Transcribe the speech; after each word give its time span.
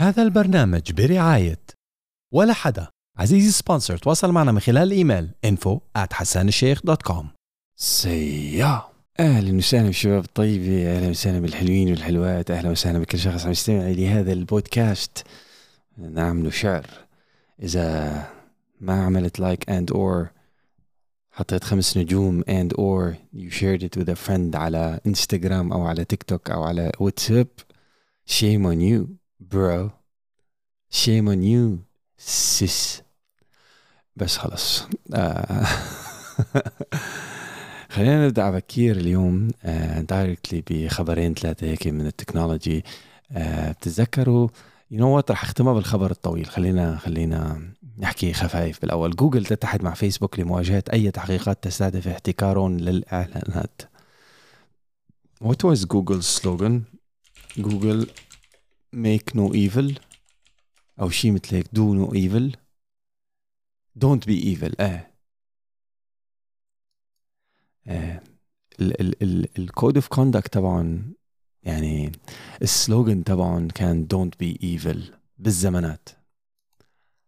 هذا 0.00 0.22
البرنامج 0.22 0.92
برعاية 0.92 1.60
ولا 2.32 2.52
حدا. 2.52 2.88
عزيزي 3.16 3.50
سبونسر 3.50 3.96
تواصل 3.96 4.32
معنا 4.32 4.52
من 4.52 4.60
خلال 4.60 4.82
الإيميل 4.82 5.30
info 5.46 5.78
at 5.98 6.12
حسانالشيخ.com 6.12 7.24
سيا. 7.76 8.82
أهلا 9.20 9.56
وسهلا 9.56 9.86
بالشباب 9.86 10.24
الطيبة 10.24 10.96
أهلا 10.96 11.08
وسهلا 11.08 11.40
بالحلوين 11.40 11.90
والحلوات 11.90 12.50
أهلا 12.50 12.70
وسهلا 12.70 12.98
بكل 12.98 13.18
شخص 13.18 13.44
عم 13.44 13.50
يستمع 13.50 13.88
لهذا 13.88 14.32
البودكاست. 14.32 15.24
نعمل 15.98 16.52
شعر 16.52 16.86
إذا 17.62 18.26
ما 18.80 19.04
عملت 19.04 19.40
لايك 19.40 19.70
اند 19.70 19.92
اور 19.92 20.30
حطيت 21.30 21.64
خمس 21.64 21.96
نجوم 21.96 22.42
and 22.42 22.72
or 22.72 23.16
you 23.34 23.50
shared 23.50 23.82
it 23.82 24.00
with 24.00 24.08
a 24.08 24.28
friend 24.28 24.54
على 24.56 25.00
انستغرام 25.06 25.72
أو 25.72 25.86
على 25.86 26.04
تيك 26.04 26.22
توك 26.22 26.50
أو 26.50 26.62
على 26.62 26.92
واتساب 27.00 27.48
shame 28.30 28.64
on 28.66 28.80
you. 28.80 29.17
Bro 29.40 29.90
shame 30.90 31.28
on 31.28 31.42
you 31.42 31.78
sis. 32.16 33.02
بس 34.16 34.36
خلص 34.36 34.86
آه. 35.14 35.66
خلينا 37.90 38.26
نبدأ 38.26 38.50
بكير 38.50 38.96
اليوم. 38.96 39.48
directly 39.98 40.62
بخبرين 40.70 41.34
ثلاثة 41.34 41.66
هيك 41.66 41.86
من 41.86 42.06
ال 42.06 42.12
technology. 42.12 42.84
آه، 43.32 43.72
بتتذكروا 43.72 44.48
you 44.90 45.00
know 45.00 45.16
what 45.16 45.30
رح 45.30 45.42
أختمها 45.42 45.72
بالخبر 45.72 46.10
الطويل. 46.10 46.46
خلينا 46.46 46.96
خلينا 46.96 47.62
نحكي 47.98 48.32
خفايف 48.32 48.80
بالأول. 48.80 49.16
جوجل 49.16 49.44
تتحد 49.44 49.82
مع 49.82 49.94
فيسبوك 49.94 50.38
لمواجهة 50.38 50.84
أي 50.92 51.10
تحقيقات 51.10 51.64
تستهدف 51.64 52.08
احتكارهم 52.08 52.78
للإعلانات. 52.78 53.82
What 55.44 55.64
was 55.64 55.84
Google's 55.84 56.26
slogan? 56.26 56.84
Google 57.60 58.06
make 58.96 59.34
no 59.34 59.54
evil. 59.54 60.00
أو 61.00 61.10
شيء 61.10 61.32
مثل 61.32 61.56
هيك 61.56 61.66
do 61.66 61.94
no 61.94 62.10
evil. 62.12 62.56
don't 64.04 64.24
be 64.26 64.56
evil. 64.56 64.74
آه. 64.80 65.10
ال 69.58 69.66
code 69.66 69.96
of 69.96 70.08
conduct 70.08 70.52
تبعهم 70.52 71.14
يعني 71.62 72.12
ال 72.62 72.71
slogan 72.71 73.24
تبعهم 73.24 73.68
كان 73.68 74.08
don't 74.14 74.44
be 74.44 74.58
evil 74.62 74.98
بالزمانات. 75.38 76.08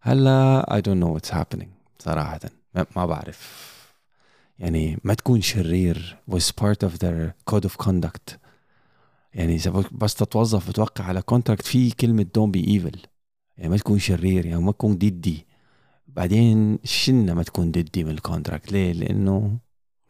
هلا 0.00 0.66
I 0.70 0.80
don't 0.80 1.00
know 1.02 1.18
what's 1.18 1.30
happening 1.34 1.68
صراحة. 1.98 2.40
ما 2.96 3.06
بعرف. 3.06 3.70
يعني 4.58 4.98
ما 5.04 5.14
تكون 5.14 5.40
شرير 5.40 6.18
was 6.30 6.44
part 6.50 6.88
of 6.88 6.98
their 6.98 7.34
code 7.50 7.64
of 7.64 7.86
conduct. 7.86 8.49
يعني 9.34 9.54
إذا 9.54 9.84
بس 9.92 10.14
تتوظف 10.14 10.68
وتوقع 10.68 11.04
على 11.04 11.22
contract 11.22 11.66
في 11.66 11.90
كلمة 11.90 12.26
don't 12.38 12.56
be 12.56 12.64
evil. 12.66 12.98
يعني 13.56 13.70
ما 13.70 13.76
تكون 13.76 13.98
شرير 13.98 14.46
يعني 14.46 14.60
ما 14.60 14.72
تكون 14.72 14.94
ضدي. 14.94 15.46
بعدين 16.08 16.78
شلنا 16.84 17.34
ما 17.34 17.42
تكون 17.42 17.70
ضدي 17.70 18.04
من 18.04 18.10
ال 18.10 18.17
contract 18.17 18.72
ليه؟ 18.72 18.92
لأنه 18.92 19.58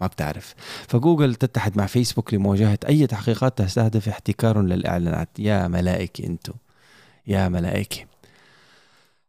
ما 0.00 0.06
بتعرف. 0.06 0.54
فجوجل 0.88 1.34
تتحد 1.34 1.78
مع 1.78 1.86
فيسبوك 1.86 2.34
لمواجهة 2.34 2.78
أي 2.88 3.06
تحقيقات 3.06 3.58
تستهدف 3.58 4.08
احتكار 4.08 4.62
للإعلانات. 4.62 5.28
يا 5.38 5.68
ملائكة 5.68 6.26
أنتو. 6.26 6.52
يا 7.26 7.48
ملائكة. 7.48 8.09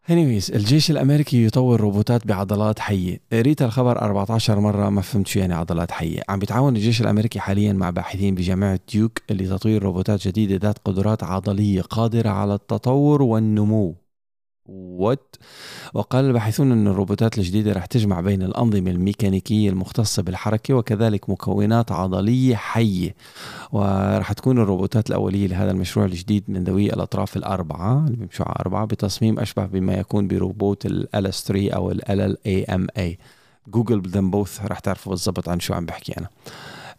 Anyways 0.07 0.55
الجيش 0.55 0.91
الأمريكي 0.91 1.45
يطور 1.45 1.81
روبوتات 1.81 2.27
بعضلات 2.27 2.79
حية. 2.79 3.19
قريت 3.33 3.61
الخبر 3.61 4.01
14 4.01 4.59
مرة 4.59 4.89
ما 4.89 5.01
فهمت 5.01 5.27
شو 5.27 5.39
يعني 5.39 5.53
عضلات 5.53 5.91
حية. 5.91 6.21
عم 6.29 6.39
بيتعاون 6.39 6.75
الجيش 6.75 7.01
الأمريكي 7.01 7.39
حاليا 7.39 7.73
مع 7.73 7.89
باحثين 7.89 8.35
بجامعة 8.35 8.79
ديوك 8.93 9.19
لتطوير 9.31 9.83
روبوتات 9.83 10.27
جديدة 10.27 10.67
ذات 10.67 10.77
قدرات 10.85 11.23
عضلية 11.23 11.81
قادرة 11.81 12.29
على 12.29 12.53
التطور 12.53 13.21
والنمو. 13.21 14.00
وات 14.65 15.35
وقال 15.93 16.25
الباحثون 16.25 16.71
أن 16.71 16.87
الروبوتات 16.87 17.37
الجديدة 17.37 17.73
رح 17.73 17.85
تجمع 17.85 18.21
بين 18.21 18.43
الأنظمة 18.43 18.91
الميكانيكية 18.91 19.69
المختصة 19.69 20.23
بالحركة 20.23 20.73
وكذلك 20.73 21.29
مكونات 21.29 21.91
عضلية 21.91 22.55
حية. 22.55 23.15
ورح 23.71 24.33
تكون 24.33 24.59
الروبوتات 24.59 25.09
الأولية 25.09 25.47
لهذا 25.47 25.71
المشروع 25.71 26.05
الجديد 26.05 26.43
من 26.47 26.63
ذوي 26.63 26.93
الأطراف 26.93 27.37
الأربعة 27.37 28.05
اللي 28.05 28.17
بيمشوا 28.17 28.45
على 28.45 28.55
أربعة 28.59 28.85
بتصميم 28.85 29.39
أشبه 29.39 29.65
بما 29.65 29.93
يكون 29.93 30.27
بروبوت 30.27 30.85
ال 30.85 31.07
LS3 31.15 31.51
أو 31.51 31.91
ال 31.91 32.01
LLAMA 32.01 33.01
جوجل 33.67 33.99
بدن 33.99 34.31
بوث 34.31 34.65
رح 34.65 34.79
تعرفوا 34.79 35.11
بالضبط 35.11 35.49
عن 35.49 35.59
شو 35.59 35.73
عم 35.73 35.85
بحكي 35.85 36.13
أنا. 36.17 36.27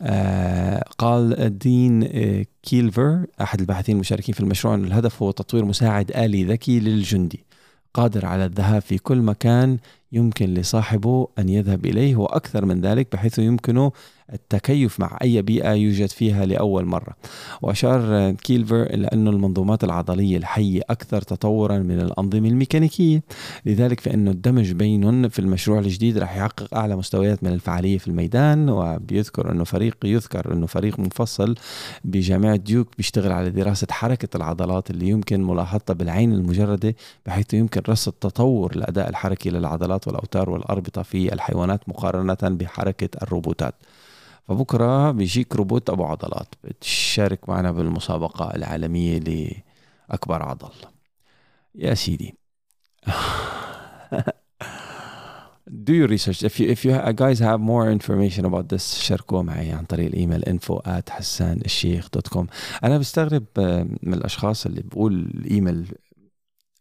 آه 0.03 0.85
قال 0.99 1.59
دين 1.59 2.03
آه 2.13 2.47
كيلفر 2.63 3.27
أحد 3.41 3.61
الباحثين 3.61 3.95
المشاركين 3.95 4.35
في 4.35 4.41
المشروع 4.41 4.75
أن 4.75 4.85
الهدف 4.85 5.23
هو 5.23 5.31
تطوير 5.31 5.65
مساعد 5.65 6.11
آلي 6.11 6.45
ذكي 6.45 6.81
للجندي. 6.81 7.45
قادر 7.95 8.27
على 8.27 8.45
الذهاب 8.45 8.83
في 8.83 8.99
كل 8.99 9.19
مكان 9.19 9.79
يمكن 10.13 10.55
لصاحبه 10.55 11.29
أن 11.39 11.49
يذهب 11.49 11.87
إليه 11.87 12.17
وأكثر 12.17 12.65
من 12.65 12.81
ذلك 12.81 13.13
بحيث 13.13 13.39
يمكنه 13.39 13.93
التكيف 14.33 15.01
مع 15.01 15.19
أي 15.23 15.43
بيئة 15.43 15.73
يوجد 15.73 16.09
فيها 16.09 16.47
لأول 16.47 16.85
مرة. 16.85 17.17
وأشار 17.63 18.31
كيلفر 18.31 18.83
إلى 18.83 19.07
أن 19.07 19.29
المنظومات 19.29 19.85
العضلية 19.85 20.37
الحية 20.37 20.81
أكثر 20.91 21.23
تطورا 21.23 21.79
من 21.79 22.01
الأنظمة 22.01 22.49
الميكانيكية. 22.49 23.23
لذلك 23.67 24.01
فإنه 24.01 24.31
الدمج 24.31 24.73
بينهم 24.73 25.29
في 25.29 25.39
المشروع 25.39 25.79
الجديد 25.79 26.19
رح 26.19 26.37
يحقق 26.37 26.75
أعلى 26.75 26.97
مستويات 26.97 27.45
من 27.45 27.53
الفعالية 27.53 27.99
في 27.99 28.09
الميدان 28.09 28.71
وبيذكر 28.71 29.51
أنه 29.53 29.65
فريق 29.65 29.97
يذكر 30.05 30.53
أنه 30.53 30.67
فريق 30.67 30.99
منفصل 30.99 31.55
بجامعة 32.05 32.57
ديوك 32.57 32.97
بيشتغل 32.97 33.33
على 33.33 33.51
دراسة 33.51 33.87
حركة 33.91 34.37
العضلات 34.37 34.91
اللي 34.91 35.09
يمكن 35.09 35.45
ملاحظتها 35.45 35.95
بالعين 35.95 36.33
المجردة 36.33 36.95
بحيث 37.27 37.55
يمكن 37.55 37.83
رصد 37.89 38.13
تطور 38.13 38.73
الأداء 38.77 39.09
الحركي 39.09 39.51
للعضلات 39.51 40.09
والأوتار 40.09 40.51
والأربطة 40.51 41.03
في 41.03 41.33
الحيوانات 41.33 41.89
مقارنة 41.89 42.37
بحركة 42.43 43.09
الروبوتات. 43.23 43.75
فبكرة 44.49 45.11
بيجيك 45.11 45.57
روبوت 45.57 45.91
أبو 45.91 46.05
عضلات 46.05 46.55
بتشارك 46.65 47.49
معنا 47.49 47.73
بالمسابقة 47.73 48.55
العالمية 48.55 49.19
لأكبر 50.09 50.43
عضل. 50.43 50.71
يا 51.75 51.95
سيدي. 51.95 52.35
Do 55.73 55.95
your 55.95 56.09
research. 56.09 56.43
If 56.43 56.61
you 56.61 56.69
if 56.69 56.85
you 56.85 56.93
guys 57.15 57.39
have 57.39 57.61
more 57.61 57.91
information 57.91 58.45
about 58.45 58.69
this 58.69 58.95
شاركوها 59.01 59.43
معي 59.43 59.73
عن 59.73 59.85
طريق 59.85 60.07
الإيميل 60.07 60.43
info 60.43 60.79
at 60.87 61.11
حسان 61.11 61.61
الشيخ 61.65 62.09
dot 62.15 62.29
com 62.29 62.47
أنا 62.85 62.99
بستغرب 62.99 63.45
من 64.03 64.15
الأشخاص 64.15 64.67
اللي 64.67 64.83
بقول 64.83 65.13
الإيميل 65.15 65.95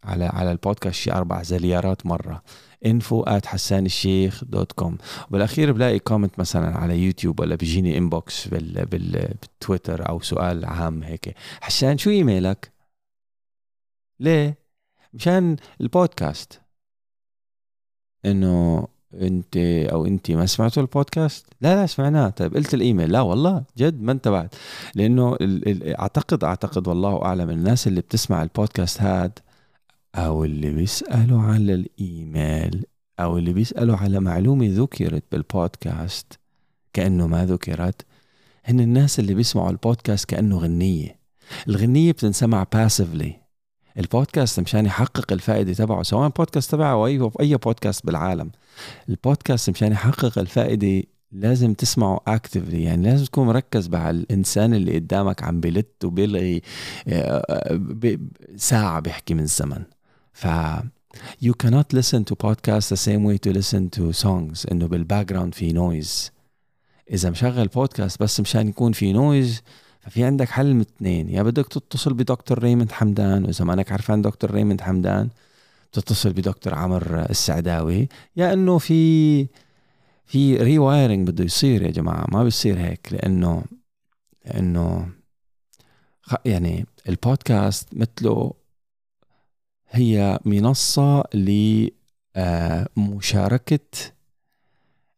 على 0.04 0.26
على 0.26 0.52
البودكاست 0.52 0.96
شي 0.96 1.12
أربع 1.12 1.44
زليارات 1.44 2.06
مرة. 2.06 2.44
info 2.86 3.26
at 3.28 3.46
حسان 3.46 3.86
الشيخ 3.86 4.44
dot 4.46 4.72
com 4.72 4.98
وبالأخير 5.30 5.72
بلاقي 5.72 6.00
comment 6.00 6.40
مثلا 6.40 6.78
على 6.78 7.00
يوتيوب 7.00 7.40
ولا 7.40 7.56
بيجيني 7.56 7.98
inbox 7.98 8.48
بال 8.48 8.86
بال 8.86 9.12
بالتويتر 9.42 10.10
أو 10.10 10.20
سؤال 10.22 10.66
عام 10.66 11.04
هيك. 11.04 11.36
حسان 11.62 11.98
شو 11.98 12.10
إيميلك؟ 12.10 12.72
ليه؟ 14.20 14.58
مشان 15.14 15.56
البودكاست. 15.82 16.62
إنه 18.26 18.88
أنت 19.14 19.58
أو 19.92 20.06
أنت 20.06 20.32
ما 20.32 20.46
سمعتوا 20.46 20.84
البودكاست؟ 20.84 21.46
لا 21.62 21.76
لا 21.76 21.86
سمعناه. 21.86 22.30
طيب 22.30 22.56
قلت 22.56 22.74
الإيميل. 22.74 23.12
لا 23.12 23.22
والله 23.22 23.64
جد 23.78 24.02
ما 24.02 24.12
انتبهت. 24.12 24.56
لأنه 24.96 25.38
أعتقد 26.00 26.44
أعتقد 26.44 26.88
والله 26.88 27.26
أعلم 27.26 27.50
الناس 27.50 27.88
اللي 27.88 28.02
بتسمع 28.02 28.44
البودكاست 28.44 29.02
هاد 29.02 29.40
أو 30.16 30.46
اللي 30.46 30.72
بيسألوا 30.72 31.42
على 31.42 31.74
الإيميل 31.74 32.86
أو 33.20 33.38
اللي 33.38 33.54
بيسألوا 33.54 33.96
على 33.98 34.20
معلومة 34.20 34.68
ذكرت 34.70 35.24
بالبودكاست 35.32 36.40
كأنه 36.94 37.28
ما 37.28 37.46
ذكرت 37.46 38.06
هن 38.66 38.80
الناس 38.80 39.20
اللي 39.20 39.34
بيسمعوا 39.34 39.70
البودكاست 39.70 40.26
كأنه 40.26 40.58
غنية. 40.58 41.20
الغنية 41.68 42.12
بتنسمع 42.12 42.66
باسفلي 42.74 43.42
البودكاست 43.98 44.60
مشان 44.60 44.86
يحقق 44.86 45.34
الفائدة 45.34 45.74
تبعه 45.74 46.04
سواء 46.04 46.30
بودكاست 46.30 46.72
تبعه 46.72 46.92
أو 46.92 47.08
أي 47.08 47.30
أي 47.40 47.58
بودكاست 47.58 48.06
بالعالم. 48.06 48.52
البودكاست 49.10 49.70
مشان 49.70 49.92
يحقق 49.92 50.40
الفائدة 50.40 51.04
لازم 51.32 51.74
تسمعه 51.74 52.22
actively 52.28 52.84
يعني 52.84 53.04
لازم 53.04 53.26
تكون 53.26 53.48
مركز 53.48 53.90
مع 53.90 54.10
الانسان 54.10 54.74
اللي 54.74 54.96
قدامك 54.96 55.44
عم 55.44 55.60
بيلت 55.60 56.06
وبيلغي 56.06 56.62
آه، 57.08 57.46
آه، 57.50 58.18
ساعة 58.56 59.00
بيحكي 59.00 59.34
من 59.34 59.44
الزمن 59.44 59.84
ف 60.34 60.48
you 61.44 61.54
cannot 61.64 61.94
listen 61.94 62.24
to 62.24 62.36
podcast 62.36 62.90
the 62.90 62.98
same 63.08 63.24
way 63.24 63.38
to 63.38 63.52
listen 63.54 63.90
to 63.90 64.14
songs. 64.14 64.72
إنه 64.72 64.88
بال 64.88 65.26
background 65.26 65.56
في 65.56 65.74
noise 65.74 66.32
إذا 67.12 67.30
مشغل 67.30 67.68
بودكاست 67.68 68.24
بس 68.24 68.40
مشان 68.40 68.68
يكون 68.68 68.92
في 68.92 69.14
noise 69.14 69.62
ففي 70.00 70.24
عندك 70.24 70.50
حل 70.50 70.74
من 70.74 70.82
اثنين 70.82 71.30
يا 71.30 71.44
بدك 71.44 71.68
تتصل 71.68 72.14
بدكتور 72.14 72.60
ريموند 72.60 72.92
حمدان 72.92 73.46
وإذا 73.46 73.66
ما 73.66 73.74
انك 73.74 73.92
عرفان 73.92 74.22
دكتور 74.22 74.52
ريموند 74.52 74.82
حمدان 74.82 75.30
تتصل 75.92 76.34
بدكتور 76.34 76.74
عمر 76.74 77.30
السعداوي. 77.30 78.08
يا 78.36 78.54
إنه 78.54 78.78
في 78.78 79.48
في 80.26 80.58
rewiring 80.58 81.28
بده 81.28 81.44
يصير 81.44 81.82
يا 81.82 81.92
جماعة. 81.92 82.26
ما 82.32 82.44
بيصير 82.44 82.80
هيك 82.80 83.08
لأنه 83.12 83.64
لأنه 84.46 85.10
يعني 86.46 86.86
البودكاست 87.10 87.88
مثله 87.94 88.54
هي 89.92 90.40
منصة 90.46 91.24
لمشاركة 92.98 93.80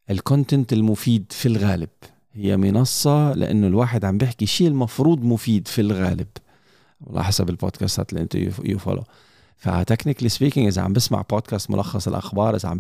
ال 0.10 0.18
content 0.18 0.74
المفيد 0.74 1.26
في 1.32 1.46
الغالب. 1.46 1.90
هي 2.34 2.58
منصة 2.58 3.34
لأنه 3.34 3.68
الواحد 3.68 4.06
عم 4.06 4.18
بيحكي 4.18 4.46
شيء 4.46 4.68
المفروض 4.68 5.24
مفيد 5.24 5.68
في 5.68 5.82
الغالب. 5.82 6.28
على 7.08 7.24
حسب 7.24 7.50
البودكاستات 7.50 8.10
اللي 8.10 8.22
أنتم 8.22 8.52
you 8.64 8.80
follow 8.80 9.04
ف 9.58 9.64
technically 9.64 10.30
speaking 10.30 10.68
إذا 10.68 10.82
عم 10.82 10.94
بسمع 10.94 11.22
بودكاست 11.22 11.72
ملخص 11.72 12.08
الأخبار 12.08 12.56
إذا 12.56 12.70
عم 12.70 12.80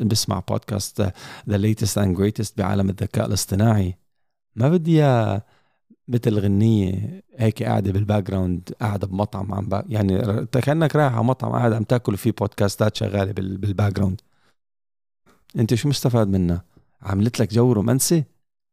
بسمع 0.00 0.42
بودكاست 0.48 1.12
the 1.48 1.56
latest 1.56 1.98
and 1.98 2.16
greatest 2.16 2.58
بعالم 2.58 2.90
الذكاء 2.90 3.26
الاصطناعي 3.26 3.94
ما 4.56 4.68
بدي 4.68 5.02
مثل 6.08 6.38
غنية 6.38 7.22
هيك 7.36 7.62
قاعدة 7.62 7.92
بال 7.92 8.22
background 8.22 8.74
قاعدة 8.80 9.06
بمطعم 9.06 9.54
عم 9.54 9.66
با 9.66 9.84
يعني 9.88 10.46
كأنك 10.46 10.96
رايح 10.96 11.12
على 11.14 11.24
مطعم 11.24 11.52
قاعد 11.52 11.72
عم 11.72 11.82
تاكل 11.82 12.16
فيه 12.16 12.32
بودكاستات 12.32 12.96
شغالة 12.96 13.32
بال 13.32 13.92
background 13.92 14.20
انت 15.58 15.74
شو 15.74 15.88
مستفاد 15.88 16.28
منها؟ 16.28 16.64
عملت 17.02 17.40
لك 17.40 17.54
جو 17.54 17.72
رومانسي؟ 17.72 18.24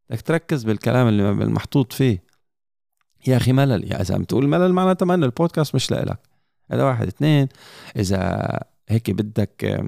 بدك 0.10 0.22
تركز 0.22 0.64
بالكلام 0.64 1.08
اللي 1.08 1.30
المحطوط 1.30 1.94
فيه. 1.94 2.24
يا 3.28 3.38
أخي 3.38 3.54
ملل 3.54 3.92
يا 3.92 4.02
إذا 4.02 4.16
عم 4.16 4.24
تقول 4.24 4.48
ملل 4.48 4.74
معناتها 4.74 5.06
ما 5.06 5.16
البودكاست 5.16 5.76
مش 5.76 5.92
لإلك. 5.92 6.20
هذا 6.72 6.84
واحد 6.84 7.08
اثنين 7.08 7.48
إذا 7.96 8.60
هيك 8.90 9.12
بدك 9.12 9.86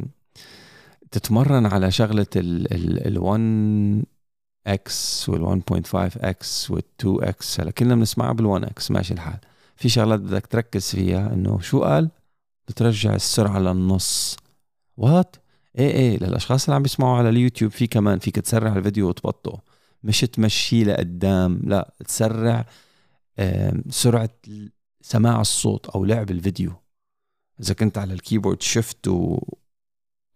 تتمرن 1.12 1.66
على 1.66 1.92
شغلة 1.92 2.28
ال 2.36 3.18
1 3.20 4.04
إكس 4.68 5.30
وال 5.30 5.62
1.5 5.62 5.96
إكس 5.96 6.72
وال 6.72 6.84
2 7.00 7.24
إكس 7.24 7.60
هلا 7.60 7.72
كلنا 7.72 7.96
بنسمعها 7.96 8.34
بال 8.34 8.46
1 8.46 8.64
x 8.64 8.92
ماشي 8.92 9.14
الحال. 9.14 9.40
في 9.76 9.90
شغلات 9.90 10.20
بدك 10.20 10.48
تركز 10.48 10.90
فيها 10.92 11.34
إنه 11.34 11.60
شو 11.60 11.84
قال؟ 11.84 12.10
بترجع 12.68 13.16
السرعة 13.16 13.60
للنص. 13.60 14.38
what 14.98 15.36
إيه 15.78 15.92
إيه 15.92 16.18
للأشخاص 16.18 16.64
اللي 16.64 16.76
عم 16.76 16.82
بيسمعوا 16.84 17.18
على 17.18 17.30
اليوتيوب 17.30 17.72
في 17.72 17.88
كمان 17.88 18.20
فيك 18.20 18.36
تسرع 18.36 18.76
الفيديو 18.76 19.10
وتبطئه. 19.10 19.62
مش 20.04 20.22
تمشيه 20.22 20.84
لقدام 20.84 21.62
لا 21.64 21.94
تسرع 22.08 22.66
سرعة 23.90 24.30
سماع 25.02 25.42
الصوت 25.42 25.90
أو 25.90 26.06
لعب 26.06 26.32
الفيديو. 26.32 26.74
إذا 27.60 27.74
كنت 27.74 27.98
على 27.98 28.14
ال 28.14 28.19
keyboard 28.19 28.62
shift 28.62 29.08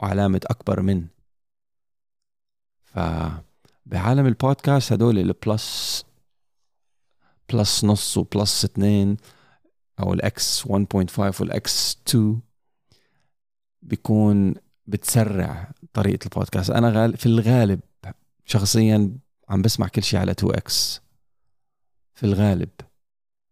وعلامة 0.01 0.41
أكبر 0.45 0.81
من. 0.81 1.05
ف 2.83 2.99
بعالم 3.87 4.25
البودكاست 4.25 4.93
هدول 4.93 5.17
ال 5.19 5.37
plus 5.37 6.05
plus 7.53 7.85
نص 7.85 8.17
و 8.17 8.27
plus 8.27 8.65
اثنين 8.65 9.17
أو 9.99 10.13
الاكس 10.13 10.67
1.5 10.67 10.69
والاكس 11.19 11.97
2 12.07 12.39
بيكون 13.81 14.55
بتسرع 14.87 15.71
طريقة 15.93 16.25
البودكاست. 16.25 16.69
أنا 16.69 16.89
غال 16.89 17.17
في 17.17 17.25
الغالب 17.25 17.79
شخصيا 18.45 19.11
عم 19.49 19.61
بسمع 19.61 19.87
كل 19.87 20.03
شيء 20.03 20.19
على 20.19 20.31
2 20.31 20.53
x 20.55 21.01
في 22.15 22.25
الغالب. 22.25 22.69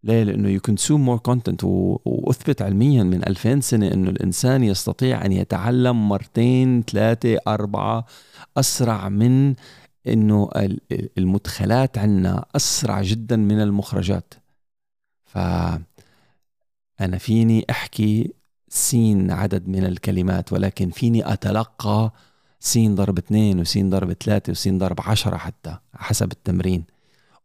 ليه؟ 0.04 0.24
لأنه 0.24 0.50
you 0.50 0.60
consume 0.60 1.06
more 1.06 1.18
content 1.18 1.64
وأثبت 1.64 2.62
علميا 2.62 3.04
من 3.04 3.28
2000 3.28 3.60
سنة 3.60 3.94
أنه 3.94 4.10
الإنسان 4.10 4.64
يستطيع 4.64 5.26
أن 5.26 5.32
يتعلم 5.32 6.10
مرتين 6.10 6.84
ثلاثة 6.84 7.38
أربعة 7.48 8.06
أسرع 8.58 9.10
من 9.10 9.56
أنه 10.08 10.50
المدخلات 10.92 11.98
عنا 11.98 12.46
أسرع 12.56 13.02
جدا 13.02 13.36
من 13.36 13.62
المخرجات. 13.62 14.34
فأنا 15.26 15.84
فيني 17.18 17.66
أحكي 17.70 18.34
سين 18.70 19.32
عدد 19.32 19.68
من 19.68 19.86
الكلمات 19.86 20.54
ولكن 20.54 20.90
فيني 20.90 21.34
أتلقى 21.34 22.12
سين 22.60 22.96
ضرب 22.96 23.18
اثنين 23.18 23.60
وسين 23.60 23.90
ضرب 23.90 24.14
ثلاثة 24.14 24.52
وسين 24.52 24.78
ضرب 24.78 25.02
عشرة 25.02 25.38
حتى 25.38 25.78
حسب 25.96 26.32
التمرين. 26.32 26.84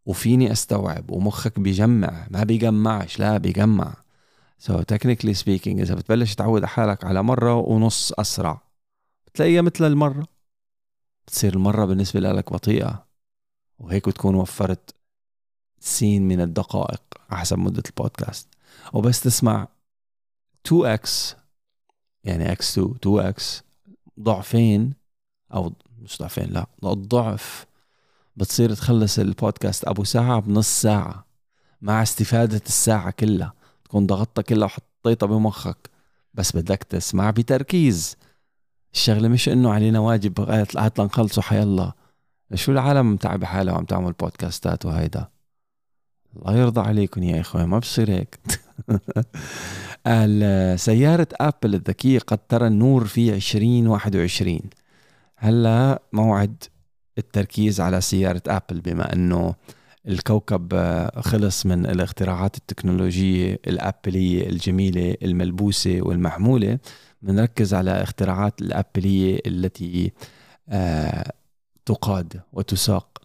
وفيني 0.07 0.53
أستوعب 0.53 1.11
ومخك 1.11 1.61
بيجمع 1.61 2.27
ما 2.31 2.45
بيجمعش 2.45 3.19
لا 3.19 3.37
بيجمع. 3.37 3.95
So 4.67 4.73
technically 4.73 5.35
speaking 5.35 5.67
إذا 5.81 5.95
بتبلش 5.95 6.35
تعود 6.35 6.65
حالك 6.65 7.05
على 7.05 7.23
مرة 7.23 7.55
ونص 7.55 8.13
أسرع 8.13 8.63
بتلاقيها 9.27 9.63
مثل 9.63 9.87
المرة. 9.87 10.40
بتصير 11.31 11.55
المرة 11.55 11.85
بالنسبة 11.85 12.21
لك 12.21 12.53
بطيئة 12.53 13.07
وهيك 13.79 14.09
بتكون 14.09 14.35
وفرت 14.35 14.95
سين 15.81 16.29
من 16.29 16.41
الدقائق 16.41 17.03
حسب 17.31 17.59
مدة 17.59 17.83
البودكاست. 17.87 18.49
وبس 18.93 19.21
تسمع 19.21 19.69
2x 20.69 21.09
يعني 22.25 22.57
x2 22.57 22.81
2x 23.07 23.43
ضعفين 24.21 24.95
أو 25.55 25.73
مش 25.99 26.19
ضعفين 26.19 26.51
لا 26.51 26.67
الضعف 26.85 27.67
بتصير 28.37 28.75
تخلص 28.75 29.19
البودكاست 29.19 29.85
أبو 29.85 30.05
ساعة 30.05 30.41
بنص 30.41 30.81
ساعة 30.83 31.27
مع 31.83 32.03
استفادة 32.03 32.63
الساعة 32.67 33.11
كلها. 33.11 33.53
تكون 33.85 34.07
ضغطتها 34.07 34.43
كلها 34.43 34.65
وحطيتها 34.65 35.27
بمخك. 35.27 35.91
بس 36.35 36.57
بدك 36.57 36.83
تسمع 36.83 37.31
بتركيز. 37.31 38.17
الشغلة 38.95 39.29
مش 39.29 39.49
إنه 39.49 39.73
علينا 39.73 39.99
واجب 39.99 40.41
هات 40.77 41.01
لنخلصه 41.01 41.43
حيالله 41.43 41.93
شو 42.55 42.73
العالم 42.73 43.13
متعبة 43.13 43.47
حالها 43.47 43.75
وعم 43.75 43.85
تعمل 43.85 44.13
بودكاستات 44.13 44.87
وهيدا؟ 44.87 45.29
الله 46.37 46.57
يرضى 46.57 46.81
عليكم 46.81 47.23
يا 47.23 47.41
اخوان 47.41 47.65
ما 47.65 47.79
بصير 47.79 48.11
هيك. 48.11 48.39
سيارة 50.77 51.29
آبل 51.41 51.75
الذكية 51.75 52.19
قد 52.19 52.39
ترى 52.39 52.67
النور 52.67 53.05
في 53.05 53.35
2021 53.35 54.61
هلا 55.37 56.03
موعد 56.13 56.65
التركيز 57.19 57.81
على 57.81 58.01
سيارة 58.01 58.43
أبل 58.49 58.81
بما 58.81 59.13
أنه 59.13 59.55
الكوكب 60.09 60.75
خلص 61.21 61.67
من 61.67 61.87
الاختراعات 61.87 62.57
التكنولوجية 62.57 63.59
الأبلية 63.67 64.49
الجميلة 64.49 65.17
الملبوسة 65.23 65.99
والمحمولة. 66.03 66.79
بنركز 67.23 67.75
على 67.75 67.91
اختراعات 67.91 68.61
الأبلية 68.61 69.41
التي 69.47 70.13
آه، 70.69 71.33
تقاد 71.87 72.41
وتساق 72.53 73.19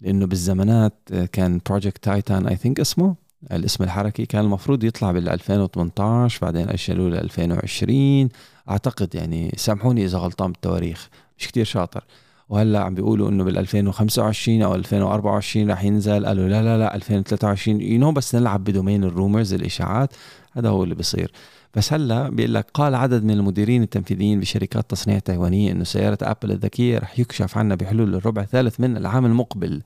لأنه 0.00 0.26
بالزمانات 0.26 0.94
آه، 1.12 1.24
كان 1.24 1.60
project 1.66 2.04
Titan 2.04 2.46
I 2.46 2.56
think 2.56 2.80
اسمه 2.80 3.14
الاسم 3.52 3.84
الحركي 3.84 4.26
كان 4.26 4.44
المفروض 4.44 4.84
يطلع 4.84 5.12
بال 5.12 5.28
2018 5.28 6.38
بعدين 6.42 6.68
اجلوه 6.68 7.10
ل 7.10 7.14
2020 7.14 8.28
أعتقد 8.70 9.14
يعني 9.14 9.54
سامحوني 9.56 10.04
إذا 10.04 10.18
غلطان 10.18 10.52
بالتواريخ 10.52 11.08
مش 11.38 11.48
كتير 11.48 11.64
شاطر. 11.64 12.04
وهلأ 12.48 12.80
عم 12.80 12.94
بيقولوا 12.94 13.28
إنه 13.28 13.44
بال 13.44 13.58
2025 13.58 14.62
أو 14.62 14.74
2024 14.74 15.70
رح 15.70 15.84
ينزل 15.84 16.26
قالوا 16.26 16.48
لا 16.48 16.62
لا 16.62 16.78
لا 16.78 16.94
2023 16.94 17.80
you 17.80 17.98
know 17.98 18.12
بس 18.12 18.34
نلعب 18.34 18.64
ب 18.64 18.70
domain 18.70 19.04
ال 19.04 19.11
rumors 19.11 19.54
الإشاعات. 19.54 20.14
هذا 20.52 20.68
هو 20.68 20.84
اللي 20.84 20.94
بيصير. 20.94 21.32
بس 21.74 21.92
هلا 21.92 22.28
بيقول 22.28 22.54
لك 22.54 22.66
قال 22.74 22.94
عدد 22.94 23.24
من 23.24 23.30
المديرين 23.30 23.82
التنفيذيين 23.82 24.40
بشركات 24.40 24.90
تصنيع 24.90 25.18
تايوانية 25.18 25.72
إنه 25.72 25.84
سيارة 25.84 26.18
أبل 26.22 26.52
الذكية 26.52 26.98
رح 26.98 27.18
يكشف 27.18 27.58
عنها 27.58 27.76
بحلول 27.76 28.14
الربع 28.14 28.42
الثالث 28.42 28.80
من 28.80 28.96
العام 28.96 29.26
المقبل 29.26 29.82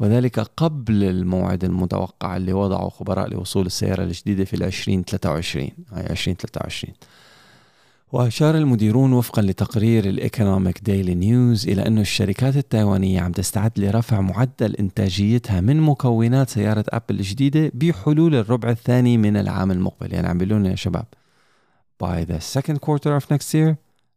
وذلك 0.00 0.40
قبل 0.40 1.04
الموعد 1.04 1.64
المتوقع 1.64 2.36
اللي 2.36 2.52
وضعه 2.52 2.88
خبراء 2.88 3.28
لوصول 3.28 3.66
السيارة 3.66 4.02
الجديدة 4.02 4.44
في 4.44 4.54
2023 4.54 5.68
هاي 5.92 6.10
2023 6.10 6.94
وأشار 8.12 8.56
المديرون 8.56 9.12
وفقا 9.12 9.42
لتقرير 9.42 10.04
الإيكونوميك 10.04 10.82
ديلي 10.82 11.14
نيوز 11.14 11.68
إلى 11.68 11.86
أن 11.86 11.98
الشركات 11.98 12.56
التايوانية 12.56 13.20
عم 13.20 13.32
تستعد 13.32 13.72
لرفع 13.76 14.20
معدل 14.20 14.76
إنتاجيتها 14.76 15.60
من 15.60 15.80
مكونات 15.80 16.50
سيارة 16.50 16.84
أبل 16.88 17.14
الجديدة 17.14 17.72
بحلول 17.74 18.34
الربع 18.34 18.70
الثاني 18.70 19.18
من 19.18 19.36
العام 19.36 19.70
المقبل. 19.70 20.14
يعني 20.14 20.28
عم 20.28 20.38
بيقولون 20.38 20.66
يا 20.66 20.74
شباب 20.74 21.04
by 22.02 22.24
the 22.24 22.40
second 22.40 22.78
quarter 22.80 23.20
of 23.20 23.24
next 23.30 23.54
year 23.54 23.74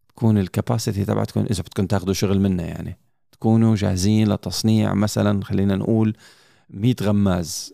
تكون 0.07 0.37
الكاباسيتي 0.37 1.05
تبعتكم 1.05 1.45
إذا 1.51 1.61
بدكم 1.61 1.85
تاخذوا 1.85 2.13
شغل 2.13 2.39
منا 2.39 2.63
يعني. 2.65 2.97
تكونوا 3.31 3.75
جاهزين 3.75 4.33
لتصنيع 4.33 4.93
مثلا 4.93 5.43
خلينا 5.43 5.75
نقول 5.75 6.15
100 6.69 6.95
غماز 7.01 7.73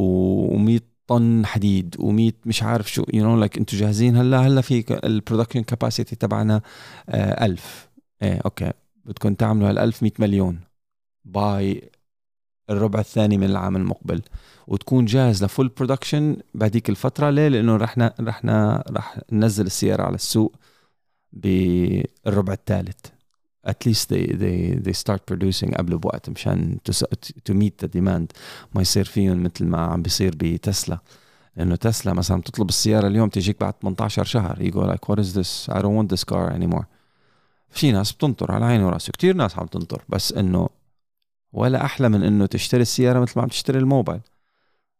و100 0.00 0.80
طن 1.06 1.46
حديد 1.46 1.96
و100 1.96 2.46
مش 2.46 2.62
عارف 2.62 2.92
شو 2.92 3.04
you 3.14 3.24
know 3.24 3.36
like 3.36 3.58
أنتم 3.58 3.76
جاهزين 3.76 4.16
هلا 4.16 4.38
هلا 4.46 4.60
في 4.60 4.98
ال 5.04 5.09
production 5.09 5.62
capacity 5.62 6.16
تبعنا 6.16 6.60
آه 7.08 7.44
1000 7.46 7.88
إيه 8.22 8.40
okay. 8.44 8.72
بدكم 9.04 9.34
تعملوا 9.34 9.70
هال 9.70 9.78
1000 9.78 10.02
100 10.02 10.12
مليون 10.18 10.60
by 11.24 11.90
الربع 12.70 13.00
الثاني 13.00 13.38
من 13.38 13.44
العام 13.44 13.76
المقبل 13.76 14.22
وتكون 14.66 15.04
جاهز 15.04 15.44
ل 15.44 15.49
full 15.49 15.68
production 15.68 16.36
بعديك 16.54 16.90
الفترة 16.90 17.30
ليه 17.30 17.48
لأنه 17.48 17.76
رح 17.76 17.98
رح 17.98 18.40
رح 18.90 19.18
ننزل 19.32 19.66
السيارة 19.66 20.02
على 20.02 20.14
السوق 20.14 20.56
بالربع 21.32 22.52
الثالث. 22.52 23.06
At 23.68 23.86
least 23.86 24.08
they 24.08 24.26
they 24.42 24.74
they 24.86 24.92
start 24.92 25.20
producing 25.30 25.74
قبل 25.76 25.98
بوقت 25.98 26.30
مشان 26.30 26.78
to, 26.90 26.92
to 27.50 27.54
meet 27.54 27.84
the 27.84 27.88
demand. 27.88 28.26
ما 28.74 28.82
يصير 28.82 29.04
فيهم 29.04 29.42
مثل 29.42 29.66
ما 29.66 29.78
عم 29.80 30.02
بيصير 30.02 30.34
بتسلا. 30.36 30.98
لأنه 31.56 31.76
تسلا 31.76 32.12
مثلا 32.12 32.42
تطلب 32.42 32.68
السيارة 32.68 33.06
اليوم 33.06 33.28
تجيك 33.28 33.60
بعد 33.60 33.74
18 33.82 34.24
شهر. 34.24 34.62
يقول 34.62 34.88
لك 34.88 35.10
what 35.10 35.18
is 35.18 35.38
this 35.38 35.70
I 35.70 35.82
don't 35.82 35.98
want 35.98 36.12
this 36.12 36.24
car 36.24 36.54
anymore 36.54 36.84
في 37.70 37.92
ناس 37.92 38.12
بتنطر 38.12 38.52
على 38.52 38.64
عيني 38.64 38.84
وراسي. 38.84 39.12
كثير 39.12 39.36
ناس 39.36 39.58
عم 39.58 39.66
تنطر 39.66 40.02
بس 40.08 40.32
إنه 40.32 40.68
ولا 41.52 41.84
أحلى 41.84 42.08
من 42.08 42.22
إنه 42.22 42.46
تشتري 42.46 42.82
السيارة 42.82 43.20
مثل 43.20 43.32
ما 43.36 43.42
عم 43.42 43.48
تشتري 43.48 43.78
الموبايل. 43.78 44.20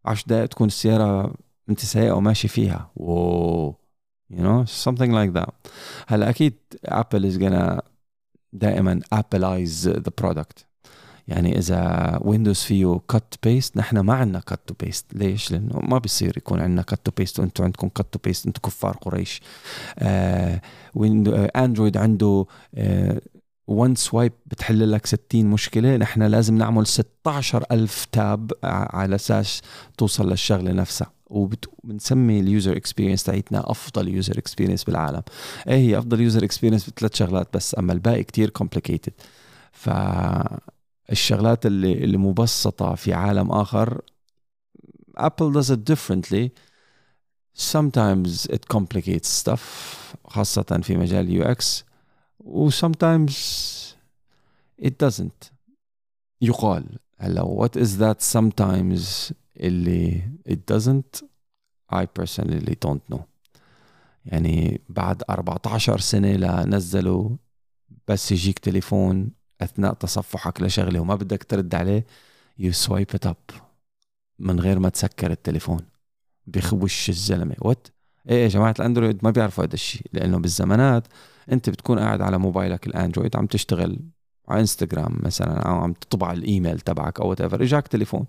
10 0.04 0.28
دقائق 0.28 0.46
تكون 0.46 0.66
السيارة 0.66 1.34
انت 1.68 1.80
سايقه 1.80 2.14
وماشي 2.14 2.48
فيها. 2.48 2.90
و 2.96 3.72
you 4.32 4.40
know 4.40 4.64
something 4.84 5.12
like 5.12 5.38
that. 5.40 5.52
هلا 6.06 6.30
أكيد 6.30 6.54
ابل 6.84 7.32
is 7.32 7.40
gonna 7.42 7.82
دائما 8.52 9.00
applies 9.12 9.88
the 9.88 10.12
product 10.18 10.66
يعني 11.28 11.58
إذا 11.58 12.18
ويندوز 12.22 12.58
فيه 12.60 13.00
cut 13.08 13.34
paste 13.42 13.76
نحن 13.76 13.98
ما 13.98 14.14
عندنا 14.14 14.40
cut 14.40 14.60
to 14.66 14.74
paste 14.80 15.14
ليش؟ 15.14 15.52
لأنه 15.52 15.80
ما 15.82 15.98
بيصير 15.98 16.36
يكون 16.36 16.60
عندنا 16.60 16.82
cut 16.82 17.00
to 17.04 17.12
paste 17.16 17.40
وأنتم 17.40 17.64
عندكم 17.64 17.88
cut 17.88 18.06
to 18.12 18.18
paste 18.24 18.46
أنتم 18.46 18.60
كفار 18.64 18.96
قريش. 18.96 19.40
آه 19.98 20.60
ويندو 20.94 21.32
آه 21.34 21.50
اندرويد 21.56 21.96
عنده 21.96 22.46
آه 22.74 23.20
one 23.66 23.94
swipe 23.94 24.32
بتحل 24.46 24.92
لك 24.92 25.06
60 25.06 25.46
مشكلة. 25.46 25.96
نحن 25.96 26.22
لازم 26.22 26.54
نعمل 26.58 26.86
16 26.86 27.64
ألف 27.70 28.04
tap 28.12 28.52
على 28.64 29.14
أساس 29.14 29.62
توصل 29.98 30.30
للشغلة 30.30 30.72
نفسها. 30.72 31.12
وبنسمي 31.26 32.40
ال 32.40 32.47
user 32.47 32.76
experience 32.76 33.24
تاعتنا 33.24 33.70
أفضل 33.70 34.08
user 34.08 34.38
experience 34.38 34.84
بالعالم. 34.84 35.22
إيه 35.68 35.74
هي 35.74 35.98
أفضل 35.98 36.20
يوزر 36.20 36.44
اكسبيرينس 36.44 36.90
بثلاث 36.90 37.14
شغلات 37.14 37.48
بس 37.54 37.78
أما 37.78 37.92
الباقي 37.92 38.24
كتير 38.24 38.50
complicated 38.50 39.12
ف 39.72 39.90
الشغلات 41.10 41.66
اللي 41.66 41.92
اللي 41.92 42.16
مبسطة 42.18 42.94
في 42.94 43.14
عالم 43.14 43.52
آخر 43.52 44.00
ابل 45.16 45.62
does 45.62 45.66
it 45.66 45.92
differently. 45.92 46.48
Sometimes 47.54 48.46
it 48.46 48.66
complicates 48.76 49.28
stuff 49.42 49.60
خاصة 50.24 50.80
في 50.82 50.96
مجال 50.96 51.30
UX 51.30 51.84
و 52.44 52.70
sometimes 52.70 53.32
it 54.82 54.92
doesn't. 55.04 55.50
يقال 56.40 56.98
هلا 57.18 57.42
what 57.42 57.80
is 57.80 57.88
that 57.98 58.38
sometimes 58.38 59.32
اللي 59.56 60.22
it 60.48 60.74
doesn't 60.74 61.24
I 61.92 62.06
personally 62.06 62.74
don't 62.86 63.14
know. 63.14 63.20
يعني 64.24 64.80
بعد 64.88 65.22
14 65.30 65.98
سنة 66.00 66.32
لنزلوا 66.32 67.36
بس 68.08 68.32
يجيك 68.32 68.58
تليفون 68.58 69.30
أثناء 69.60 69.94
تصفحك 69.94 70.62
لشغلة 70.62 71.00
وما 71.00 71.14
بدك 71.14 71.44
ترد 71.44 71.74
عليه 71.74 72.06
you 72.58 72.72
swipe 72.72 73.06
it 73.14 73.26
up 73.26 73.36
من 74.38 74.60
غير 74.60 74.78
ما 74.78 74.88
تسكر 74.88 75.30
التليفون 75.30 75.86
بخوش 76.46 77.08
الزلمة. 77.08 77.56
what 77.58 77.88
إيه 78.28 78.42
يا 78.42 78.48
جماعة 78.48 78.74
الأندرويد 78.78 79.18
ما 79.22 79.30
بيعرفوا 79.30 79.64
هذا 79.64 79.74
الشيء 79.74 80.02
لأنه 80.12 80.38
بالزمانات 80.38 81.06
أنت 81.52 81.70
بتكون 81.70 81.98
قاعد 81.98 82.20
على 82.22 82.38
موبايلك 82.38 82.86
الأندرويد 82.86 83.36
عم 83.36 83.46
تشتغل 83.46 83.98
على 84.48 84.60
إنستغرام 84.60 85.18
مثلا 85.22 85.58
أو 85.60 85.74
عم 85.74 85.92
تطبع 85.92 86.32
الإيميل 86.32 86.80
تبعك 86.80 87.20
أو 87.20 87.28
whatever 87.30 87.62
إجاك 87.62 87.88
تليفون. 87.88 88.26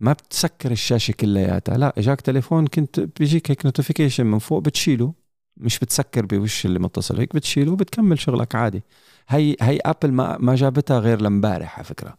ما 0.00 0.12
بتسكر 0.12 0.70
الشاشة 0.70 1.12
كلياتها 1.12 1.78
لا 1.78 1.94
إجاك 1.98 2.20
تليفون 2.20 2.66
كنت 2.66 3.00
بيجيك 3.00 3.50
هيك 3.50 3.64
notification 3.66 4.26
من 4.26 4.38
فوق 4.38 4.62
بتشيله 4.62 5.14
مش 5.56 5.78
بتسكر 5.78 6.26
بوش 6.26 6.66
اللي 6.66 6.78
متصل 6.78 7.18
هيك 7.18 7.34
بتشيله 7.34 7.72
وبتكمل 7.72 8.18
شغلك 8.18 8.54
عادي. 8.54 8.82
هي 9.28 9.56
هي 9.60 9.78
ابل 9.86 10.12
ما 10.12 10.38
ما 10.40 10.54
جابتها 10.54 10.98
غير 10.98 11.20
لامبارح 11.20 11.76
على 11.76 11.84
فكرة 11.84 12.16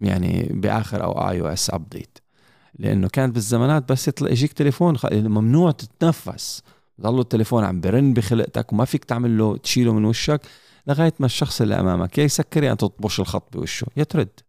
يعني 0.00 0.48
بآخر 0.52 1.04
أو 1.04 1.12
iOS 1.30 1.70
update 1.70 2.18
لأنه 2.78 3.08
كانت 3.08 3.34
بالزمانات 3.34 3.92
بس 3.92 4.08
يطلع 4.08 4.30
يجيك 4.30 4.52
تليفون 4.52 4.96
ممنوع 5.12 5.70
تتنفس. 5.70 6.62
ضل 7.00 7.20
التليفون 7.20 7.64
عم 7.64 7.80
برن 7.80 8.14
بخلقتك 8.14 8.72
وما 8.72 8.84
فيك 8.84 9.04
تعمل 9.04 9.38
له 9.38 9.56
تشيله 9.56 9.92
من 9.94 10.04
وشك 10.04 10.40
لغاية 10.86 11.14
ما 11.20 11.26
الشخص 11.26 11.60
اللي 11.60 11.80
أمامك 11.80 12.18
يا 12.18 12.24
يسكر 12.24 12.62
يا 12.62 12.74
تطبش 12.74 13.20
الخط 13.20 13.56
بوشه 13.56 13.86
يا 13.96 14.04
ترد. 14.04 14.40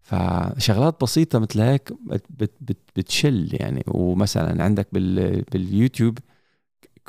فشغلات 0.00 1.02
بسيطة 1.02 1.38
مثل 1.38 1.60
هيك 1.60 1.92
بت 2.06 2.24
بت 2.60 2.76
بتشل 2.96 3.48
يعني. 3.52 3.84
ومثلا 3.86 4.64
عندك 4.64 4.88
بال 4.92 5.42
باليوتيوب 5.42 6.18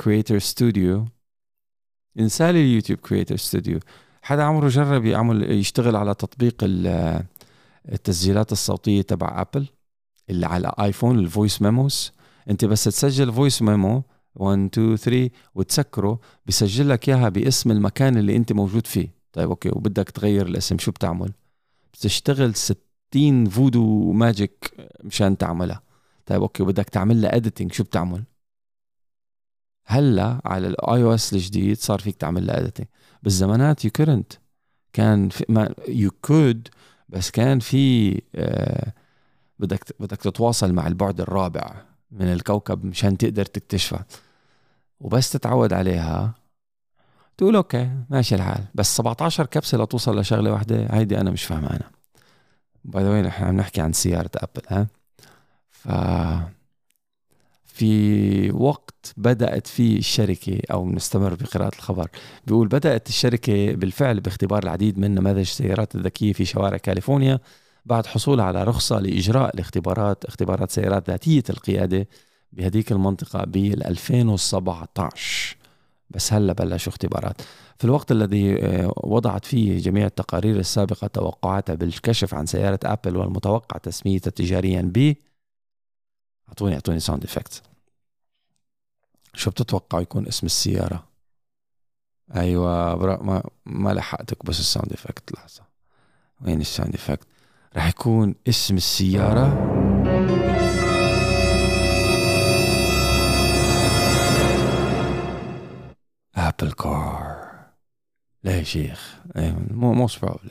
Creator 0.04 0.40
Studio 0.40 1.06
انسى 2.20 2.52
لي 2.52 2.62
اليوتيوب 2.62 3.00
Creator 3.00 3.38
Studio 3.38 3.80
حدا 4.22 4.44
عمره 4.44 4.68
جرب 4.68 5.06
يعمل 5.06 5.52
يشتغل 5.52 5.96
على 5.96 6.14
تطبيق 6.14 6.56
التسجيلات 7.90 8.52
الصوتية 8.52 9.02
تبع 9.02 9.42
ابل 9.42 9.68
اللي 10.30 10.46
على 10.46 10.72
ايفون 10.80 11.20
ال 11.20 11.27
voice 11.27 11.62
memos 11.62 12.12
أنت 12.50 12.66
بس 12.66 12.84
تسجل 12.84 13.34
voice 13.34 13.62
memo 13.62 14.04
1 14.36 14.70
2 14.74 14.96
3 14.96 15.30
وتسكره 15.56 16.20
بسجل 16.46 16.90
لك 16.90 17.10
إياها 17.10 17.30
باسم 17.30 17.72
المكان 17.72 18.18
اللي 18.18 18.36
أنت 18.36 18.54
موجود 18.54 18.88
فيه. 18.88 19.16
طيب 19.34 19.50
okay 19.50 19.70
وبدك 19.70 20.10
تغير 20.10 20.48
الاسم 20.48 20.78
شو 20.78 20.92
بتعمل؟ 20.92 21.32
بتشتغل 21.94 22.56
60 22.56 23.50
voodoo 23.50 24.12
magic 24.12 24.74
مشان 25.04 25.38
تعملها. 25.38 25.82
طيب 26.26 26.42
okay 26.42 26.64
وبدك 26.64 26.90
تعمل 26.90 27.22
لها 27.22 27.36
editing 27.36 27.74
شو 27.74 27.84
بتعمل؟ 27.84 28.24
هلأ 29.86 30.42
على 30.46 30.68
ال 30.68 31.04
iOS 31.04 31.34
الجديد 31.34 31.78
صار 31.78 32.00
فيك 32.00 32.16
تعمل 32.16 32.48
له 32.48 32.58
editing 32.58 32.88
بالزمانات 33.24 33.86
you 33.86 33.92
couldn't 33.92 34.34
كان 34.94 35.30
في 35.30 35.46
ما 35.50 35.74
you 35.88 36.12
could 36.22 36.68
بس 37.10 37.32
كان 37.32 37.60
في 37.60 38.22
آه 38.36 38.94
بدك 39.60 39.96
بدك 40.00 40.18
تتواصل 40.18 40.74
مع 40.74 40.88
البعد 40.88 41.22
الرابع 41.22 41.86
من 42.12 42.34
الكوكب 42.34 42.86
مشان 42.86 43.18
تقدر 43.18 43.46
تكتشفها 43.46 44.06
وبس 45.00 45.32
تتعود 45.32 45.74
عليها. 45.74 46.34
تقول 47.38 47.56
okay 47.56 47.92
ماشي 48.10 48.36
الحال. 48.36 48.64
بس 48.76 48.98
17 48.98 49.46
كبسة 49.46 49.78
لتوصل 49.78 50.20
لشغلة 50.20 50.52
واحدة 50.52 50.88
هيدي 50.92 51.22
أنا 51.22 51.32
مش 51.32 51.44
فاهمها 51.44 51.70
أنا. 51.70 51.92
by 52.86 53.04
the 53.04 53.22
نحن 53.22 53.44
عم 53.44 53.58
نحكي 53.58 53.82
عن 53.82 53.94
سيارة 53.94 54.32
أبل 54.36 54.62
ها؟ 54.70 54.88
ف 55.72 55.88
في 57.66 58.52
وقت 58.52 59.14
بدأت 59.18 59.68
فيه 59.68 59.98
الشركة 59.98 60.62
أو 60.72 60.90
نستمر 60.90 61.34
بقراءة 61.34 61.76
الخبر. 61.76 62.10
بيقول 62.48 62.68
بدأت 62.68 63.10
الشركة 63.10 63.76
بالفعل 63.76 64.20
باختبار 64.20 64.64
العديد 64.64 65.00
من 65.00 65.16
نماذج 65.16 65.40
السيارات 65.40 65.96
الذكية 65.96 66.34
في 66.34 66.46
شوارع 66.46 66.78
كاليفورنيا. 66.78 67.40
بعد 67.88 68.06
حصولها 68.06 68.46
على 68.46 68.64
رخصة 68.64 69.00
لإجراء 69.00 69.56
الاختبارات 69.56 70.26
اختبارات 70.26 70.72
سيارات 70.72 71.10
ذاتية 71.10 71.44
القيادة 71.50 72.08
بهديك 72.52 72.92
المنطقة 72.92 73.44
بال 73.46 73.88
2017 73.88 75.58
بس 76.10 76.34
هلا 76.34 76.54
بلشوا 76.54 76.92
اختبارات 76.92 77.42
في 77.78 77.86
الوقت 77.86 78.12
الذي 78.12 78.66
آه، 78.66 78.94
وضعت 79.04 79.46
فيه 79.46 79.80
جميع 79.80 80.06
التقارير 80.06 80.60
السابقة 80.60 81.08
توقعاتها 81.08 81.76
بالكشف 81.76 82.34
عن 82.34 82.46
سيارة 82.46 82.80
أبل 82.84 83.18
والمتوقع 83.18 83.78
تسميتها 83.78 84.32
تجاريا 84.32 84.82
ب 84.82 85.16
أعطوني 86.50 86.74
أعطوني 86.74 87.00
sound 87.00 87.24
effect 87.24 87.62
شو 89.34 89.52
بتتوقع 89.52 90.02
يكون 90.02 90.28
اسم 90.28 90.46
السيارة؟ 90.46 91.04
برا 92.96 93.24
ما 93.24 93.44
ما 93.66 93.94
لحقتك 93.94 94.46
بس 94.46 94.60
ال 94.60 94.65
sound 94.65 94.94
effect 94.94 95.32
لحظة 95.32 95.64
وين 96.42 96.62
ال 96.62 96.67
sound 96.67 96.96
effect؟ 96.96 97.28
رح 97.76 97.88
يكون 97.88 98.36
اسم 98.48 98.76
السيارة. 98.76 99.48
Apple 106.36 106.72
Car 106.72 107.38
لا 108.44 108.58
يا 108.58 108.64
شيخ. 108.64 109.16
مو 109.72 109.94
most 109.94 110.22
probably 110.22 110.50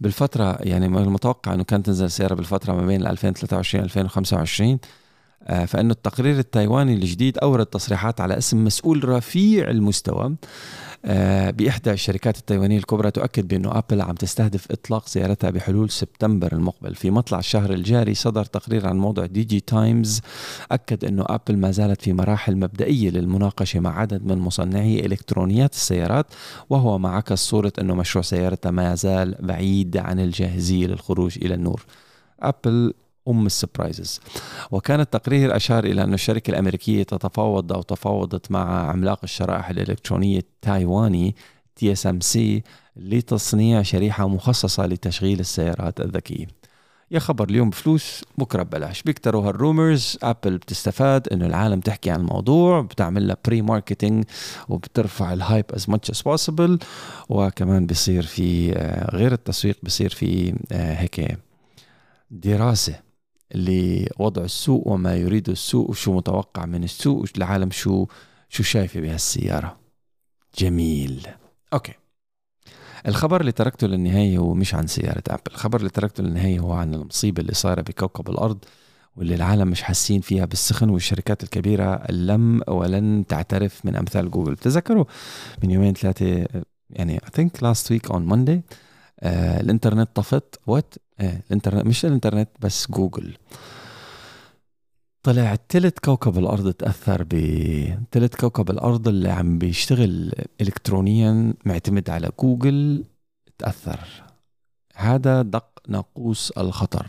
بالفترة 0.00 0.58
يعني 0.60 0.86
المتوقع 0.86 1.54
إنه 1.54 1.64
كانت 1.64 1.86
تنزل 1.86 2.04
السيارة 2.04 2.34
بالفترة 2.34 2.72
ما 2.72 2.86
بين 2.86 3.06
2023 3.06 3.84
2025 3.84 4.78
آه، 5.42 5.64
فإنه 5.64 5.90
التقرير 5.92 6.38
التايواني 6.38 6.94
الجديد 6.94 7.38
أورد 7.38 7.66
تصريحات 7.66 8.20
على 8.20 8.38
اسم 8.38 8.64
مسؤول 8.64 9.08
رفيع 9.08 9.70
المستوى. 9.70 10.36
بإحدى 11.50 11.92
الشركات 11.92 12.38
التايوانية 12.38 12.78
الكبرى 12.78 13.10
تؤكد 13.10 13.48
بأنه 13.48 13.78
أبل 13.78 14.00
عم 14.02 14.14
تستهدف 14.14 14.66
إطلاق 14.70 15.06
سيارتها 15.06 15.50
بحلول 15.50 15.90
سبتمبر 15.90 16.52
المقبل. 16.52 16.94
في 16.94 17.10
مطلع 17.10 17.38
الشهر 17.38 17.72
الجاري 17.72 18.14
صدر 18.14 18.44
تقرير 18.44 18.86
عن 18.86 18.98
موقع 18.98 19.26
ديجي 19.26 19.60
تايمز 19.60 20.20
أكد 20.72 21.04
أنه 21.04 21.24
أبل 21.28 21.56
ما 21.56 21.70
زالت 21.70 22.02
في 22.02 22.12
مراحل 22.12 22.56
مبدئية 22.56 23.10
للمناقشة 23.10 23.80
مع 23.80 24.00
عدد 24.00 24.26
من 24.26 24.38
مصنعي 24.38 25.06
إلكترونيات 25.06 25.72
السيارات 25.72 26.26
وهو 26.70 26.98
ما 26.98 27.08
عكس 27.08 27.38
صورة 27.38 27.72
أنه 27.80 27.94
مشروع 27.94 28.22
سيارتها 28.22 28.70
ما 28.70 28.94
زال 28.94 29.34
بعيد 29.40 29.96
عن 29.96 30.20
الجاهزية 30.20 30.86
للخروج 30.86 31.38
إلى 31.42 31.54
النور. 31.54 31.84
أبل 32.40 32.94
أم 33.28 33.46
ال 33.46 33.53
surprises. 33.53 34.20
وكان 34.70 35.00
التقرير 35.00 35.56
أشار 35.56 35.84
إلى 35.84 36.04
أن 36.04 36.14
الشركة 36.14 36.50
الأمريكية 36.50 37.02
تتفاوض 37.02 37.72
أو 37.72 37.82
تفاوضت 37.82 38.50
مع 38.50 38.90
عملاق 38.90 39.20
الشرائح 39.24 39.70
الإلكترونية 39.70 40.38
التايواني 40.38 41.34
تي 41.76 41.92
اس 41.92 42.06
ام 42.06 42.20
سي 42.20 42.62
لتصنيع 42.96 43.82
شريحة 43.82 44.28
مخصصة 44.28 44.86
لتشغيل 44.86 45.40
السيارات 45.40 46.00
الذكية. 46.00 46.46
يا 47.10 47.18
خبر 47.18 47.48
اليوم 47.48 47.70
بفلوس 47.70 48.24
بكرة 48.38 48.62
ببلاش. 48.62 49.02
بيكتروا 49.02 49.48
هال 49.48 49.65
rumors 49.65 50.18
أبل 50.22 50.58
بتستفاد 50.58 51.28
إنه 51.28 51.46
العالم 51.46 51.80
تحكي 51.80 52.10
عن 52.10 52.20
الموضوع 52.20 52.80
بتعمل 52.80 53.28
لها 53.28 53.36
pre 53.46 53.62
marketing 53.62 54.24
وبترفع 54.68 55.32
ال 55.32 55.38
hype 55.38 55.64
as 55.74 55.90
much 55.90 56.10
as 56.10 56.22
possible 56.22 56.78
وكمان 57.28 57.86
بيصير 57.86 58.22
في 58.22 58.72
آه، 58.72 59.16
غير 59.16 59.32
التسويق 59.32 59.76
بيصير 59.82 60.10
في 60.10 60.54
آه، 60.72 60.94
هيك 60.94 61.38
دراسة. 62.30 63.03
لوضع 63.54 64.44
السوق 64.44 64.88
وما 64.88 65.16
يريد 65.16 65.48
السوق 65.48 65.90
وشو 65.90 66.12
متوقع 66.12 66.66
من 66.66 66.84
السوق 66.84 67.24
العالم 67.36 67.70
شو 67.70 68.06
شو 68.48 68.62
شايفه 68.62 69.00
بهالسياره 69.00 69.76
جميل. 70.58 71.26
أوكي. 71.72 71.92
الخبر 73.08 73.40
اللي 73.40 73.52
تركته 73.52 73.86
للنهاية 73.86 74.38
هو 74.38 74.54
مش 74.54 74.74
عن 74.74 74.86
سيارة 74.86 75.22
أبل. 75.28 75.42
الخبر 75.50 75.78
اللي 75.78 75.90
تركته 75.90 76.22
للنهاية 76.22 76.58
هو 76.58 76.72
عن 76.72 76.94
المصيبة 76.94 77.40
اللي 77.42 77.54
صايرة 77.54 77.80
بكوكب 77.80 78.30
الأرض 78.30 78.58
واللي 79.16 79.34
العالم 79.34 79.68
مش 79.68 79.82
حاسين 79.82 80.20
فيها 80.20 80.44
بالسخن 80.44 80.90
والشركات 80.90 81.42
الكبيرة 81.42 82.10
لم 82.10 82.62
ولن 82.68 83.24
تعترف 83.28 83.86
من 83.86 83.96
أمثال 83.96 84.30
جوجل. 84.30 84.56
تذكروا 84.56 85.04
من 85.62 85.70
يومين 85.70 85.94
ثلاثة 85.94 86.46
يعني 86.90 87.18
I 87.18 87.40
think 87.40 87.50
last 87.60 87.90
week 87.90 88.10
on 88.14 88.20
Monday 88.32 88.60
آه 89.24 89.60
الإنترنت 89.60 90.08
طفت. 90.14 90.60
What 90.66 90.94
آه 91.20 91.40
الانترنت 91.46 91.86
مش 91.86 92.04
الإنترنت 92.04 92.48
بس 92.60 92.90
جوجل. 92.90 93.36
طلع 95.22 95.56
تلت 95.68 95.98
كوكب 95.98 96.38
الأرض 96.38 96.72
تأثر 96.72 97.22
ب 97.30 97.34
تلت 98.10 98.34
كوكب 98.34 98.70
الأرض 98.70 99.08
اللي 99.08 99.30
عم 99.30 99.58
بيشتغل 99.58 100.32
الكترونيا 100.60 101.54
معتمد 101.64 102.10
على 102.10 102.30
جوجل 102.40 103.04
تأثر. 103.58 104.00
هذا 104.94 105.42
دق 105.42 105.80
ناقوس 105.88 106.50
الخطر. 106.50 107.06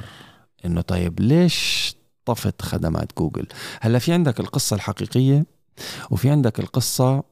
إنه 0.66 0.82
طيب 0.82 1.20
ليش 1.20 1.96
طفت 2.26 2.62
خدمات 2.62 3.18
جوجل؟ 3.18 3.48
هلأ 3.82 4.00
في 4.00 4.14
عندك 4.14 4.40
القصة 4.40 4.76
الحقيقية 4.76 5.46
وفي 6.12 6.30
عندك 6.30 6.60
القصة 6.60 7.24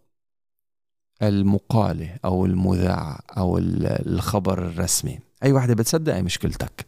المقالة 1.27 2.17
أو 2.25 2.45
المذاعه 2.45 3.19
أو 3.37 3.57
الخبر 3.57 4.67
الرسمي. 4.67 5.19
أي 5.43 5.51
واحدة 5.51 5.73
بتصدق 5.73 6.13
هي 6.13 6.21
مشكلتك. 6.21 6.85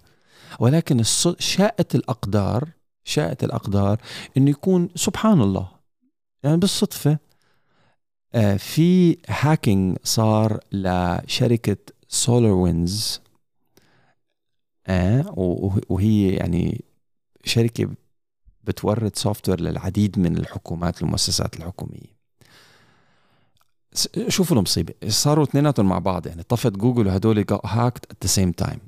ولكن 0.59 1.03
شاءت 1.39 1.95
الأقدار 1.95 2.69
شاءت 3.03 3.43
الأقدار 3.43 4.01
أنه 4.37 4.49
يكون 4.49 4.89
سبحان 4.95 5.41
الله. 5.41 5.67
يعني 6.43 6.57
بالصدفة 6.57 7.17
آه، 8.35 8.57
في 8.57 9.17
hacking 9.29 9.97
صار 10.03 10.59
لشركة 10.71 11.77
سولار 12.07 12.51
وينز 12.51 13.21
آه 14.87 15.33
وهي 15.89 16.29
يعني 16.29 16.83
شركة 17.43 17.89
بتورد 18.63 19.15
software 19.15 19.61
للعديد 19.61 20.19
من 20.19 20.37
الحكومات 20.37 21.01
المؤسسات 21.01 21.55
الحكومية. 21.57 22.14
شوفوا 24.27 24.57
المصيبة. 24.57 24.93
صاروا 25.07 25.43
اثنيناتهم 25.43 25.89
مع 25.89 25.99
بعض 25.99 26.27
يعني 26.27 26.43
طفت 26.43 26.71
جوجل 26.71 27.07
وهدول 27.07 27.45
hacked 27.65 28.05
at 28.11 28.17
the 28.23 28.27
same 28.27 28.51
time 28.51 28.79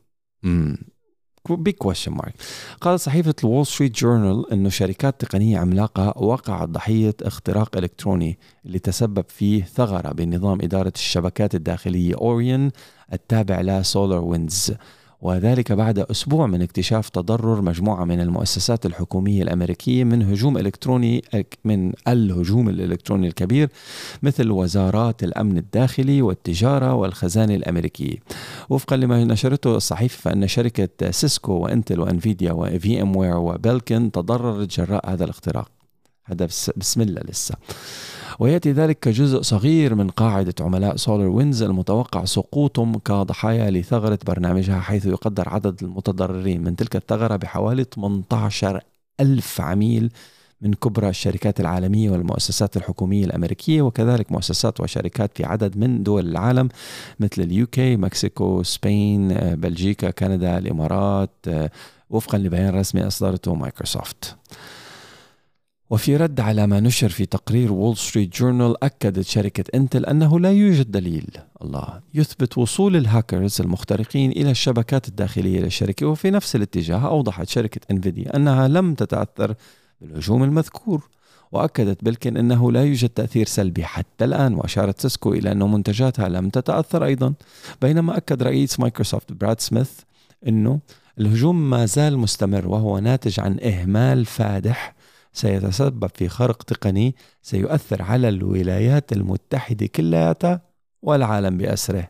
big 1.49 1.73
question 1.73 2.11
mark 2.11 2.33
قالت 2.81 3.01
صحيفة 3.01 3.35
الوول 3.43 3.65
ستريت 3.65 3.95
جورنال 3.95 4.51
أنه 4.51 4.69
شركات 4.69 5.21
تقنية 5.21 5.59
عملاقة 5.59 6.23
وقعت 6.23 6.69
ضحية 6.69 7.15
اختراق 7.21 7.77
إلكتروني 7.77 8.39
اللي 8.65 8.79
تسبب 8.79 9.25
فيه 9.27 9.63
ثغرة 9.63 10.11
بنظام 10.11 10.61
إدارة 10.61 10.93
الشبكات 10.95 11.55
الداخلية 11.55 12.15
أوريون 12.15 12.71
التابع 13.13 13.61
لسولار 13.61 14.23
ويندز 14.23 14.75
وذلك 15.21 15.71
بعد 15.71 15.99
أسبوع 15.99 16.47
من 16.47 16.61
اكتشاف 16.61 17.09
تضرر 17.09 17.61
مجموعة 17.61 18.05
من 18.05 18.21
المؤسسات 18.21 18.85
الحكومية 18.85 19.43
الأمريكية 19.43 20.03
من 20.03 20.21
هجوم 20.21 20.57
إلكتروني 20.57 21.21
من 21.65 21.93
الهجوم 22.07 22.69
الإلكتروني 22.69 23.27
الكبير 23.27 23.69
مثل 24.23 24.51
وزارات 24.51 25.23
الأمن 25.23 25.57
الداخلي 25.57 26.21
والتجارة 26.21 26.93
والخزانة 26.93 27.55
الأمريكية. 27.55 28.17
وفقا 28.69 28.95
لما 28.95 29.23
نشرته 29.23 29.75
الصحيفة 29.75 30.21
فإن 30.21 30.47
شركة 30.47 31.11
سيسكو 31.11 31.53
وإنتل 31.53 31.99
وإنفيديا 31.99 32.51
وفي 32.51 33.01
إم 33.01 33.15
وير 33.15 33.37
وبلكن 33.37 34.11
تضررت 34.11 34.79
جراء 34.79 35.09
هذا 35.09 35.23
الاختراق. 35.23 35.71
هذا 36.25 36.45
بسم 36.77 37.01
الله 37.01 37.21
لسه. 37.29 37.55
ويأتي 38.39 38.71
ذلك 38.71 38.99
كجزء 38.99 39.41
صغير 39.41 39.95
من 39.95 40.09
قاعدة 40.09 40.53
عملاء 40.59 40.95
سولار 40.95 41.27
وينز 41.27 41.63
المتوقع 41.63 42.25
سقوطهم 42.25 42.97
كضحايا 42.97 43.71
لثغرة 43.71 44.19
برنامجها 44.27 44.79
حيث 44.79 45.05
يقدر 45.05 45.49
عدد 45.49 45.83
المتضررين 45.83 46.63
من 46.63 46.75
تلك 46.75 46.95
الثغرة 46.95 47.35
بحوالي 47.35 47.85
18 47.95 48.81
ألف 49.19 49.61
عميل 49.61 50.11
من 50.61 50.73
كبرى 50.73 51.09
الشركات 51.09 51.59
العالمية 51.59 52.09
والمؤسسات 52.09 52.77
الحكومية 52.77 53.25
الأمريكية 53.25 53.81
وكذلك 53.81 54.31
مؤسسات 54.31 54.81
وشركات 54.81 55.31
في 55.37 55.45
عدد 55.45 55.77
من 55.77 56.03
دول 56.03 56.29
العالم 56.29 56.69
مثل 57.19 57.41
ال 57.41 57.55
UK، 57.55 57.95
Mexico، 57.95 58.63
Spain، 58.63 59.27
بلجيكا، 59.55 60.09
كندا، 60.09 60.57
الإمارات 60.57 61.45
وفقا 62.09 62.37
لبيان 62.37 62.75
رسمي 62.75 63.07
أصدرته 63.07 63.55
مايكروسوفت. 63.55 64.35
وفي 65.89 66.17
رد 66.17 66.39
على 66.39 66.67
ما 66.67 66.79
نشر 66.79 67.09
في 67.09 67.25
تقرير 67.25 67.71
وول 67.73 67.97
ستريت 67.97 68.37
جورنال 68.37 68.83
أكدت 68.83 69.25
شركة 69.25 69.63
انتل 69.75 70.05
أنه 70.05 70.39
لا 70.39 70.51
يوجد 70.51 70.91
دليل. 70.91 71.29
الله. 71.61 72.01
يثبت 72.13 72.57
وصول 72.57 72.95
الهاكرز 72.95 73.61
المخترقين 73.61 74.31
إلى 74.31 74.51
الشبكات 74.51 75.07
الداخلية 75.07 75.59
للشركة 75.59 76.05
وفي 76.05 76.31
نفس 76.31 76.55
الاتجاه 76.55 77.07
أوضحت 77.07 77.47
شركة 77.47 77.81
انفيديا 77.91 78.35
أنها 78.35 78.67
لم 78.67 78.93
تتأثر 78.93 79.55
بالهجوم 80.01 80.43
المذكور 80.43 81.09
وأكدت 81.51 82.03
بلكن 82.03 82.37
أنه 82.37 82.71
لا 82.71 82.83
يوجد 82.83 83.09
تأثير 83.09 83.45
سلبي 83.45 83.85
حتى 83.85 84.25
الآن 84.25 84.53
وأشارت 84.53 85.01
سيسكو 85.01 85.33
إلى 85.33 85.51
أن 85.51 85.59
منتجاتها 85.71 86.29
لم 86.29 86.49
تتأثر 86.49 87.05
أيضا. 87.05 87.33
بينما 87.81 88.17
أكد 88.17 88.43
رئيس 88.43 88.79
مايكروسوفت 88.79 89.33
براد 89.33 89.59
سميث 89.61 89.91
أنه 90.47 90.79
الهجوم 91.19 91.69
ما 91.69 91.85
زال 91.85 92.17
مستمر 92.17 92.67
وهو 92.67 92.99
ناتج 92.99 93.39
عن 93.39 93.59
إهمال 93.59 94.25
فادح 94.25 94.96
سيتسبب 95.37 96.09
في 96.15 96.29
خرق 96.29 96.63
تقني 96.63 97.15
سيؤثر 97.41 98.01
على 98.01 98.29
الولايات 98.29 99.11
المتحدة 99.11 99.87
كلها 99.87 100.61
والعالم 101.01 101.57
بأسره. 101.57 102.09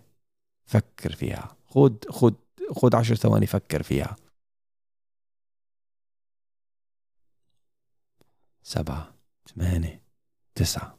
فكر 0.65 1.11
فيها. 1.15 1.57
خد 1.67 2.05
خد 2.09 2.35
خد 2.75 2.95
عشر 2.95 3.15
ثواني 3.15 3.45
فكر 3.45 3.83
فيها. 3.83 4.15
سبعة 8.63 9.13
ثمانية 9.55 10.01
تسعة. 10.55 10.97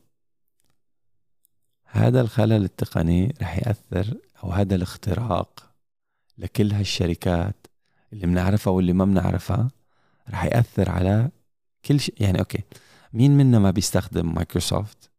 هذا 1.84 2.20
الخلل 2.20 2.64
التقني 2.64 3.34
رح 3.42 3.56
يأثر 3.58 4.16
أو 4.44 4.50
هذا 4.50 4.74
الاختراق 4.74 5.74
لكل 6.38 6.72
هالشركات 6.72 7.66
اللي 8.12 8.26
بنعرفها 8.26 8.72
واللي 8.72 8.92
ما 8.92 9.04
بنعرفها 9.04 9.68
رح 10.30 10.44
يأثر 10.44 10.90
على 10.90 11.30
كل 11.84 12.00
شيء 12.00 12.22
يعني 12.22 12.38
أوكي. 12.38 12.62
مين 13.12 13.30
منا 13.36 13.58
ما 13.58 13.70
بيستخدم 13.70 14.34
مايكروسوفت 14.34 15.10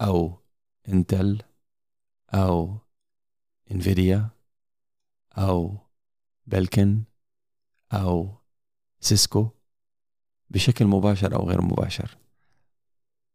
أو 0.00 0.38
إنتل 0.88 1.42
أو 2.34 2.78
إنفيديا 3.70 4.28
أو 5.38 5.78
بلكن 6.46 7.02
أو 7.92 8.34
سيسكو 9.00 9.48
بشكل 10.50 10.86
مباشر 10.86 11.34
أو 11.34 11.48
غير 11.48 11.62
مباشر؟ 11.62 12.16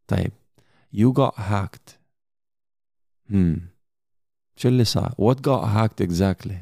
طيب. 0.07 0.31
You 0.93 1.13
got 1.13 1.35
hacked. 1.35 1.97
Hmm. 3.29 3.59
شو 4.55 4.67
اللي 4.67 4.83
صار؟ 4.85 5.09
What 5.11 5.37
got 5.37 5.63
hacked 5.65 6.07
exactly 6.07 6.55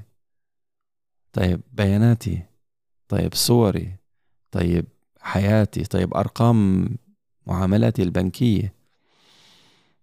طيب 1.34 1.62
بياناتي. 1.72 2.46
طيب 3.08 3.34
صوري. 3.34 3.98
طيب 4.52 4.86
حياتي 5.22 5.84
طيب 5.84 6.14
أرقام 6.14 6.90
معاملاتي 7.48 8.04
البنكية. 8.04 8.74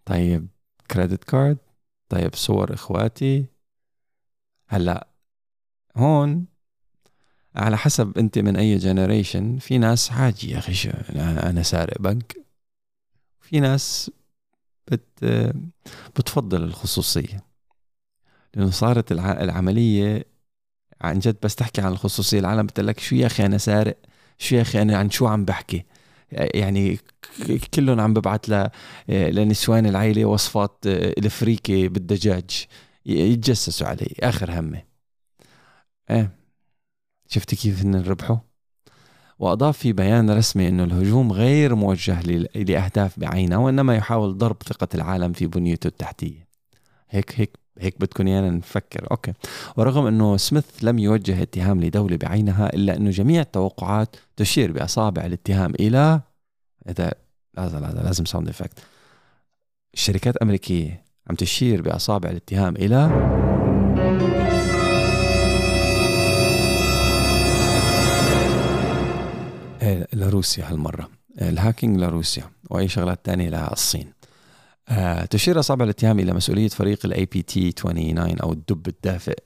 طيب 0.04 0.48
credit 0.90 1.24
card 1.24 1.58
طيب 2.08 2.34
صور 2.34 2.74
إخواتي. 2.74 3.46
هلأ 4.68 5.08
هون 5.96 6.46
على 7.56 7.76
حسب 7.78 8.18
أنت 8.18 8.38
من 8.38 8.56
أي 8.56 8.76
جنريشن 8.76 9.58
في 9.58 9.78
ناس 9.78 10.12
عادي 10.12 10.50
يا 10.50 10.58
أخي 10.58 10.90
أنا 11.20 11.62
سارق 11.62 11.98
بنك. 12.00 12.36
في 13.40 13.60
ناس 13.60 14.10
بت 14.90 15.24
بتفضل 16.16 16.62
الخصوصية. 16.64 17.46
لأنه 18.54 18.70
صارت 18.70 19.12
العملية 19.12 20.24
عن 21.00 21.18
جد 21.18 21.36
بس 21.42 21.54
تحكي 21.54 21.80
عن 21.80 21.92
الخصوصية 21.92 22.38
العالم 22.38 22.66
بتقول 22.66 22.86
لك 22.86 23.00
شو 23.00 23.16
يا 23.16 23.26
أخي 23.26 23.46
أنا 23.46 23.58
سارق؟ 23.58 23.96
شو 24.38 24.56
يا 24.56 24.62
أخي 24.62 24.82
أنا 24.82 24.96
عن 24.96 25.10
شو 25.10 25.26
عم 25.26 25.44
بحكي؟ 25.44 25.84
يعني 26.32 26.98
كلهم 27.74 28.00
عم 28.00 28.14
ببعث 28.14 28.50
ل 28.50 28.68
لنسوان 29.08 29.86
العائله 29.86 30.24
وصفات 30.24 30.78
الفريكه 30.86 31.88
بالدجاج. 31.88 32.66
يتجسسوا 33.06 33.86
علي 33.86 34.14
آخر 34.20 34.60
همة. 34.60 34.82
إيه. 36.10 36.36
شفت 37.28 37.54
كيف 37.54 37.82
هن 37.82 37.94
ربحوا؟ 38.02 38.36
وأضاف 39.38 39.78
في 39.78 39.92
بيان 39.92 40.30
رسمي 40.30 40.68
أنه 40.68 40.84
الهجوم 40.84 41.32
غير 41.32 41.74
موجه 41.74 42.20
لأهداف 42.54 43.18
بعينها 43.18 43.58
وإنما 43.58 43.96
يحاول 43.96 44.38
ضرب 44.38 44.56
ثقة 44.62 44.88
العالم 44.94 45.32
في 45.32 45.46
بنيته 45.46 45.88
التحتية. 45.88 46.48
هيك 47.10 47.40
هيك 47.40 47.58
هيك 47.80 48.00
بدكم 48.00 48.26
إيانا 48.26 48.50
نفكر. 48.50 49.10
أوكي. 49.10 49.32
ورغم 49.76 50.06
إنه 50.06 50.36
سميث 50.36 50.64
لم 50.82 50.98
يوجه 50.98 51.42
اتهام 51.42 51.80
لدولة 51.80 52.16
بعينها 52.16 52.74
إلا 52.74 52.96
إنه 52.96 53.10
جميع 53.10 53.40
التوقعات 53.40 54.16
تشير 54.36 54.72
بأصابع 54.72 55.24
الاتهام 55.24 55.74
إلى 55.80 56.20
هذا 56.86 57.12
لازم 57.56 57.84
هذا 57.84 58.02
لازم 58.02 58.24
sound 58.24 58.48
effect 58.48 58.78
الشركات 59.94 60.36
الأمريكية 60.36 61.02
عم 61.30 61.36
تشير 61.36 61.82
بأصابع 61.82 62.30
الاتهام 62.30 62.76
إلى 62.76 63.10
إيه، 69.82 70.06
لروسيا 70.12 70.70
هالمرة. 70.70 71.08
ال 71.42 71.49
hacking 71.49 71.98
لروسيا 71.98 72.44
وأي 72.70 72.88
شغلات 72.88 73.18
تانية 73.24 73.48
آه 73.56 74.15
تشير 75.30 75.58
أصابع 75.58 75.84
الاتهام 75.84 76.18
إلى 76.18 76.32
مسؤولية 76.32 76.68
فريق 76.68 76.98
ال 77.04 77.24
APT 77.24 77.72
29 77.72 78.38
أو 78.38 78.52
الدب 78.52 78.88
الدافئ 78.88 79.38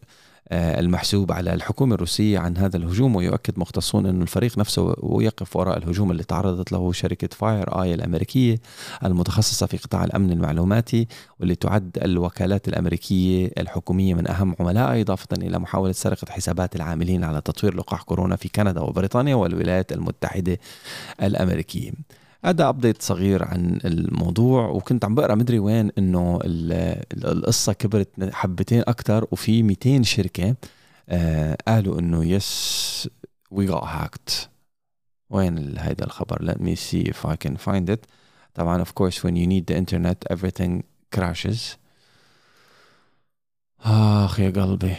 آه 0.52 0.80
المحسوب 0.80 1.32
على 1.32 1.54
الحكومة 1.54 1.94
الروسية 1.94 2.38
عن 2.38 2.56
هذا 2.56 2.76
الهجوم 2.76 3.16
ويؤكد 3.16 3.58
مختصون 3.58 4.06
أن 4.06 4.22
الفريق 4.22 4.58
نفسه 4.58 4.94
يقف 5.20 5.56
وراء 5.56 5.78
الهجوم 5.78 6.10
اللي 6.10 6.24
تعرضت 6.24 6.72
له 6.72 6.92
شركة 6.92 7.28
FireEye 7.32 7.94
الأمريكية 7.94 8.60
المتخصصة 9.04 9.66
في 9.66 9.76
قطاع 9.76 10.04
الأمن 10.04 10.32
المعلوماتي 10.32 11.06
واللي 11.40 11.54
تعد 11.54 11.98
الوكالات 12.02 12.68
الأمريكية 12.68 13.50
الحكومية 13.58 14.14
من 14.14 14.30
أهم 14.30 14.54
عملائها 14.60 15.00
إضافة 15.00 15.28
إلى 15.32 15.58
محاولة 15.58 15.92
سرقة 15.92 16.32
حسابات 16.32 16.76
العاملين 16.76 17.24
على 17.24 17.40
تطوير 17.40 17.74
لقاح 17.74 18.02
كورونا 18.02 18.36
في 18.36 18.48
كندا 18.48 18.80
وبريطانيا 18.80 19.34
والولايات 19.34 19.92
المتحدة 19.92 20.58
الأمريكية. 21.22 21.92
هذا 22.44 22.68
update 22.68 23.02
صغير 23.02 23.44
عن 23.44 23.78
الموضوع 23.84 24.68
وكنت 24.68 25.04
عم 25.04 25.14
بقرأ 25.14 25.34
مدري 25.34 25.58
وين 25.58 25.90
إنه 25.98 26.38
القصة 26.44 27.72
كبرت 27.72 28.08
حبتين 28.32 28.80
أكثر 28.80 29.26
وفي 29.30 29.62
200 29.62 30.02
شركة 30.02 30.56
آه 31.08 31.58
قالوا 31.68 31.98
إنه 31.98 32.24
yes 32.24 33.08
we 33.50 33.68
got 33.68 33.84
hacked 33.84 34.48
وين 35.30 35.78
هيدا 35.78 36.04
الخبر؟ 36.04 36.52
Let 36.52 36.60
me 36.60 36.74
see 36.76 37.10
if 37.10 37.26
I 37.26 37.36
can 37.36 37.56
find 37.56 37.90
it. 37.90 38.06
طبعا 38.54 38.84
of 38.84 38.88
course 38.88 39.24
when 39.24 39.36
you 39.36 39.46
need 39.46 39.66
the 39.66 39.76
internet 39.76 40.24
everything 40.32 40.82
crashes. 41.16 41.76
آخ 43.80 44.40
يا 44.40 44.50
قلبي. 44.50 44.96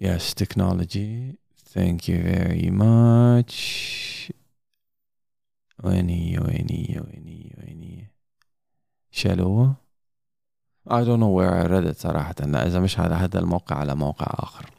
Yes 0.00 0.34
technology. 0.34 1.36
Thank 1.74 2.08
you 2.08 2.18
very 2.22 2.70
much. 2.70 3.56
وين 5.84 6.08
هي 6.08 6.38
وين 6.38 6.66
هي 6.70 7.00
وين 7.00 7.26
هي 7.26 7.50
وين 7.58 7.82
هي 7.82 8.06
شالوه؟ 9.10 9.76
I 10.88 11.04
don't 11.04 11.20
know 11.20 11.32
where 11.38 11.54
I 11.54 11.66
read 11.66 11.92
it 11.92 11.98
صراحة. 11.98 12.34
إذا 12.40 12.80
مش 12.80 12.98
على 12.98 13.14
هذا 13.14 13.38
الموقع 13.38 13.76
على 13.76 13.94
موقع 13.94 14.26
آخر. 14.28 14.70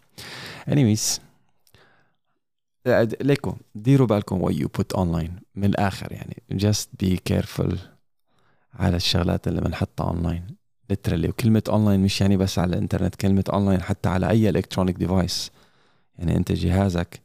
Anyways 0.70 1.20
ليكو 3.22 3.58
ديروا 3.76 4.08
بالكم 4.08 4.48
what 4.50 4.54
you 4.54 4.68
put 4.80 4.98
online. 4.98 5.32
من 5.56 5.66
الآخر 5.66 6.12
يعني 6.12 6.44
just 6.54 7.06
be 7.06 7.18
careful 7.30 7.76
على 8.74 8.96
الشغلات 8.96 9.48
اللي 9.48 9.62
بنحطها 9.62 10.08
online 10.08 10.48
literally 10.94 11.30
وكلمة 11.30 11.64
اونلاين 11.70 12.00
مش 12.00 12.22
يعني 12.22 12.38
بس 12.38 12.60
على 12.60 12.70
الإنترنت 12.70 13.16
كلمة 13.16 13.44
اونلاين 13.54 13.82
حتى 13.82 14.10
على 14.10 14.30
أي 14.30 14.50
electronic 14.50 14.96
device 14.96 15.52
يعني 16.18 16.38
أنت 16.38 16.52
جهازك 16.52 17.22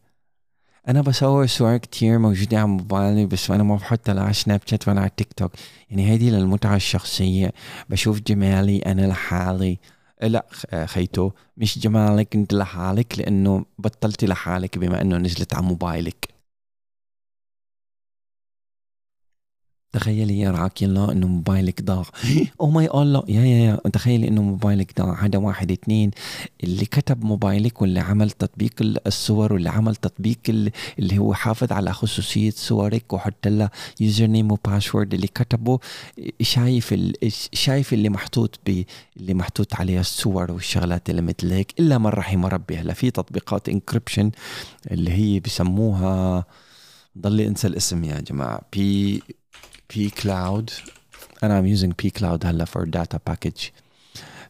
أنا 0.89 1.01
بصور 1.01 1.47
صور 1.47 1.77
كتير 1.77 2.19
موجودة 2.19 2.59
على 2.59 2.67
موبايلي 2.67 3.27
بس 3.27 3.51
أنا 3.51 3.63
ما 3.63 3.77
بحطها 3.77 4.15
لا 4.15 4.23
على 4.23 4.33
سناب 4.33 4.61
شات 4.67 4.89
ولا 4.89 5.01
على 5.01 5.11
تيك 5.17 5.33
توك. 5.33 5.53
يعني 5.91 6.11
هيدي 6.11 6.31
للمتعة 6.31 6.77
الشخصية. 6.77 7.53
بشوف 7.91 8.21
جمالي 8.21 8.79
أنا 8.79 9.07
لحالي. 9.07 9.79
لا 10.23 10.47
خيتو 10.85 11.31
مش 11.57 11.79
جمالك 11.79 12.35
أنت 12.35 12.55
لحالك 12.55 13.19
لأنه 13.19 13.65
بطلتي 13.79 14.27
لحالك 14.27 14.79
بما 14.79 15.01
أنه 15.01 15.17
نزلت 15.17 15.55
على 15.55 15.67
موبايلك. 15.67 16.29
تخيلي 19.93 20.41
يا 20.41 20.51
رعاك 20.51 20.83
الله 20.83 21.13
إنه 21.13 21.27
موبايلك 21.27 21.83
ضاع 21.83 22.05
أو 22.61 22.71
ماي 22.71 22.87
الله 22.95 23.25
يا 23.29 23.41
يا 23.45 23.81
يا 23.85 23.91
تخيلي 23.91 24.29
إنه 24.29 24.43
موبايلك 24.43 25.01
ضاع 25.01 25.25
هذا 25.25 25.39
واحد 25.39 25.71
اثنين. 25.73 26.11
اللي 26.65 26.85
كتب 26.85 27.25
موبايلك 27.25 27.83
واللي 27.83 28.01
عمل 28.01 28.31
تطبيق 28.31 28.73
الصور 29.07 29.53
واللي 29.53 29.71
عمل 29.71 29.97
تطبيق 29.97 30.39
اللي 30.99 31.19
هو 31.19 31.35
حافظ 31.35 31.73
على 31.73 31.93
خصوصية 31.93 32.51
صورك 32.51 33.13
وحط 33.13 33.47
لها 33.49 33.71
user 34.01 34.27
name 34.27 34.53
و 34.53 34.60
password 34.60 35.15
اللي 35.15 35.27
كتبه 35.27 35.79
شايف 36.41 36.95
شايف 37.53 37.93
اللي 37.93 38.09
محطوط 38.09 38.61
ب 38.67 38.83
اللي 39.17 39.35
محطوط 39.35 39.75
عليها 39.75 40.01
الصور 40.01 40.53
والشغلات 40.53 41.11
اللي 41.11 41.23
مثل 41.23 41.53
هيك 41.53 41.75
إلا 41.81 41.99
من 41.99 42.07
رحم 42.07 42.47
ربي. 42.47 42.77
هلا 42.77 42.93
في 42.95 43.11
تطبيقات 43.11 43.69
encryption 43.69 44.31
اللي 44.91 45.11
هي 45.13 45.41
بسموها 45.41 46.45
ضلي 47.19 47.47
انسى 47.47 47.67
الاسم 47.69 48.05
يا 48.05 48.21
جماعة. 48.21 48.61
p 48.73 49.23
pCloud 49.95 50.71
أنا 51.43 51.59
I'm 51.59 51.67
using 51.67 51.93
pCloud 52.03 52.47
هلا 52.47 52.65
for 52.65 52.85
data 52.85 53.21
package 53.27 53.69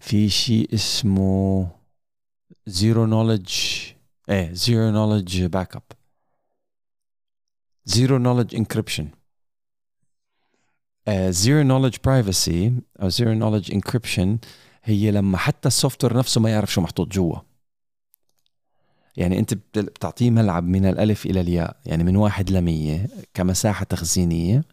في 0.00 0.28
شيء 0.28 0.74
اسمه 0.74 1.68
zero 2.66 3.06
knowledge 3.06 3.52
إيه 4.28 4.52
zero 4.52 4.90
knowledge 4.90 5.42
backup 5.42 5.82
zero 7.84 8.18
knowledge 8.18 8.54
encryption 8.54 9.08
zero 11.08 11.62
knowledge 11.62 11.96
privacy 12.04 12.72
أو 13.02 13.08
zero 13.08 13.32
knowledge 13.32 13.72
encryption 13.72 14.38
هي 14.84 15.10
لما 15.10 15.38
حتى 15.38 15.68
ال 15.68 16.04
software 16.04 16.16
نفسه 16.16 16.40
ما 16.40 16.50
يعرف 16.50 16.72
شو 16.72 16.80
محطوط 16.80 17.12
جوا. 17.12 17.36
يعني 19.16 19.38
أنت 19.38 19.54
بتعطيه 19.54 20.30
ملعب 20.30 20.64
من 20.64 20.86
الألف 20.86 21.26
إلى 21.26 21.40
الياء. 21.40 21.76
يعني 21.86 22.04
من 22.04 22.16
واحد 22.16 22.50
لمية 22.50 23.08
كمساحة 23.34 23.84
تخزينية. 23.84 24.64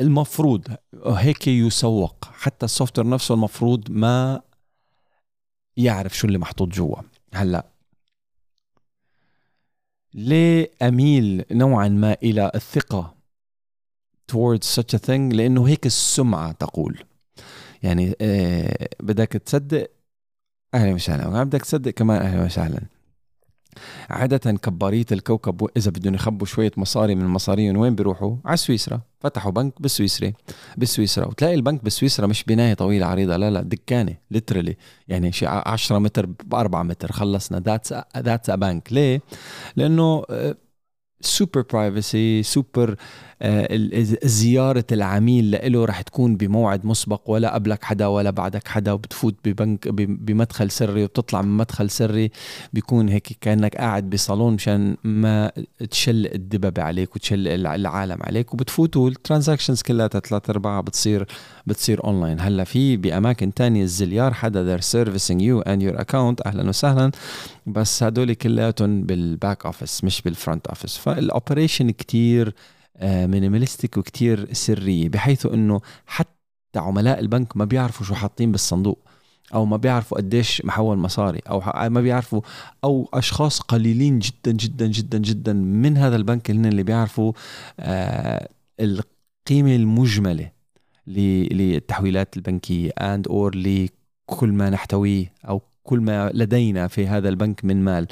المفروض 0.00 0.68
هيك 1.06 1.48
يسوق. 1.48 2.24
حتى 2.24 2.64
ال 2.64 2.98
software 2.98 3.08
نفسه 3.08 3.34
المفروض 3.34 3.90
ما 3.90 4.42
يعرف 5.76 6.16
شو 6.18 6.26
اللي 6.26 6.38
محطوط 6.38 6.68
جوا. 6.68 6.96
هلا 7.34 7.66
ليه 10.14 10.70
أميل 10.82 11.44
نوعا 11.50 11.88
ما 11.88 12.16
إلى 12.22 12.52
الثقة 12.54 13.14
towards 14.32 14.80
such 14.80 14.98
a 14.98 14.98
thing 14.98 15.34
لأنه 15.34 15.68
هيك 15.68 15.86
السمعة 15.86 16.52
تقول. 16.52 17.04
يعني 17.82 18.16
آه 18.20 18.88
بدك 19.00 19.28
تصدق 19.28 19.90
أهلا 20.74 20.94
وسهلا. 20.94 21.44
بدك 21.44 21.62
تصدق 21.62 21.90
كمان 21.90 22.22
أهلا 22.22 22.44
وسهلا. 22.44 22.80
عادة 24.10 24.52
كبارية 24.52 25.06
الكوكب 25.12 25.68
إذا 25.76 25.90
بدهم 25.90 26.14
يخبوا 26.14 26.46
شوية 26.46 26.72
مصاري 26.76 27.14
من 27.14 27.26
مصاريهم 27.26 27.76
وين 27.76 27.94
بيروحوا؟ 27.94 28.36
على 28.44 28.56
سويسرا، 28.56 29.00
فتحوا 29.20 29.52
بنك 29.52 29.82
بالسويسرا 29.82 30.32
بالسويسرا. 30.76 31.26
وتلاقي 31.26 31.54
البنك 31.54 31.84
بسويسرا 31.84 32.26
مش 32.26 32.44
بناية 32.44 32.74
طويلة 32.74 33.06
عريضة. 33.06 33.36
لا 33.36 33.50
لا 33.50 33.60
دكانة 33.62 34.14
ليترلي 34.30 34.76
يعني 35.08 35.32
شي 35.32 35.46
10 35.46 35.98
متر 35.98 36.26
ب 36.26 36.54
4 36.54 36.82
متر. 36.82 37.12
خلصنا. 37.12 37.60
that's 37.60 37.94
that's 38.18 38.50
a 38.50 38.54
bank 38.54 38.92
ليه؟ 38.92 39.20
لأنه 39.76 40.24
super 41.20 41.64
privacy 41.72 42.42
super 42.42 42.96
زيارة 44.24 44.84
العميل 44.92 45.72
له 45.72 45.84
رح 45.84 46.00
تكون 46.00 46.36
بموعد 46.36 46.86
مسبق 46.86 47.30
ولا 47.30 47.54
قبلك 47.54 47.84
حدا 47.84 48.06
ولا 48.06 48.30
بعدك 48.30 48.68
حدا 48.68 48.92
وبتفوت 48.92 49.34
ببنك 49.44 49.88
بمدخل 49.88 50.70
سري 50.70 51.04
وبتطلع 51.04 51.42
من 51.42 51.56
مدخل 51.56 51.90
سري 51.90 52.30
بيكون 52.72 53.08
هيك 53.08 53.28
كأنك 53.40 53.76
قاعد 53.76 54.10
بصالون 54.10 54.54
مشان 54.54 54.96
ما 55.04 55.52
تشل 55.90 56.26
الدببة 56.26 56.82
عليك 56.82 57.16
وتشل 57.16 57.48
العالم 57.48 58.18
عليك 58.20 58.54
وبتفوتوا 58.54 59.08
ال 59.08 59.14
transactions 59.14 59.82
كلها 59.82 60.08
ثلاث 60.08 60.50
ارباعها 60.50 60.80
بتصير 60.80 61.26
بتصير 61.66 62.04
أونلاين. 62.04 62.40
هلأ 62.40 62.64
في 62.64 62.96
بأماكن 62.96 63.54
تانية 63.54 63.82
الزليار 63.82 64.34
حدا 64.34 64.76
they're 64.76 64.82
servicing 64.82 65.38
you 65.40 65.62
and 65.68 65.82
your 65.82 66.00
account 66.02 66.46
أهلا 66.46 66.68
وسهلا 66.68 67.10
بس 67.66 68.02
هدول 68.02 68.32
كلياتهم 68.32 69.02
بال 69.02 69.23
back 69.23 69.66
office 69.66 70.04
مش 70.04 70.22
بال 70.22 70.35
front 70.35 70.66
office 70.66 70.96
فال 70.96 71.13
operation 71.13 71.90
كتير 71.90 72.54
minimalistic 73.02 73.96
وكتير 73.96 74.52
سرية 74.52 75.08
بحيث 75.08 75.46
إنه 75.46 75.80
حتى 76.06 76.28
عملاء 76.76 77.20
البنك 77.20 77.56
ما 77.56 77.64
بيعرفوا 77.64 78.06
شو 78.06 78.14
حاطين 78.14 78.52
بالصندوق 78.52 78.98
أو 79.54 79.64
ما 79.64 79.76
بيعرفوا 79.76 80.16
قديش 80.18 80.64
محول 80.64 80.98
مصاري 80.98 81.38
أو 81.38 81.60
ما 81.90 82.00
بيعرفوا 82.00 82.40
أو 82.84 83.08
أشخاص 83.14 83.60
قليلين 83.60 84.18
جدا 84.18 84.52
جدا 84.52 84.86
جدا 84.86 85.18
جدا 85.18 85.52
من 85.52 85.96
هذا 85.96 86.16
البنك 86.16 86.50
هن 86.50 86.66
اللي 86.66 86.82
بيعرفوا 86.82 87.32
آه 87.80 88.48
القيمة 88.80 89.76
المجملة 89.76 90.50
للتحويلات 91.06 92.36
البنكية 92.36 92.90
and 92.90 93.28
or 93.28 93.54
لكل 93.56 94.52
ما 94.52 94.70
نحتويه 94.70 95.32
أو 95.48 95.62
كل 95.82 96.00
ما 96.00 96.30
لدينا 96.34 96.88
في 96.88 97.06
هذا 97.06 97.28
البنك 97.28 97.64
من 97.64 97.84
مال. 97.84 98.06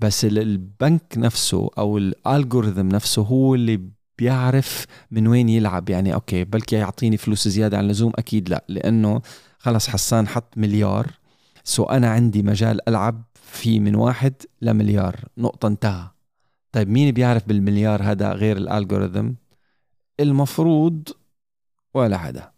بس 0.00 0.24
البنك 0.24 1.02
نفسه 1.16 1.70
أو 1.78 1.98
ال 1.98 2.07
algorithm 2.07 2.88
نفسه 2.88 3.22
هو 3.22 3.54
اللي 3.54 3.80
بيعرف 4.20 4.86
من 5.10 5.26
وين 5.26 5.48
يلعب. 5.48 5.90
يعني 5.90 6.14
okay 6.14 6.44
بلكي 6.44 6.76
يعطيني 6.76 7.16
فلوس 7.16 7.48
زيادة 7.48 7.78
عن 7.78 7.84
اللزوم؟ 7.84 8.12
أكيد 8.16 8.48
لا 8.48 8.64
لأنه 8.68 9.22
خلص 9.58 9.88
حسان 9.88 10.28
حط 10.28 10.58
مليار. 10.58 11.10
so 11.64 11.84
أنا 11.84 12.10
عندي 12.10 12.42
مجال 12.42 12.88
ألعب 12.88 13.22
فيه 13.34 13.80
من 13.80 13.94
واحد 13.94 14.34
لمليار. 14.62 15.24
نقطة 15.38 15.68
انتهى. 15.68 16.08
طيب 16.72 16.88
مين 16.88 17.10
بيعرف 17.14 17.48
بالمليار 17.48 18.02
هذا 18.02 18.32
غير 18.32 18.56
الالجوريثم 18.56 19.30
المفروض 20.20 21.08
ولا 21.94 22.18
حدا. 22.18 22.50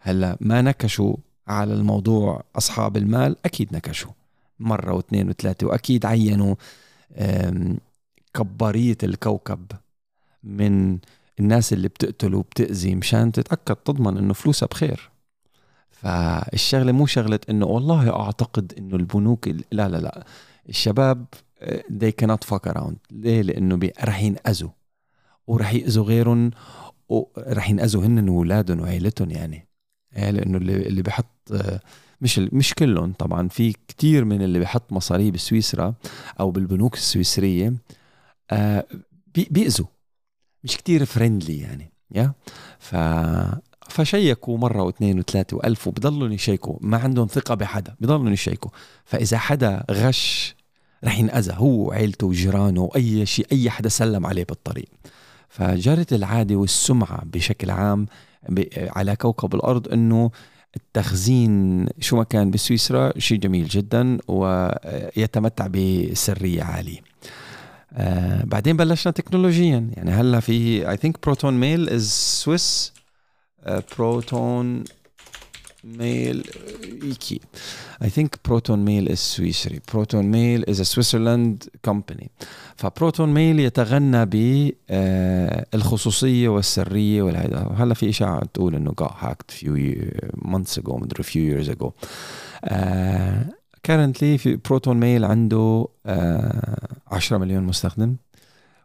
هلأ 0.00 0.36
ما 0.40 0.62
نكشوا 0.62 1.16
على 1.46 1.74
الموضوع 1.74 2.44
أصحاب 2.56 2.96
المال؟ 2.96 3.36
أكيد 3.44 3.76
نكشوا. 3.76 4.12
مرة 4.60 4.92
واثنين 4.92 5.28
وثلاثة 5.28 5.66
وأكيد 5.66 6.06
عينوا 6.06 6.54
كبارية 8.34 8.98
الكوكب. 9.02 9.66
من 10.46 10.98
الناس 11.40 11.72
اللي 11.72 11.88
بتقتل 11.88 12.34
وبتأذي 12.34 12.94
مشان 12.94 13.32
تتأكد 13.32 13.76
تضمن 13.76 14.18
إنه 14.18 14.32
فلوسها 14.32 14.66
بخير. 14.66 15.10
فالشغلة 15.90 16.92
مو 16.92 17.06
شغلة 17.06 17.40
إنه 17.50 17.66
والله 17.66 18.20
أعتقد 18.20 18.72
إنه 18.78 18.96
البنوك 18.96 19.48
لا 19.48 19.88
لا 19.88 19.96
لا. 19.96 20.24
الشباب 20.68 21.26
آه، 21.60 21.82
they 21.98 22.12
cannot 22.24 22.54
fuck 22.54 22.72
around. 22.72 22.94
ليه؟ 23.10 23.42
لإنه 23.42 23.90
رح 24.04 24.22
ينأذوا. 24.22 24.70
ورح 25.46 25.74
يأذوا 25.74 26.04
غيرهم 26.04 26.50
ورح 27.08 27.70
ينأذوا 27.70 28.06
هن 28.06 28.28
واولادهم 28.28 28.80
وعيلتهم 28.80 29.30
يعني. 29.30 29.66
إيه، 30.16 30.30
لإنه 30.30 30.58
اللي 30.58 30.76
اللي 30.86 31.02
بحط 31.02 31.52
آه، 31.52 31.80
مش 32.20 32.38
مش 32.38 32.74
كلهم 32.74 33.12
طبعا. 33.12 33.48
في 33.48 33.72
كتير 33.88 34.24
من 34.24 34.42
اللي 34.42 34.58
بحط 34.58 34.92
مصاريه 34.92 35.30
بسويسرا 35.30 35.94
أو 36.40 36.50
بالبنوك 36.50 36.94
السويسرية 36.94 37.74
آه، 38.50 38.86
بيأذوا. 39.50 39.86
مش 40.64 40.76
كتير 40.76 41.04
فريندلي 41.04 41.58
يعني 41.58 41.92
يا؟ 42.14 42.32
ف 42.78 42.96
فشيكوا 43.88 44.58
مرة 44.58 44.82
واثنين 44.82 45.18
وثلاثة 45.18 45.56
وألف 45.56 45.86
وبضلوا 45.88 46.28
يشيكوا 46.28 46.76
ما 46.80 46.96
عندهم 46.96 47.26
ثقة 47.26 47.54
بحدا 47.54 47.94
بضلوا 48.00 48.30
يشيكوا. 48.30 48.70
فإذا 49.04 49.38
حدا 49.38 49.84
غش 49.90 50.54
رح 51.04 51.18
ينأذى 51.18 51.52
هو 51.56 51.88
وعيلته 51.88 52.26
وجيرانه 52.26 52.82
وأي 52.82 53.26
شيء 53.26 53.46
أي 53.52 53.70
حدا 53.70 53.88
سلم 53.88 54.26
عليه 54.26 54.44
بالطريق. 54.44 54.88
فجرت 55.48 56.12
العادة 56.12 56.56
والسمعة 56.56 57.24
بشكل 57.24 57.70
عام 57.70 58.06
على 58.74 59.16
كوكب 59.16 59.54
الأرض 59.54 59.88
أنه 59.88 60.30
التخزين 60.76 61.86
شو 62.00 62.16
ما 62.16 62.24
كان 62.24 62.50
بسويسرا 62.50 63.18
شيء 63.18 63.38
جميل 63.38 63.68
جدا 63.68 64.18
ويتمتع 64.28 65.66
بسرية 65.66 66.62
عالية. 66.62 67.05
آه 67.92 68.44
بعدين 68.44 68.76
بلشنا 68.76 69.12
تكنولوجيا. 69.12 69.90
يعني 69.96 70.10
هلأ 70.10 70.40
في 70.40 70.90
I 70.90 70.96
think 70.96 71.18
Proton 71.22 71.60
Mail 71.60 71.88
is 71.88 72.10
Swiss 72.42 72.92
Proton 73.98 74.84
Mail 75.84 76.44
إيكي. 77.02 77.40
I 78.02 78.10
think 78.10 78.38
Proton 78.44 78.84
Mail 78.84 79.08
is 79.08 79.18
سويسري 79.18 79.80
Proton 79.92 80.24
Mail 80.26 80.64
is 80.68 80.82
Switzerland 80.82 81.64
company 81.84 82.30
ف 82.76 82.84
Proton 82.84 83.34
Mail 83.34 83.60
يتغنى 83.60 84.24
بالخصوصيه 85.72 86.48
والسرية 86.48 87.22
والهيدا. 87.22 87.74
هلأ 87.76 87.94
في 87.94 88.08
إشاعة 88.08 88.44
تقول 88.54 88.74
إنه 88.74 88.94
got 89.02 89.12
hacked 89.24 89.52
few 89.60 89.76
months 90.48 90.78
ago 90.82 90.94
مدري 90.94 91.22
few 91.24 91.64
years 91.64 91.68
ago. 91.76 91.90
currently 93.82 94.38
في 94.38 94.56
Proton 94.56 95.00
Mail 95.00 95.24
عنده 95.24 95.88
10 97.16 97.38
مليون 97.38 97.62
مستخدم 97.62 98.16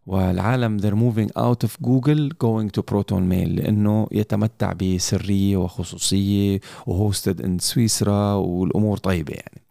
والعالم 0.08 0.80
they're 0.80 0.96
moving 0.96 1.32
out 1.38 1.68
of 1.68 1.72
Google 1.88 2.30
going 2.44 2.70
to 2.78 2.82
Proton 2.92 3.24
Mail 3.32 3.50
لأنه 3.50 4.08
يتمتع 4.12 4.74
بسرية 4.74 5.58
وخصوصية 5.58 6.60
و 6.88 6.95
hosted 6.95 7.42
in 7.42 7.62
سويسرا 7.62 8.34
والأمور 8.34 8.98
طيبة 8.98 9.34
يعني. 9.34 9.62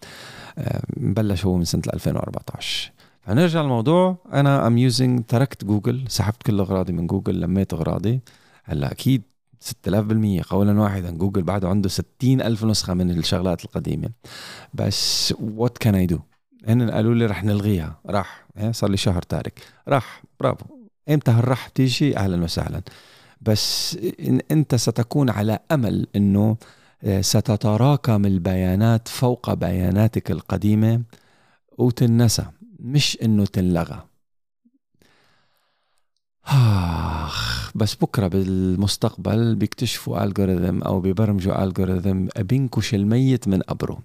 بلش 0.96 1.44
هو 1.44 1.56
من 1.56 1.64
سنة 1.64 1.82
2014 1.94 2.92
فنرجع 3.20 3.62
للموضوع. 3.62 4.16
أنا 4.32 4.68
I'm 4.68 4.92
using 4.92 5.22
تركت 5.28 5.64
جوجل 5.64 6.04
سحبت 6.08 6.42
كل 6.42 6.60
أغراضي 6.60 6.92
من 6.92 7.06
جوجل 7.06 7.40
لميت 7.40 7.72
أغراضي. 7.72 8.20
هلأ 8.64 8.92
أكيد 8.92 9.22
6000% 9.60 10.42
قولا 10.50 10.80
واحدا. 10.80 11.10
جوجل 11.10 11.42
بعده 11.42 11.68
عنده 11.68 11.88
60 11.88 12.40
ألف 12.40 12.64
نسخة 12.64 12.94
من 12.94 13.10
الشغلات 13.10 13.64
القديمة. 13.64 14.10
بس 14.74 15.32
what 15.32 15.86
can 15.86 15.92
I 15.92 16.14
do 16.14 16.29
هن 16.68 16.90
قالوا 16.90 17.14
لي 17.14 17.26
رح 17.26 17.44
نلغيها. 17.44 18.00
راح 18.06 18.46
إيه، 18.56 18.72
صار 18.72 18.90
لي 18.90 18.96
شهر 18.96 19.22
تارك. 19.22 19.60
راح 19.88 20.22
برافو. 20.40 20.64
إمتى 21.10 21.30
هالراح 21.30 21.68
تيجي؟ 21.68 22.16
أهلا 22.16 22.44
وسهلا. 22.44 22.82
بس 23.40 23.98
إن 24.20 24.40
أنت 24.50 24.74
ستكون 24.74 25.30
على 25.30 25.58
أمل 25.72 26.06
إنه 26.16 26.56
آه، 27.04 27.20
ستتراكم 27.20 28.26
البيانات 28.26 29.08
فوق 29.08 29.54
بياناتك 29.54 30.30
القديمة 30.30 31.02
وتنسى 31.78 32.44
مش 32.80 33.18
إنه 33.22 33.44
تنلغى. 33.44 34.09
آخ 36.50 37.72
بس 37.74 37.94
بكرة 37.94 38.26
بالمستقبل 38.28 39.54
بيكتشفوا 39.54 40.24
الجوريثم 40.24 40.82
أو 40.82 41.00
بيبرمجوا 41.00 41.64
الجوريثم 41.64 42.26
بينكش 42.38 42.94
الميت 42.94 43.48
من 43.48 43.62
قبره 43.62 43.98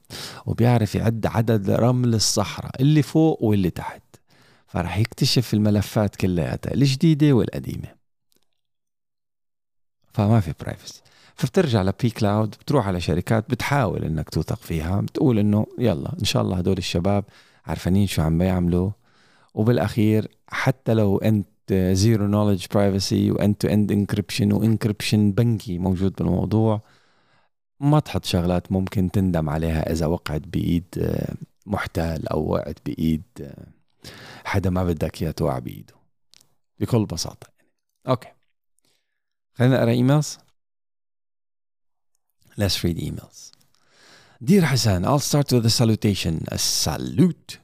وبيعرف 0.46 0.96
يعد 0.96 1.26
عدد 1.26 1.70
رمل 1.70 2.14
الصحراء 2.16 2.82
اللي 2.82 3.02
فوق 3.02 3.44
واللي 3.44 3.70
تحت. 3.70 4.02
فرح 4.68 4.98
يكتشف 4.98 5.54
الملفات 5.54 6.16
كلياتها 6.16 6.74
الجديدة 6.74 7.34
والقديمة. 7.34 7.96
فما 10.14 10.40
في 10.40 10.54
privacy 10.62 11.02
فبترجع 11.36 11.82
ل 11.82 12.10
pCloud 12.10 12.50
بتروح 12.50 12.88
على 12.88 13.02
شركات 13.02 13.50
بتحاول 13.50 14.04
إنك 14.04 14.30
توثق 14.30 14.60
فيها 14.62 15.02
بتقول 15.02 15.40
إنه 15.40 15.66
يلا 15.80 16.14
إن 16.20 16.26
شاء 16.26 16.42
الله 16.44 16.58
هدول 16.58 16.78
الشباب 16.78 17.26
عارفين 17.66 18.08
شو 18.08 18.22
عم 18.22 18.38
بيعملوا. 18.38 18.92
وبالأخير 19.54 20.28
حتى 20.48 20.94
لو 20.94 21.18
أنت 21.18 21.48
zero 21.74 22.28
knowledge 22.28 22.66
privacy 22.74 23.32
و 23.32 23.39
end 23.39 23.62
to 23.62 23.68
end 23.68 23.92
encryption 23.92 24.54
و 24.54 24.61
encryption 24.61 25.32
بنكي 25.32 25.78
موجود 25.78 26.14
بالموضوع 26.14 26.82
ما 27.80 28.00
تحط 28.00 28.26
شغلات 28.26 28.72
ممكن 28.72 29.12
تندم 29.12 29.50
عليها 29.50 29.92
إذا 29.92 30.06
وقعت 30.06 30.42
بإيد 30.42 30.84
آه، 30.98 31.36
محتال 31.66 32.28
أو 32.30 32.52
وقعت 32.52 32.80
بإيد 32.86 33.24
آه، 33.42 33.68
حدا 34.46 34.70
ما 34.70 34.84
بدك 34.84 35.22
إياه 35.22 35.32
توقع 35.32 35.60
بإيده 35.60 35.94
بكل 36.80 37.06
بساطة 37.06 37.48
يعني 37.58 37.72
أوكي 38.08 38.30
خلينا 39.54 39.76
نقرأ 39.76 39.92
ايميلز 39.92 40.38
Let's 42.58 42.82
read 42.84 42.98
emails. 42.98 43.52
Dear 44.42 44.62
Hassan, 44.62 45.04
I'll 45.04 45.20
start 45.20 45.52
with 45.52 45.66
a 45.66 45.70
salutation. 45.70 46.46
A 46.48 46.58
salute. 46.58 47.60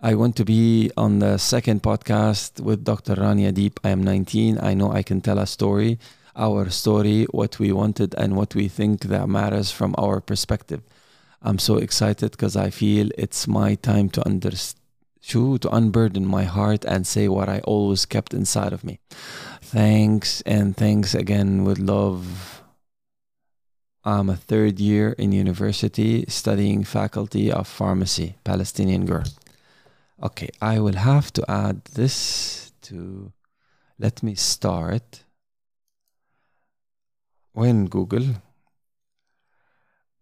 I 0.00 0.14
want 0.14 0.36
to 0.36 0.44
be 0.44 0.92
on 0.96 1.18
the 1.18 1.38
second 1.38 1.82
podcast 1.82 2.60
with 2.60 2.84
Dr. 2.84 3.16
Rania 3.16 3.52
Deep. 3.52 3.80
I 3.82 3.90
am 3.90 4.04
19. 4.04 4.60
I 4.62 4.72
know 4.72 4.92
I 4.92 5.02
can 5.02 5.20
tell 5.20 5.40
a 5.40 5.46
story, 5.46 5.98
our 6.36 6.70
story, 6.70 7.24
what 7.32 7.58
we 7.58 7.72
wanted, 7.72 8.14
and 8.14 8.36
what 8.36 8.54
we 8.54 8.68
think 8.68 9.02
that 9.02 9.28
matters 9.28 9.72
from 9.72 9.96
our 9.98 10.20
perspective. 10.20 10.82
I'm 11.42 11.58
so 11.58 11.78
excited 11.78 12.30
because 12.30 12.56
I 12.56 12.70
feel 12.70 13.08
it's 13.18 13.48
my 13.48 13.74
time 13.74 14.08
to 14.10 14.24
understand 14.24 14.78
to 15.20 15.58
unburden 15.72 16.24
my 16.24 16.44
heart 16.44 16.84
and 16.84 17.04
say 17.04 17.26
what 17.26 17.48
I 17.48 17.58
always 17.64 18.06
kept 18.06 18.32
inside 18.32 18.72
of 18.72 18.84
me. 18.84 19.00
Thanks 19.60 20.42
and 20.42 20.76
thanks 20.76 21.12
again 21.12 21.64
with 21.64 21.78
love. 21.78 22.62
I'm 24.04 24.30
a 24.30 24.36
third 24.36 24.78
year 24.78 25.12
in 25.18 25.32
university 25.32 26.24
studying 26.28 26.84
faculty 26.84 27.52
of 27.52 27.66
pharmacy, 27.66 28.36
Palestinian 28.44 29.04
girl 29.04 29.24
Okay, 30.21 30.49
I 30.61 30.79
will 30.79 30.95
have 30.95 31.33
to 31.33 31.49
add 31.49 31.85
this 31.85 32.71
to 32.83 33.31
let 33.99 34.23
me 34.23 34.35
start 34.35 35.23
when 37.53 37.85
Google 37.85 38.25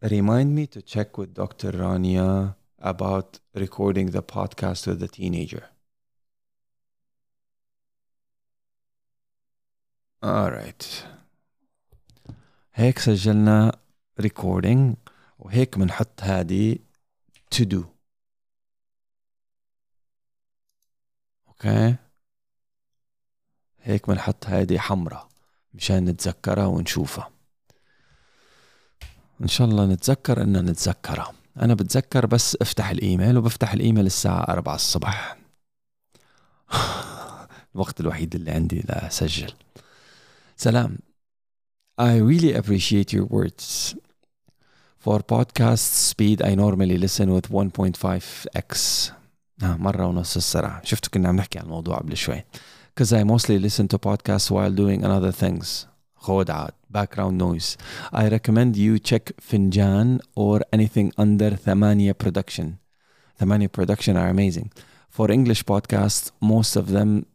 remind 0.01 0.55
me 0.55 0.67
to 0.67 0.81
check 0.81 1.17
with 1.17 1.33
Dr. 1.33 1.71
Rania 1.71 2.55
about 2.79 3.39
recording 3.53 4.11
the 4.11 4.23
podcast 4.23 4.87
with 4.87 4.99
the 4.99 5.07
teenager. 5.07 5.65
Alright. 10.23 11.05
هيك 12.73 12.99
سجلنا 12.99 13.71
recording 14.21 14.95
وهيك 15.39 15.77
بنحط 15.77 16.21
هذه 16.21 16.77
to 17.55 17.65
do. 17.65 17.94
أوكي. 21.56 21.96
هيك 23.82 24.08
بنحط 24.08 24.46
هذه 24.46 24.78
حمراء 24.78 25.28
مشان 25.74 26.04
نتذكرها 26.04 26.66
ونشوفها. 26.66 27.30
إن 29.42 29.48
شاء 29.48 29.68
الله 29.68 29.86
نتذكر 29.86 30.42
ان 30.42 30.56
نتذكرها. 30.56 31.32
أنا 31.60 31.74
بتذكر 31.74 32.26
بس 32.26 32.56
أفتح 32.60 32.90
الإيميل 32.90 33.38
وبفتح 33.38 33.72
الإيميل 33.72 34.06
الساعة 34.06 34.42
4 34.48 34.74
الصبح. 34.74 35.36
الوقت 37.74 38.00
الوحيد 38.00 38.34
اللي 38.34 38.50
عندي 38.50 38.80
لأسجل. 38.80 39.52
سلام. 40.56 40.98
I 41.98 42.18
really 42.18 42.52
appreciate 42.52 43.12
your 43.12 43.24
words. 43.24 43.94
For 44.98 45.20
podcast 45.20 45.92
speed 46.10 46.42
I 46.42 46.54
normally 46.54 46.98
listen 46.98 47.32
with 47.32 47.48
1.5x 47.48 49.12
آه 49.63 49.75
مرة 49.75 50.05
ونص 50.05 50.35
السرعة 50.37 50.81
شفتوا 50.83 51.11
كنا 51.13 51.29
عم 51.29 51.35
نحكي 51.35 51.59
عن 51.59 51.65
الموضوع 51.65 51.97
قبل 51.97 52.17
شوي 52.17 52.43
Because 52.93 53.13
I 53.13 53.23
mostly 53.23 53.57
listen 53.57 53.87
to 53.87 53.97
podcasts 53.97 54.51
while 54.51 54.71
doing 54.71 55.05
other 55.05 55.31
things 55.31 55.85
خودعات 56.15 56.73
background 56.97 57.37
noise 57.37 57.77
I 58.13 58.27
recommend 58.29 58.75
you 58.75 58.99
check 58.99 59.31
Finjan 59.41 60.19
or 60.35 60.61
anything 60.73 61.11
under 61.17 61.55
ثمانية 61.55 62.15
production 62.23 62.65
ثمانية 63.39 63.67
production 63.67 64.15
are 64.15 64.29
amazing 64.29 64.69
For 65.09 65.29
English 65.29 65.63
podcasts 65.65 66.31
most 66.41 66.75
of 66.75 66.87
them 66.87 67.25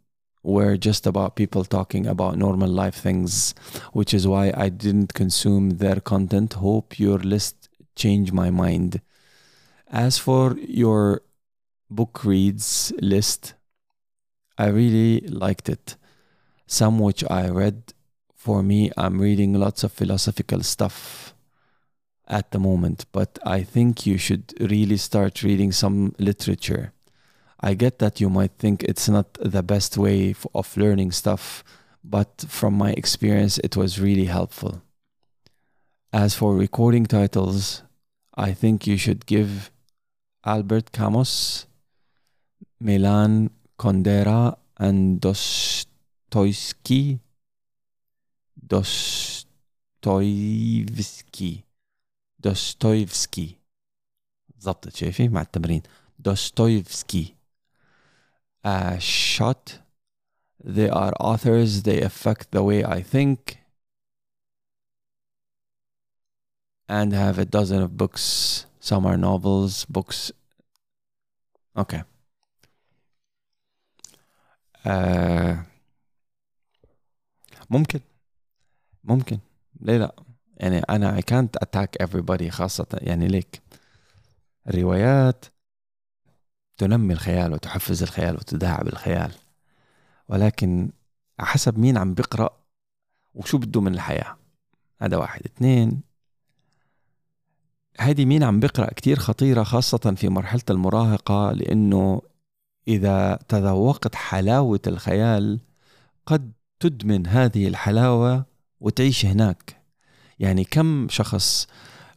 were 0.46 0.76
just 0.76 1.06
about 1.06 1.34
people 1.34 1.64
talking 1.64 2.06
about 2.06 2.38
normal 2.38 2.70
life 2.70 2.94
things, 2.94 3.52
which 3.92 4.14
is 4.14 4.28
why 4.28 4.52
I 4.56 4.68
didn't 4.68 5.12
consume 5.12 5.70
their 5.82 5.98
content. 6.00 6.54
Hope 6.54 7.00
your 7.00 7.18
list 7.18 7.68
changed 7.96 8.32
my 8.32 8.50
mind. 8.50 9.00
As 9.90 10.18
for 10.18 10.56
your 10.58 11.22
book 11.91 12.23
reads 12.23 12.91
list, 12.99 13.53
I 14.57 14.67
really 14.67 15.21
liked 15.27 15.69
it. 15.69 15.95
Some 16.65 16.99
which 16.99 17.23
I 17.29 17.49
read. 17.49 17.93
For 18.35 18.63
me, 18.63 18.91
I'm 18.97 19.21
reading 19.21 19.53
lots 19.53 19.83
of 19.83 19.91
philosophical 19.91 20.63
stuff 20.63 21.35
at 22.27 22.49
the 22.49 22.57
moment, 22.57 23.05
but 23.11 23.37
I 23.45 23.61
think 23.61 24.07
you 24.07 24.17
should 24.17 24.55
really 24.59 24.97
start 24.97 25.43
reading 25.43 25.71
some 25.71 26.15
literature 26.17 26.91
I 27.63 27.75
get 27.75 27.99
that 27.99 28.19
you 28.19 28.29
might 28.29 28.53
think 28.57 28.83
it's 28.83 29.07
not 29.07 29.33
the 29.33 29.61
best 29.61 29.95
way 29.95 30.33
of 30.55 30.75
learning 30.75 31.11
stuff, 31.11 31.63
but 32.03 32.45
from 32.47 32.73
my 32.73 32.91
experience, 32.93 33.59
it 33.59 33.77
was 33.77 34.01
really 34.01 34.25
helpful. 34.25 34.81
As 36.11 36.33
for 36.33 36.55
recording 36.55 37.05
titles, 37.05 37.83
I 38.35 38.53
think 38.53 38.87
you 38.87 38.97
should 38.97 39.27
give 39.27 39.69
Albert 40.43 40.91
Camus, 40.91 41.67
Milan 42.80 43.50
Kundera, 43.78 44.56
and 44.78 45.20
Dostoevsky. 45.20 47.20
Dostoevsky. 48.66 49.44
Dostoevsky. 52.40 53.58
ضبطت 54.62 54.96
شايفي 54.96 55.28
مع 55.28 55.40
التمرين 55.40 55.82
دوستويفسكي 56.18 57.36
a 58.66 58.98
shot. 58.98 59.78
They 60.64 60.88
are 60.88 61.12
authors, 61.20 61.84
they 61.84 62.02
affect 62.02 62.50
the 62.50 62.64
way 62.64 62.84
I 62.84 63.00
think, 63.00 63.58
and 66.88 67.12
have 67.12 67.38
a 67.38 67.44
dozen 67.44 67.82
of 67.82 67.96
books. 67.96 68.66
Some 68.80 69.06
are 69.06 69.16
novels, 69.16 69.84
books. 69.84 70.32
Okay. 71.76 72.02
Uh, 74.85 75.55
ممكن. 77.69 77.99
ممكن. 79.03 79.39
ليه 79.81 79.97
لا؟ 79.97 80.15
يعني 80.57 80.79
أنا 80.79 81.19
I 81.19 81.23
can't 81.23 81.65
attack 81.65 82.07
everybody 82.07 82.47
خاصة. 82.49 82.87
يعني 82.93 83.27
ليك 83.27 83.61
الروايات 84.67 85.45
تنمي 86.77 87.13
الخيال 87.13 87.53
وتحفز 87.53 88.03
الخيال 88.03 88.35
وتداعب 88.35 88.87
الخيال. 88.87 89.31
ولكن 90.27 90.91
حسب 91.39 91.79
مين 91.79 91.97
عم 91.97 92.13
بيقرأ 92.13 92.57
وشو 93.33 93.57
بده 93.57 93.81
من 93.81 93.93
الحياة. 93.93 94.37
هذا 95.01 95.17
واحد. 95.17 95.41
اثنين 95.45 96.01
هذه 97.99 98.25
مين 98.25 98.43
عم 98.43 98.59
بيقرأ 98.59 98.93
كتير 98.93 99.19
خطيرة 99.19 99.63
خاصة 99.63 100.15
في 100.17 100.29
مرحلة 100.29 100.61
المراهقة 100.69 101.51
لأنه 101.51 102.21
إذا 102.87 103.39
تذوقت 103.47 104.15
حلاوة 104.15 104.79
الخيال 104.87 105.59
قد 106.25 106.51
تدمن 106.79 107.27
هذه 107.27 107.67
الحلاوة 107.67 108.45
وتعيش 108.79 109.25
هناك. 109.25 109.81
يعني 110.39 110.63
كم 110.63 111.07
شخص 111.09 111.67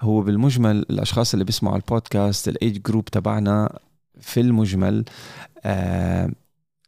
هو 0.00 0.20
بالمجمل 0.20 0.77
الأشخاص 0.90 1.33
اللي 1.33 1.44
بيسمعوا 1.44 1.77
البودكاست 1.77 2.48
الإيج 2.48 2.83
جروب 2.83 3.05
تبعنا 3.05 3.79
في 4.20 4.40
المجمل 4.40 5.05
آه 5.64 6.31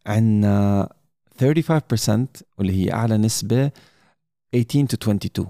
عندنا 0.07 0.89
35% 1.41 2.27
واللي 2.59 2.73
هي 2.87 2.93
أعلى 2.93 3.17
نسبة 3.17 3.71
18 4.53 4.87
to 4.87 4.95
22 4.95 5.49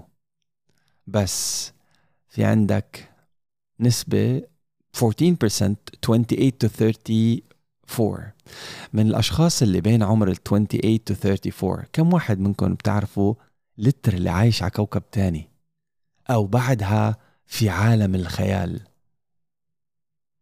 بس 1.07 1.71
في 2.29 2.43
عندك 2.43 3.09
نسبة 3.79 4.41
14% 4.97 5.01
28 6.05 6.51
to 6.63 7.46
34 7.89 8.31
من 8.93 9.07
الأشخاص 9.07 9.61
اللي 9.61 9.81
بين 9.81 10.03
عمر 10.03 10.27
ال 10.31 10.43
28 10.43 10.99
to 11.09 11.25
34 11.25 11.85
كم 11.93 12.13
واحد 12.13 12.39
منكم 12.39 12.73
بتعرفوا 12.73 13.33
لتر 13.77 14.13
اللي 14.13 14.29
عايش 14.29 14.61
على 14.63 14.71
كوكب 14.71 15.03
تاني؟ 15.11 15.49
أو 16.29 16.45
بعدها 16.45 17.17
في 17.45 17.69
عالم 17.69 18.15
الخيال. 18.15 18.81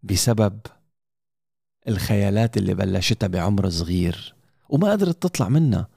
بسبب 0.03 0.59
الخيالات 1.87 2.57
اللي 2.57 2.73
بلشتها 2.73 3.27
بعمر 3.27 3.69
صغير 3.69 4.35
وما 4.69 4.91
قدرت 4.91 5.23
تطلع 5.23 5.49
منها. 5.49 5.87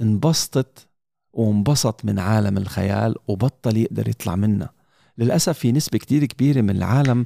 انبسطت 0.00 0.88
وانبسط 1.32 2.04
من 2.04 2.18
عالم 2.18 2.56
الخيال 2.56 3.14
وبطل 3.28 3.76
يقدر 3.76 4.08
يطلع 4.08 4.36
منها. 4.36 4.72
للأسف 5.18 5.58
في 5.58 5.72
نسبة 5.72 5.98
كتير 5.98 6.24
كبيرة 6.24 6.60
من 6.60 6.76
العالم 6.76 7.24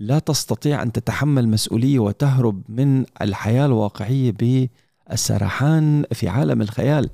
لا 0.00 0.18
تستطيع 0.18 0.82
أن 0.82 0.92
تتحمل 0.92 1.48
مسؤولية 1.48 1.98
وتهرب 1.98 2.62
من 2.68 3.04
الحياة 3.22 3.66
الواقعية 3.66 4.32
بالسرحان 4.32 6.04
في 6.12 6.28
عالم 6.28 6.62
الخيال. 6.62 7.10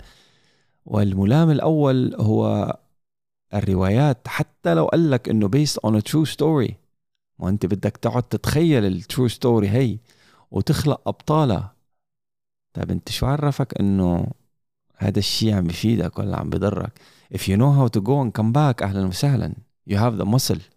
والملام 0.86 1.50
الأول 1.50 2.14
هو 2.14 2.76
الروايات. 3.54 4.28
حتى 4.28 4.74
لو 4.74 4.86
قال 4.86 5.10
لك 5.10 5.28
إنه 5.28 5.48
based 5.48 5.78
on 5.86 5.94
a 5.94 6.02
true 6.10 6.32
story 6.36 6.72
ما 7.38 7.48
أنت 7.48 7.66
بدك 7.66 7.96
تقعد 7.96 8.22
تتخيل 8.22 8.84
ال 8.84 8.93
true 8.93 9.28
story 9.28 9.68
هي 9.68 9.98
وتخلق 10.50 11.08
أبطالها. 11.08 11.74
طيب 12.72 12.90
أنت 12.90 13.08
شو 13.08 13.26
عرفك 13.26 13.80
إنه 13.80 14.26
هذا 14.96 15.18
الشيء 15.18 15.54
عم 15.54 15.64
بفيدك 15.64 16.18
ولا 16.18 16.36
عم 16.36 16.50
بضرك؟ 16.50 17.00
If 17.34 17.38
you 17.38 17.56
know 17.56 17.72
how 17.78 17.88
to 17.88 18.00
go 18.00 18.22
and 18.22 18.32
come 18.40 18.52
back 18.52 18.82
أهلا 18.82 19.06
وسهلا. 19.06 19.54
You 19.90 19.96
have 19.96 20.16
the 20.18 20.26
muscle. 20.26 20.75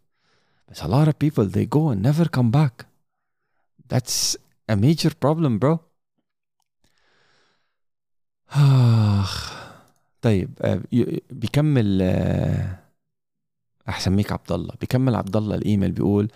but 0.69 0.83
a 0.83 0.89
lot 0.89 1.09
of 1.09 1.19
people 1.19 1.45
they 1.45 1.67
go 1.67 1.89
and 1.91 2.03
never 2.03 2.27
come 2.37 2.51
back 2.51 2.87
that's 3.89 4.37
a 4.69 4.77
major 4.77 5.13
problem 5.25 5.59
bro 5.59 5.81
آخ 8.51 9.55
طيب 10.23 10.51
بيكمل 11.31 12.03
احسميك 13.89 14.33
عبد 14.33 14.53
الله 14.53 14.75
بيكمل 14.81 15.15
عبد 15.15 15.37
الله 15.37 15.55
الايميل 15.55 15.93
بيقول 15.93 16.29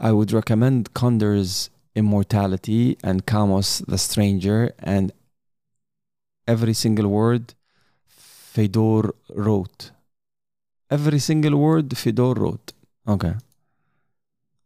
I 0.00 0.12
would 0.12 0.32
recommend 0.32 0.94
Conder's 0.94 1.68
Immortality 1.94 2.96
and 3.04 3.26
Camus 3.26 3.82
The 3.86 3.98
Stranger 3.98 4.72
and 4.78 5.12
every 6.48 6.74
single 6.74 7.08
word 7.08 7.54
Fedor 8.54 9.02
wrote 9.46 9.90
every 10.90 11.18
single 11.18 11.56
word 11.56 11.96
Fedor 11.96 12.34
wrote 12.34 12.74
اوكي 13.08 13.30
okay. 13.30 13.43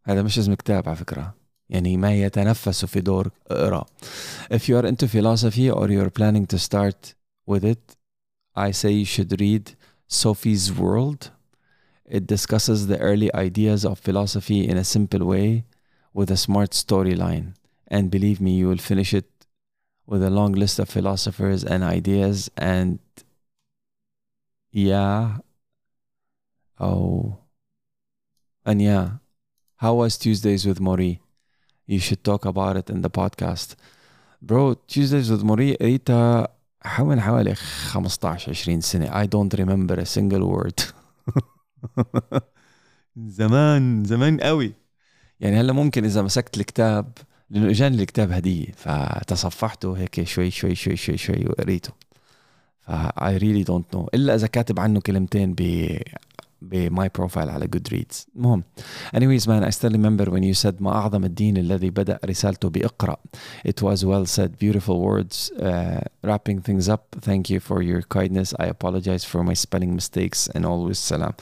هذا 0.03 0.21
مش 0.21 0.39
اسم 0.39 0.53
كتاب 0.53 0.89
على 0.89 0.95
فكرة 0.97 1.35
يعني 1.69 1.97
ما 1.97 2.13
يتنفس 2.13 2.85
فيدور 2.85 3.31
اقرا 3.47 3.85
if 4.53 4.61
you 4.69 4.81
are 4.81 4.85
into 4.85 5.07
philosophy 5.07 5.69
or 5.71 5.87
you're 5.89 6.09
planning 6.09 6.45
to 6.45 6.59
start 6.59 7.13
with 7.47 7.63
it 7.63 7.95
I 8.55 8.71
say 8.71 8.91
you 8.91 9.05
should 9.05 9.41
read 9.41 9.75
Sophie's 10.07 10.71
World 10.71 11.31
It 12.05 12.27
discusses 12.27 12.85
the 12.85 12.99
early 12.99 13.33
ideas 13.33 13.83
of 13.83 13.99
philosophy 13.99 14.67
in 14.67 14.77
a 14.77 14.83
simple 14.83 15.25
way 15.25 15.65
with 16.13 16.29
a 16.29 16.37
smart 16.37 16.71
storyline. 16.71 17.55
And 17.87 18.11
believe 18.11 18.39
me, 18.39 18.57
you 18.57 18.67
will 18.67 18.77
finish 18.77 19.13
it 19.13 19.29
with 20.05 20.23
a 20.23 20.29
long 20.29 20.51
list 20.53 20.77
of 20.77 20.87
philosophers 20.87 21.63
and 21.63 21.83
ideas. 21.83 22.51
And 22.57 22.99
yeah, 24.71 25.37
oh, 26.79 27.39
and 28.65 28.81
yeah, 28.81 29.09
How 29.80 29.94
was 29.94 30.18
Tuesdays 30.18 30.66
with 30.66 30.78
Mori? 30.78 31.22
You 31.86 32.00
should 32.00 32.22
talk 32.22 32.44
about 32.44 32.76
it 32.76 32.90
in 32.90 33.00
the 33.00 33.08
podcast. 33.08 33.76
Bro, 34.42 34.74
Tuesdays 34.86 35.30
with 35.30 35.42
Mori 35.42 35.74
قريتها 35.74 36.48
حوالي 36.82 37.20
حوالي 37.20 37.54
15 37.54 38.50
20 38.52 38.80
سنة. 38.80 39.10
I 39.10 39.26
don't 39.26 39.54
remember 39.54 39.94
a 39.94 40.06
single 40.06 40.46
word. 40.46 40.82
زمان 43.16 44.04
زمان 44.04 44.40
قوي 44.40 44.72
يعني 45.40 45.60
هلا 45.60 45.72
ممكن 45.72 46.04
إذا 46.04 46.22
مسكت 46.22 46.56
الكتاب 46.56 47.12
لأنه 47.50 47.70
إجاني 47.70 48.02
الكتاب 48.02 48.32
هدية 48.32 48.72
فتصفحته 48.76 49.92
هيك 49.92 50.24
شوي 50.24 50.50
شوي 50.50 50.74
شوي 50.74 50.96
شوي 50.96 51.16
شوي 51.16 51.46
وقريته 51.46 51.92
I 53.18 53.38
really 53.38 53.64
don't 53.64 53.96
know 53.96 54.06
إلا 54.14 54.34
إذا 54.34 54.46
كاتب 54.46 54.80
عنه 54.80 55.00
كلمتين 55.00 55.54
ب 55.54 55.62
بماي 56.61 57.09
بروفايل 57.15 57.49
على 57.49 57.67
جود 57.67 57.87
ريدز 57.87 58.27
المهم 58.35 58.63
anyways 59.15 59.43
man 59.43 59.63
I 59.63 59.69
still 59.69 59.91
remember 59.91 60.29
when 60.31 60.43
you 60.43 60.53
said 60.65 60.73
ما 60.81 60.91
أعظم 60.91 61.23
الدين 61.23 61.57
الذي 61.57 61.89
بدأ 61.89 62.19
رسالته 62.25 62.69
بإقرأ 62.69 63.17
it 63.67 63.81
was 63.81 63.99
well 64.05 64.25
said 64.25 64.49
beautiful 64.59 64.99
words 65.01 65.51
uh, 65.59 66.01
wrapping 66.23 66.61
things 66.61 66.89
up 66.89 67.15
thank 67.21 67.49
you 67.49 67.59
for 67.59 67.81
your 67.81 68.01
kindness 68.17 68.53
I 68.59 68.65
apologize 68.65 69.23
for 69.31 69.43
my 69.43 69.53
spelling 69.65 69.95
mistakes 69.95 70.49
and 70.55 70.65
always 70.65 70.99
salam 71.11 71.33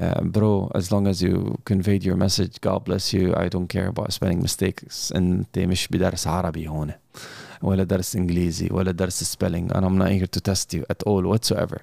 uh, 0.00 0.20
bro 0.34 0.70
as 0.80 0.86
long 0.92 1.04
as 1.12 1.18
you 1.26 1.34
conveyed 1.72 2.02
your 2.08 2.16
message 2.26 2.52
God 2.68 2.80
bless 2.88 3.04
you 3.16 3.24
I 3.44 3.46
don't 3.54 3.68
care 3.76 3.88
about 3.94 4.12
spelling 4.12 4.40
mistakes 4.48 5.12
انت 5.16 5.58
مش 5.58 5.88
بدرس 5.88 6.26
عربي 6.26 6.68
هون 6.68 6.90
ولا 7.62 7.84
درس 7.84 8.16
انجليزي 8.16 8.68
ولا 8.70 8.90
درس 8.90 9.36
spelling 9.36 9.72
and 9.72 9.84
I'm 9.84 9.98
not 9.98 10.10
here 10.10 10.26
to 10.36 10.40
test 10.50 10.74
you 10.74 10.82
at 10.90 11.02
all 11.06 11.22
whatsoever 11.32 11.78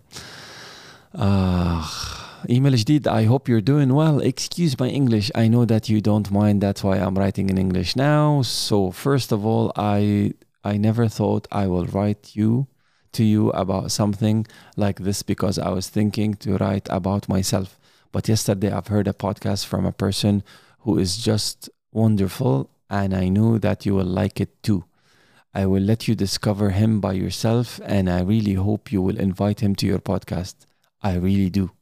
آخ 1.16 2.25
email 2.49 2.73
Jadid, 2.73 3.07
I 3.07 3.25
hope 3.25 3.49
you're 3.49 3.61
doing 3.61 3.95
well. 3.95 4.21
Excuse 4.21 4.79
my 4.79 4.89
English. 4.89 5.31
I 5.35 5.49
know 5.49 5.65
that 5.65 5.89
you 5.89 6.01
don't 6.01 6.31
mind. 6.31 6.61
That's 6.61 6.83
why 6.83 6.97
I'm 6.99 7.17
writing 7.17 7.51
in 7.51 7.59
English 7.59 7.97
now. 7.97 8.43
So 8.43 8.91
first 8.91 9.33
of 9.33 9.45
all, 9.45 9.73
I 9.77 10.35
I 10.65 10.77
never 10.77 11.09
thought 11.09 11.47
I 11.51 11.67
will 11.67 11.87
write 11.87 12.35
you 12.35 12.67
to 13.13 13.25
you 13.25 13.51
about 13.51 13.93
something 13.93 14.47
like 14.77 14.99
this 15.01 15.23
because 15.23 15.59
I 15.59 15.71
was 15.71 15.89
thinking 15.89 16.35
to 16.45 16.57
write 16.57 16.87
about 16.91 17.29
myself. 17.29 17.79
But 18.13 18.29
yesterday 18.29 18.71
I've 18.71 18.89
heard 18.89 19.09
a 19.09 19.13
podcast 19.13 19.67
from 19.67 19.87
a 19.87 19.93
person 19.93 20.43
who 20.81 20.99
is 20.99 21.17
just 21.17 21.71
wonderful 21.93 22.71
and 22.91 23.15
I 23.15 23.29
know 23.29 23.59
that 23.59 23.87
you 23.87 23.95
will 23.95 24.13
like 24.23 24.41
it 24.41 24.63
too. 24.63 24.85
I 25.55 25.67
will 25.67 25.83
let 25.83 26.07
you 26.07 26.15
discover 26.15 26.71
him 26.71 27.01
by 27.01 27.15
yourself, 27.15 27.81
and 27.85 28.11
I 28.11 28.21
really 28.21 28.55
hope 28.55 28.93
you 28.93 29.01
will 29.01 29.19
invite 29.19 29.61
him 29.61 29.75
to 29.77 29.87
your 29.87 29.99
podcast. 29.99 30.55
I 31.03 31.15
really 31.15 31.49
do. 31.49 31.76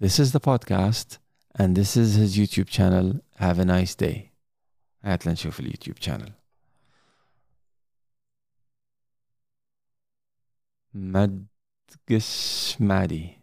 This 0.00 0.18
is 0.18 0.32
the 0.32 0.40
podcast 0.40 1.18
and 1.54 1.76
this 1.76 1.96
is 1.96 2.14
his 2.14 2.36
YouTube 2.36 2.68
channel. 2.68 3.20
Have 3.38 3.58
a 3.58 3.64
nice 3.64 3.94
day. 3.94 4.32
هات 5.04 5.26
لنشوف 5.26 5.60
اليوتيوب 5.60 5.98
channel. 5.98 6.30
مدقس 10.94 12.76
مادي 12.80 13.40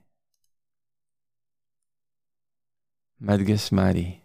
مدقس 3.20 3.74
مادي 3.74 4.22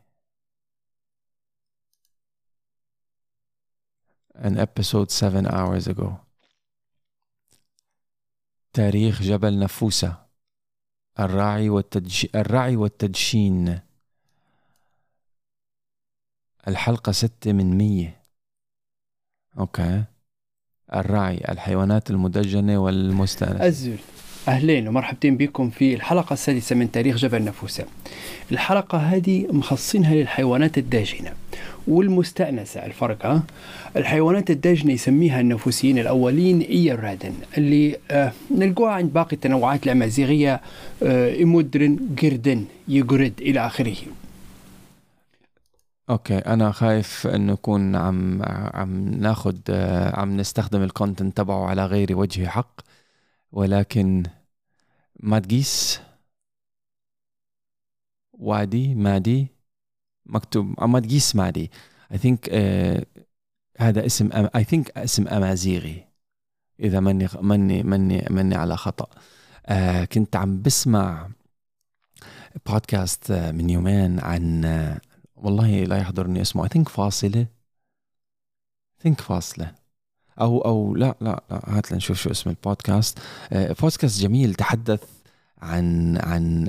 an 4.35 4.57
episode 4.59 5.11
seven 5.11 5.47
hours 5.47 5.89
ago 5.89 6.27
تاريخ 8.73 9.23
جبل 9.23 9.59
نفوسه 9.59 10.27
الراعي 11.26 11.70
والتدش... 11.70 12.28
الرعي 12.36 12.76
والتدشين. 12.76 13.80
الحلقة 16.68 17.12
ستة 17.12 17.54
من 17.54 17.78
مية. 17.78 18.22
أوكي. 19.58 20.04
الرعي 20.94 21.38
الحيوانات 21.38 22.10
المدجنة 22.10 22.78
والمستأنسة. 22.78 23.64
أهلين 24.48 24.88
ومرحبتين 24.88 25.38
بكم 25.38 25.70
في 25.70 25.94
الحلقة 25.94 26.34
السادسة 26.34 26.76
من 26.76 26.92
تاريخ 26.92 27.16
جبل 27.16 27.44
نفوسة. 27.44 27.86
الحلقة 28.52 28.98
هذه 28.98 29.48
مخصصينها 29.52 30.16
للحيوانات 30.16 30.78
الداجنة 30.78 31.34
والمستأنسة. 31.88 32.86
الفرق 32.86 33.44
الحيوانات 33.96 34.50
الداجنة 34.50 34.94
يسميها 34.94 35.42
النفوسيين 35.42 36.00
الأولين 36.00 36.62
إيا 36.62 36.94
الرادن 36.94 37.34
اللي 37.58 37.98
آه 38.12 38.32
نلقوها 38.58 38.92
عند 38.92 39.14
باقي 39.14 39.34
التنوعات 39.34 39.86
الأمازيغية 39.86 40.62
آه 41.04 41.44
إمودرن 41.44 42.00
جردن 42.22 42.66
يجرد 42.88 43.34
إلى 43.42 43.66
آخره. 43.66 43.96
أوكي 46.10 46.38
أنا 46.38 46.72
خايف 46.72 47.28
انه 47.28 47.54
نكون 47.54 47.96
عم 47.96 48.42
عم 48.74 49.10
ناخذ 49.10 49.56
آه، 49.70 50.20
عم 50.20 50.38
نستخدم 50.38 50.82
الكونتنت 50.82 51.38
تبعه 51.38 51.66
على 51.66 51.86
غير 51.86 52.18
وجه 52.18 52.48
حق. 52.48 52.91
ولكن 53.52 54.24
ما 55.20 55.40
تقيس 55.40 56.02
وادي 58.34 58.96
مادي 58.96 59.48
مكتوب 60.26 60.84
ما 60.84 61.00
تقيس 61.00 61.36
مادي. 61.36 61.72
I 62.14 62.18
think 62.18 62.50
uh, 62.50 63.06
هذا 63.78 64.06
اسم 64.06 64.30
I 64.48 64.64
think 64.64 64.98
اسم 64.98 65.28
أمازيغي 65.28 66.08
إذا 66.80 67.00
ماني 67.00 67.28
ماني 67.42 67.84
ماني 67.84 68.26
ماني 68.30 68.56
على 68.56 68.78
خطأ. 68.78 69.06
uh, 69.68 70.04
كنت 70.04 70.36
عم 70.36 70.62
بسمع 70.62 71.30
بودكاست 72.66 73.32
من 73.32 73.70
يومين 73.70 74.20
عن 74.20 74.66
والله 75.36 75.84
لا 75.84 75.98
يحضرني 75.98 76.42
اسمه. 76.42 76.68
I 76.68 76.70
think 76.70 76.90
فاصلة. 76.90 77.48
Think 79.04 79.22
فاصلة. 79.22 79.81
أو 80.40 80.62
أو 80.62 80.96
لا 80.96 81.16
لا 81.22 81.44
لا 81.52 81.62
هات 81.78 81.92
لنشوف 81.92 82.18
شو 82.18 82.32
اسم 82.32 82.50
البودكاست. 82.50 83.20
بودكاست 83.54 84.22
جميل 84.22 84.54
تحدث 84.54 85.04
عن 85.62 86.18
عن 86.18 86.68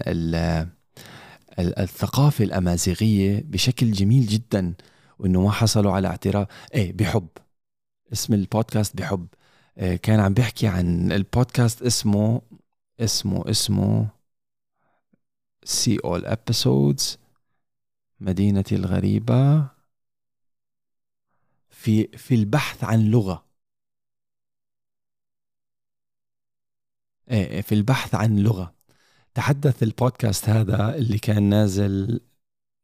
الثقافة 1.58 2.44
الأمازيغية 2.44 3.42
بشكل 3.46 3.92
جميل 3.92 4.26
جدا 4.26 4.74
وإنه 5.18 5.42
ما 5.42 5.50
حصلوا 5.50 5.92
على 5.92 6.08
اعتراف. 6.08 6.48
إيه 6.74 6.92
بحب. 6.92 7.28
اسم 8.12 8.34
البودكاست 8.34 8.96
بحب. 8.96 9.26
كان 10.02 10.20
عم 10.20 10.34
بيحكي 10.34 10.66
عن 10.66 11.12
البودكاست 11.12 11.82
اسمه 11.82 12.42
اسمه 13.00 13.50
اسمه 13.50 14.08
see 15.64 15.98
all 16.04 16.26
episodes 16.26 17.18
مدينتي 18.20 18.74
الغريبة. 18.76 19.66
في 21.70 22.08
في 22.16 22.34
البحث 22.34 22.84
عن 22.84 23.00
لغة. 23.00 23.51
في 27.62 27.72
البحث 27.72 28.14
عن 28.14 28.38
لغة. 28.38 28.74
تحدث 29.34 29.82
البودكاست 29.82 30.48
هذا 30.48 30.94
اللي 30.94 31.18
كان 31.18 31.42
نازل 31.42 32.20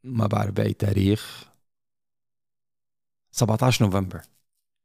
ما 0.04 0.26
بعرف 0.26 0.52
بأي 0.52 0.72
تاريخ. 0.72 1.44
17 3.30 3.84
نوفمبر. 3.84 4.20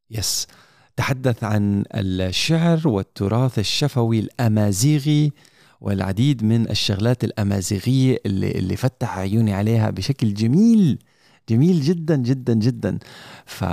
يس 0.09 0.47
تحدث 0.95 1.43
عن 1.43 1.83
الشعر 1.95 2.87
والتراث 2.87 3.59
الشفوي 3.59 4.19
الأمازيغي 4.19 5.31
والعديد 5.81 6.43
من 6.43 6.69
الشغلات 6.69 7.23
الأمازيغية 7.23 8.17
اللي, 8.25 8.51
اللي 8.51 8.75
فتح 8.75 9.17
عيوني 9.17 9.53
عليها 9.53 9.89
بشكل 9.89 10.33
جميل 10.33 10.99
جميل 11.49 11.81
جدا 11.81 12.15
جدا 12.15 12.53
جدا. 12.53 12.99
ف 13.45 13.63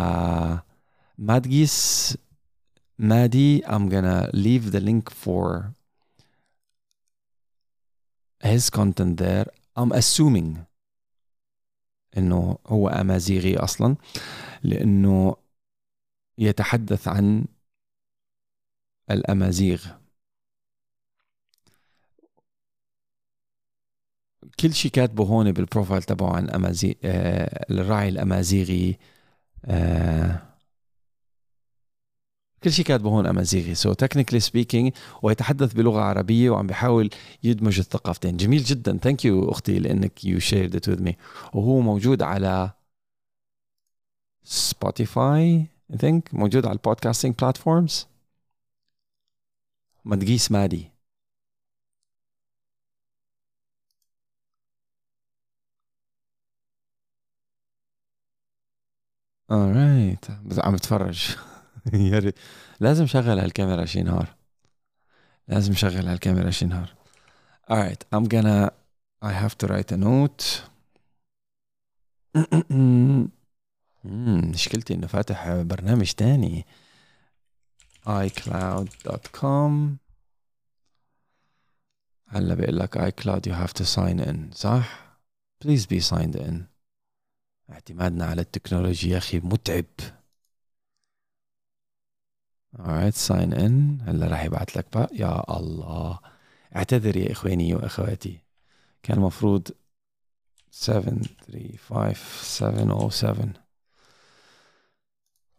مادجيس 1.18 2.16
مادي 3.00 3.62
I'm 3.62 3.88
gonna 3.88 4.28
leave 4.34 4.72
the 4.72 4.80
link 4.80 5.10
for 5.10 5.72
his 8.42 8.68
content 8.70 9.16
there. 9.16 9.46
I'm 9.76 9.92
assuming 9.92 10.58
إنه 12.16 12.58
هو 12.66 12.88
أمازيغي 12.88 13.56
أصلا 13.56 13.96
لأنه 14.62 15.36
يتحدث 16.38 17.08
عن 17.08 17.44
الأمازيغ. 19.10 19.86
كل 24.60 24.74
شيء 24.74 24.90
كاتبه 24.90 25.24
هون 25.24 25.52
بالبروفايل 25.52 26.02
تبعه 26.02 26.36
عن 26.36 26.50
امازيغ 26.50 26.94
آه 27.04 27.66
الراعي 27.70 28.08
الأمازيغي 28.08 28.98
آه 29.64 30.49
كل 32.64 32.72
شيء 32.72 32.84
كاتبه 32.84 33.10
هون 33.10 33.26
أمازيغي. 33.26 33.74
so 33.74 33.92
technically 33.92 34.40
speaking 34.40 34.92
ويتحدث 35.22 35.72
بلغة 35.72 36.00
عربية 36.00 36.50
وعم 36.50 36.66
بيحاول 36.66 37.10
يدمج 37.42 37.78
الثقافتين. 37.78 38.36
جميل 38.36 38.62
جدا. 38.64 38.98
thank 38.98 39.24
you 39.24 39.50
أختي 39.50 39.78
لأنك 39.78 40.24
you 40.24 40.38
shared 40.38 40.76
it 40.76 40.88
with 40.88 41.02
me 41.02 41.16
وهو 41.54 41.80
موجود 41.80 42.22
على 42.22 42.70
Spotify 44.44 45.68
I 45.92 45.98
think 45.98 46.34
موجود 46.34 46.66
على 46.66 46.72
ال 46.72 46.78
podcasting 46.78 47.34
platforms 47.34 48.06
ما 50.04 50.16
تقيس 50.16 50.52
مادي 50.52 50.90
alright 59.52 60.30
عم 60.58 60.74
بتفرج. 60.74 61.36
يا 62.10 62.18
ريت. 62.18 62.38
لازم 62.80 63.06
شغل 63.06 63.38
هالكاميرا 63.38 63.84
شي 63.84 64.02
نهار. 64.02 64.34
لازم 65.48 65.74
شغل 65.74 66.06
هالكاميرا 66.08 66.50
شي 66.50 66.66
نهار. 66.66 66.94
Alright 67.70 68.02
I'm 68.14 68.26
gonna 68.28 68.70
I 69.22 69.32
have 69.32 69.54
to 69.58 69.66
write 69.66 69.92
a 69.92 69.96
note. 69.96 70.62
مشكلتي 74.54 74.94
إنه 74.94 75.06
فاتح 75.06 75.52
برنامج 75.54 76.12
تاني. 76.12 76.66
iCloud.com 78.06 79.96
هلا 82.28 82.54
بيقول 82.54 82.78
لك 82.78 82.98
iCloud 82.98 83.40
you 83.50 83.54
have 83.54 83.72
to 83.72 83.84
sign 83.84 84.20
in 84.28 84.36
صح؟ 84.54 85.16
please 85.64 85.86
be 85.86 86.00
signed 86.10 86.36
in. 86.36 86.54
اعتمادنا 87.70 88.24
على 88.26 88.40
التكنولوجيا 88.42 89.12
يا 89.12 89.18
أخي 89.18 89.38
متعب. 89.38 89.84
Alright 92.78 93.14
sign 93.14 93.52
in. 93.52 94.02
هلا 94.08 94.26
راح 94.26 94.44
يبعث 94.44 94.76
لك 94.76 94.86
بقى. 94.92 95.08
يا 95.12 95.56
الله. 95.58 96.18
اعتذر 96.76 97.16
يا 97.16 97.32
إخواني 97.32 97.74
وأخواتي. 97.74 98.40
كان 99.02 99.18
المفروض 99.18 99.68
735707 100.70 103.52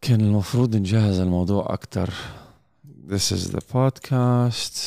كان 0.00 0.20
المفروض 0.20 0.76
نجهز 0.76 1.18
الموضوع 1.18 1.72
أكتر. 1.72 2.10
This 3.06 3.32
is 3.32 3.50
the 3.52 3.60
podcast. 3.60 4.78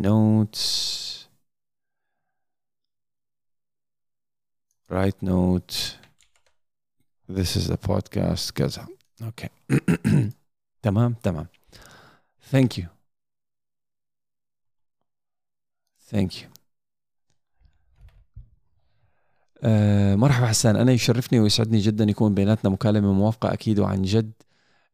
Notes. 0.00 1.26
Write 4.90 5.22
note 5.22 5.96
This 7.28 7.56
is 7.56 7.66
the 7.68 7.76
podcast. 7.76 8.50
كذا 8.52 8.86
أوكي 9.22 9.48
تمام 10.82 11.14
تمام. 11.22 11.46
You. 12.52 12.86
Thank 16.12 16.32
you. 16.32 16.46
آه 19.64 20.14
مرحبا 20.16 20.46
حسان. 20.46 20.76
أنا 20.76 20.92
يشرفني 20.92 21.40
ويسعدني 21.40 21.78
جدا 21.78 22.04
يكون 22.04 22.34
بيناتنا 22.34 22.70
مكالمة 22.70 23.12
موافقة 23.12 23.52
أكيد 23.52 23.78
وعن 23.78 24.02
جد. 24.02 24.32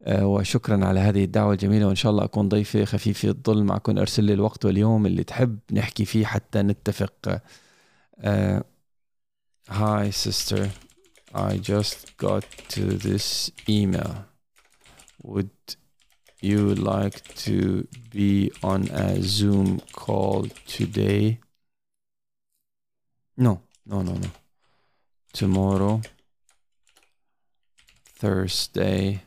آه 0.02 0.26
وشكرا 0.26 0.86
على 0.86 1.00
هذه 1.00 1.24
الدعوة 1.24 1.52
الجميلة 1.52 1.86
وإن 1.86 1.94
شاء 1.96 2.12
الله 2.12 2.24
أكون 2.24 2.48
ضيفة 2.48 2.84
خفيفة 2.84 3.28
الظل 3.28 3.64
معكم 3.64 3.98
أرسل 3.98 4.24
لي 4.24 4.32
الوقت 4.32 4.64
واليوم 4.64 5.06
اللي 5.06 5.24
تحب 5.24 5.58
نحكي 5.72 6.04
فيه 6.04 6.26
حتى 6.26 6.62
نتفق. 6.62 7.40
آه 8.20 8.64
Hi 9.68 10.10
sister. 10.10 10.70
I 11.34 11.58
just 11.58 12.16
got 12.18 12.44
to 12.74 12.82
this 13.06 13.50
email. 13.68 14.35
Would 15.23 15.51
you 16.41 16.73
like 16.75 17.33
to 17.45 17.87
be 18.09 18.51
on 18.63 18.87
a 18.89 19.21
Zoom 19.21 19.81
call 19.93 20.47
today? 20.65 21.39
No, 23.37 23.61
no, 23.85 24.01
no, 24.01 24.13
no. 24.13 24.29
tomorrow, 25.33 26.01
Thursday 28.15 29.23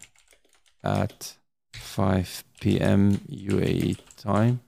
at 0.82 1.36
5 1.72 2.44
p.m. 2.60 3.18
UAE 3.28 3.96
time. 4.16 4.60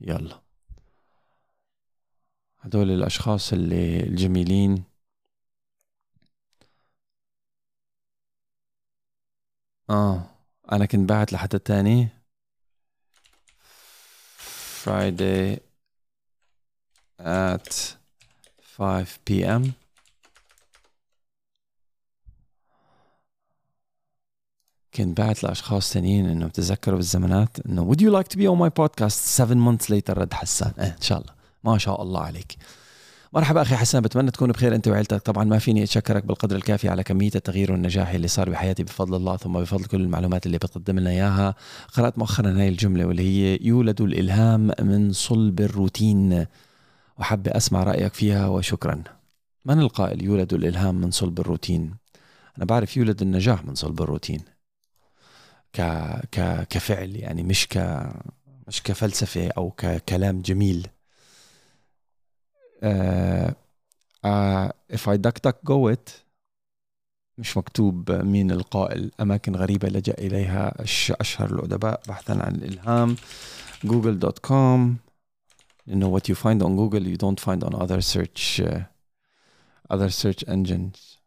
يلا 0.00 0.40
هدول 2.60 2.90
الأشخاص 2.90 3.52
اللي 3.52 4.00
الجميلين 4.00 4.84
آه. 9.91 10.23
أنا 10.71 10.85
كنت 10.85 11.09
بعت 11.09 11.33
لحد 11.33 11.59
تاني. 11.59 12.09
Friday 14.83 15.59
at 17.19 17.73
5 18.77 19.19
p.m. 19.29 19.71
كنت 24.95 25.17
بعت 25.17 25.43
لأشخاص 25.43 25.93
ثانيين 25.93 26.29
إنه 26.29 26.47
بتذكروا 26.47 26.97
بالزمانات 26.97 27.59
إنه 27.65 27.93
would 27.93 27.99
you 27.99 28.11
like 28.11 28.27
to 28.27 28.37
be 28.37 28.47
on 28.47 28.57
my 28.57 28.69
podcast 28.69 29.17
7 29.39 29.55
months 29.55 29.89
later 29.89 30.09
رد 30.17 30.33
حسان. 30.33 30.73
إيه 30.79 30.95
إن 30.97 31.01
شاء 31.01 31.21
الله. 31.21 31.33
ما 31.63 31.77
شاء 31.77 32.01
الله 32.01 32.21
عليك. 32.21 32.57
مرحبا 33.33 33.61
أخي 33.61 33.75
حسان 33.75 34.01
بتمنى 34.01 34.31
تكون 34.31 34.51
بخير 34.51 34.75
أنت 34.75 34.87
وعيلتك. 34.87 35.21
طبعا 35.21 35.43
ما 35.43 35.59
فيني 35.59 35.83
أتشكرك 35.83 36.25
بالقدر 36.25 36.55
الكافي 36.55 36.89
على 36.89 37.03
كمية 37.03 37.31
التغيير 37.35 37.71
والنجاح 37.71 38.09
اللي 38.09 38.27
صار 38.27 38.49
بحياتي 38.49 38.83
بفضل 38.83 39.15
الله 39.15 39.37
ثم 39.37 39.53
بفضل 39.59 39.85
كل 39.85 40.01
المعلومات 40.01 40.45
اللي 40.45 40.57
بتقدم 40.57 40.99
لنا 40.99 41.09
إياها. 41.09 41.55
قرأت 41.93 42.19
مؤخرا 42.19 42.51
هاي 42.51 42.67
الجملة 42.67 43.05
واللي 43.05 43.23
هي 43.23 43.59
يولد 43.61 44.01
الإلهام 44.01 44.71
من 44.81 45.13
صلب 45.13 45.61
الروتين. 45.61 46.45
وحابة 47.19 47.51
أسمع 47.57 47.83
رأيك 47.83 48.13
فيها 48.13 48.47
وشكرا. 48.47 49.03
من 49.65 49.79
القائل 49.79 50.23
يولد 50.23 50.53
الإلهام 50.53 50.95
من 50.95 51.11
صلب 51.11 51.39
الروتين؟ 51.39 51.95
أنا 52.57 52.65
بعرف 52.65 52.97
يولد 52.97 53.21
النجاح 53.21 53.65
من 53.65 53.75
صلب 53.75 54.01
الروتين. 54.01 54.41
ك... 55.73 55.81
ك... 56.31 56.67
كفعل 56.69 57.15
يعني 57.15 57.43
مش 57.43 57.67
ك 57.67 57.77
مش 58.67 58.83
كفلسفة 58.83 59.49
أو 59.57 59.71
ككلام 59.71 60.41
جميل. 60.41 60.87
Uh, 62.83 63.51
uh, 64.23 64.69
if 64.89 65.07
I 65.07 65.17
duck 65.17 65.37
duck 65.41 65.57
go 65.65 65.87
it 65.93 66.11
مش 67.37 67.57
مكتوب 67.57 68.11
مين 68.11 68.51
القائل 68.51 69.11
أماكن 69.19 69.55
غريبة 69.55 69.87
لجأ 69.89 70.13
إليها 70.13 70.73
أشهر 71.09 71.49
الأدباء 71.53 72.01
بحثا 72.07 72.31
عن 72.31 72.55
الإلهام 72.55 73.15
google.com 73.85 74.95
you 75.89 75.95
know 75.95 76.09
what 76.15 76.29
you 76.29 76.35
find 76.35 76.61
on 76.61 76.75
Google 76.75 77.03
you 77.07 77.17
don't 77.17 77.39
find 77.39 77.63
on 77.63 77.73
other 77.83 78.01
search 78.01 78.61
uh, 78.61 78.81
other 79.89 80.09
search 80.09 80.43
engines 80.47 81.17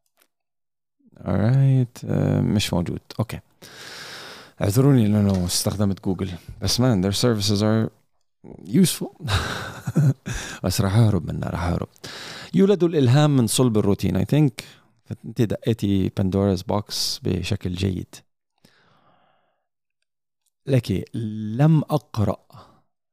alright 1.26 2.04
uh, 2.04 2.40
مش 2.40 2.72
موجود 2.72 3.00
أوكي 3.18 3.40
اعذروني 4.60 5.08
لأنه 5.08 5.46
استخدمت 5.46 6.04
جوجل 6.04 6.30
بس 6.62 6.80
man 6.80 7.02
their 7.04 7.14
services 7.14 7.62
are 7.62 7.90
useful 8.66 9.26
بس 10.64 10.80
راح 10.80 10.96
اهرب 10.96 11.32
منها 11.32 11.50
راح 11.50 11.64
اهرب 11.64 11.88
يولد 12.54 12.84
الإلهام 12.84 13.36
من 13.36 13.46
صلب 13.46 13.78
الروتين 13.78 14.22
I 14.22 14.26
think. 14.26 14.64
انت 15.24 15.42
دقيتي 15.42 16.08
Pandora's 16.08 16.64
box 16.66 17.20
بشكل 17.22 17.72
جيد. 17.74 18.14
لك 20.66 21.16
لم 21.56 21.78
أقرأ 21.78 22.46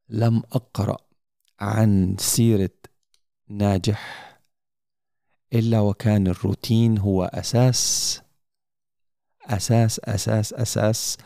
لم 0.09 0.43
أقرأ 0.51 0.97
عن 1.59 2.15
سيرة 2.19 2.69
ناجح 3.49 4.31
إلا 5.53 5.79
وكان 5.79 6.27
الروتين 6.27 6.97
هو 6.97 7.23
أساس 7.23 8.21
أساس 9.45 9.99
أساس 9.99 10.53
أساس 10.53 11.17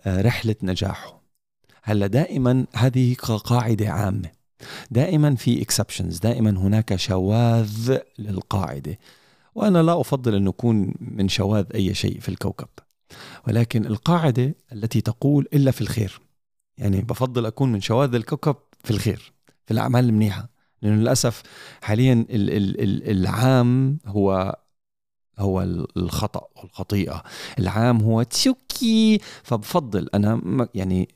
آه، 0.00 0.22
رحلة 0.22 0.56
نجاحه. 0.62 1.13
هلا 1.86 2.06
دائما 2.06 2.66
هذه 2.74 3.14
قاعدة 3.44 3.88
عامة؟ 3.88 4.30
دائما 4.90 5.34
في 5.34 5.62
اكسبشنز 5.62 6.18
دائما 6.18 6.50
هناك 6.50 6.96
شواذ 6.96 7.98
للقاعدة. 8.18 8.98
وأنا 9.54 9.82
لا 9.82 10.00
أفضل 10.00 10.34
أن 10.34 10.48
أكون 10.48 10.94
من 11.00 11.28
شواذ 11.28 11.64
أي 11.74 11.94
شيء 11.94 12.20
في 12.20 12.28
الكوكب. 12.28 12.68
ولكن 13.48 13.86
القاعدة 13.86 14.54
التي 14.72 15.00
تقول 15.00 15.48
إلا 15.52 15.70
في 15.70 15.80
الخير. 15.80 16.20
يعني 16.78 17.00
بفضل 17.02 17.46
أكون 17.46 17.72
من 17.72 17.80
شواذ 17.80 18.14
الكوكب 18.14 18.56
في 18.84 18.90
الخير 18.90 19.32
في 19.66 19.70
الأعمال 19.70 20.04
المنيحة. 20.04 20.48
لأنه 20.82 20.96
للأسف 20.96 21.42
حاليا 21.82 22.26
العام 22.30 23.98
هو 24.06 24.56
هو 25.38 25.62
الخطأ 25.96 26.48
والخطيئة. 26.56 27.22
العام 27.58 28.02
هو 28.02 28.22
تسوكي 28.22 29.18
فبفضل 29.42 30.08
أنا 30.14 30.68
يعني 30.74 31.08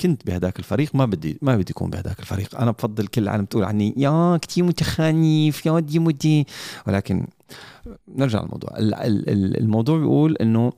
كنت 0.00 0.26
بهداك 0.26 0.58
الفريق 0.58 0.94
ما 0.94 1.04
بدي 1.04 1.38
ما 1.42 1.56
بدي 1.56 1.72
اكون 1.72 1.90
بهداك 1.90 2.20
الفريق. 2.20 2.60
أنا 2.60 2.70
بفضل 2.70 3.06
كل 3.06 3.22
العالم 3.22 3.44
تقول 3.44 3.64
عني 3.64 3.94
يا 3.96 4.36
كثير 4.36 4.64
متخانف 4.64 5.66
يا 5.66 5.80
دي 5.80 5.98
مدي 5.98 6.46
ولكن 6.86 7.26
نرجع 8.08 8.40
للموضوع. 8.42 8.70
الموضوع 8.78 9.98
بيقول 9.98 10.36
إنه 10.36 10.72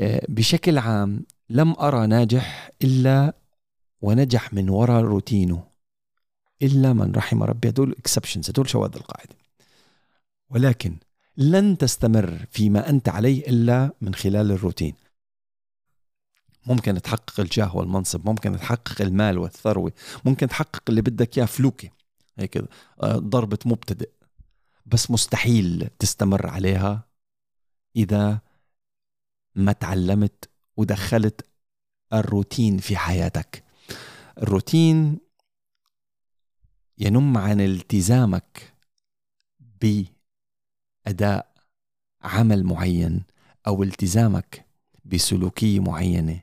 آه، 0.00 0.26
بشكل 0.28 0.78
عام 0.78 1.24
لم 1.50 1.74
أرى 1.80 2.06
ناجح 2.06 2.70
إلا 2.82 3.34
ونجح 4.02 4.54
من 4.54 4.68
وراء 4.68 5.02
روتينه. 5.02 5.64
إلا 6.62 6.92
من 6.92 7.12
رحم 7.12 7.42
ربي. 7.42 7.68
هدول 7.68 7.92
اكسبشنز 7.98 8.50
هدول 8.50 8.68
شواذ 8.68 8.90
القاعدة. 8.96 9.34
ولكن 10.50 10.96
لن 11.36 11.78
تستمر 11.78 12.46
فيما 12.50 12.90
أنت 12.90 13.08
عليه 13.08 13.48
إلا 13.48 13.90
من 14.00 14.14
خلال 14.14 14.50
الروتين. 14.50 14.94
ممكن 16.66 17.02
تحقق 17.02 17.40
الجاه 17.40 17.76
والمنصب 17.76 18.28
ممكن 18.28 18.56
تحقق 18.56 19.02
المال 19.02 19.38
والثروة 19.38 19.92
ممكن 20.24 20.48
تحقق 20.48 20.82
اللي 20.88 21.02
بدك 21.02 21.38
إياه 21.38 21.46
فلوكة. 21.46 21.90
هيك 22.38 22.56
آه، 23.02 23.16
ضربة 23.16 23.58
مبتدئ. 23.66 24.10
بس 24.86 25.10
مستحيل 25.10 25.88
تستمر 25.98 26.46
عليها 26.46 27.04
إذا 27.96 28.40
ما 29.54 29.72
تعلمت 29.72 30.50
ودخلت 30.76 31.46
الروتين 32.12 32.78
في 32.78 32.96
حياتك. 32.96 33.64
الروتين 34.38 35.18
ينم 36.98 37.38
عن 37.38 37.60
التزامك 37.60 38.74
بأداء 41.06 41.52
عمل 42.22 42.64
معين 42.64 43.22
أو 43.66 43.82
التزامك 43.82 44.66
بسلوكية 45.04 45.80
معينة. 45.80 46.40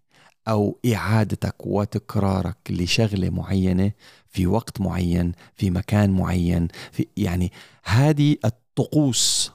أو 0.50 0.80
إعادتك 0.94 1.56
وتكرارك 1.66 2.58
لشغلة 2.70 3.30
معينة 3.30 3.92
في 4.28 4.48
وقت 4.48 4.82
معين 4.82 5.32
في 5.56 5.70
مكان 5.70 6.10
معين 6.10 6.68
في 6.92 7.08
يعني 7.18 7.52
هذه 7.84 8.36
الطقوس 8.46 9.52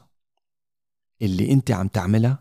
اللي 1.23 1.53
أنت 1.53 1.71
عم 1.71 1.89
تعملها 1.89 2.39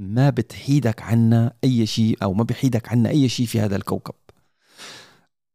ما 0.00 0.30
بتحيدك 0.30 1.02
عنا 1.02 1.52
أي 1.64 1.86
شيء 1.86 2.18
أو 2.22 2.32
ما 2.32 2.44
بيحيدك 2.44 2.88
عنا 2.88 3.08
أي 3.08 3.28
شيء 3.28 3.46
في 3.46 3.60
هذا 3.60 3.76
الكوكب. 3.76 4.14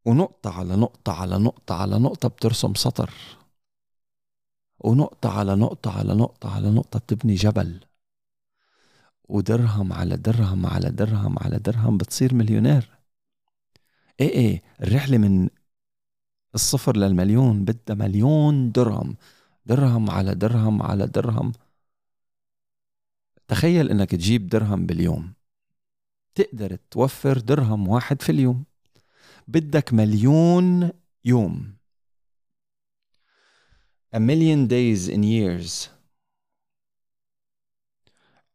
ونقطة 0.04 0.50
على 0.50 0.76
نقطة 0.76 1.12
على 1.12 1.38
نقطة 1.38 1.74
على 1.74 1.98
نقطة 1.98 2.28
بترسم 2.28 2.74
سطر. 2.74 3.10
ونقطة 4.80 5.38
على 5.38 5.54
نقطة 5.54 5.98
على 5.98 6.14
نقطة 6.14 6.54
على 6.54 6.70
نقطة 6.70 6.98
بتبني 6.98 7.34
جبل. 7.34 7.80
ودرهم 9.28 9.92
على 9.92 10.16
درهم 10.16 10.66
على 10.66 10.90
درهم 10.90 11.38
على 11.38 11.58
درهم 11.58 11.98
بتصير 11.98 12.34
مليونير. 12.34 12.90
إيه 14.20 14.28
إيه 14.28 14.62
الرحلة 14.82 15.18
من 15.18 15.48
الصفر 16.54 16.96
للمليون 16.96 17.64
بدها 17.64 17.96
مليون 17.96 18.72
درهم. 18.72 19.16
درهم 19.66 20.10
على 20.10 20.34
درهم 20.34 20.82
على 20.82 21.06
درهم. 21.06 21.52
تخيل 23.48 23.90
إنك 23.90 24.10
تجيب 24.10 24.48
درهم 24.48 24.86
باليوم. 24.86 25.32
تقدر 26.34 26.76
توفر 26.90 27.38
درهم 27.38 27.88
واحد 27.88 28.22
في 28.22 28.32
اليوم. 28.32 28.64
بدك 29.48 29.92
مليون 29.92 30.90
يوم. 31.24 31.76
A 34.14 34.18
million 34.18 34.66
days 34.66 35.08
in 35.08 35.22
years. 35.22 35.95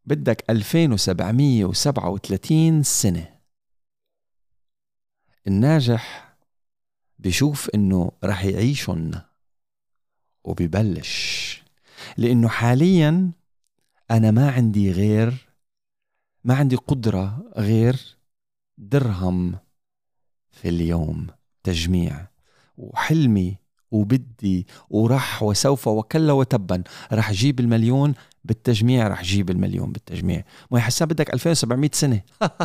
بدك 0.06 0.44
2737 0.50 2.84
سنة. 2.84 3.40
الناجح 5.48 6.36
بشوف 7.20 7.70
إنه 7.76 8.12
رح 8.24 8.46
يعيشن 8.46 9.22
وبيبلش. 10.44 11.64
لإنه 12.18 12.48
حاليا 12.48 13.32
أنا 14.12 14.32
ما 14.32 14.52
عندي 14.52 14.92
غير 14.92 15.48
ما 16.44 16.56
عندي 16.56 16.76
قدرة 16.76 17.52
غير 17.58 18.18
درهم 18.78 19.60
في 20.52 20.70
اليوم 20.70 21.28
تجميع. 21.64 22.28
وحلمي 22.78 23.58
وبدي 23.92 24.68
ورح 24.90 25.44
وسوف 25.44 25.88
وكلا 25.88 26.34
وتبا. 26.34 26.84
رح 27.14 27.32
جيب 27.32 27.60
المليون 27.60 28.14
بالتجميع 28.44 29.08
رح 29.08 29.24
جيب 29.24 29.50
المليون 29.50 29.92
بالتجميع. 29.92 30.44
ما 30.72 30.80
حساب 30.80 31.08
بدك 31.08 31.34
2700 31.34 31.90
سنة. 31.94 32.22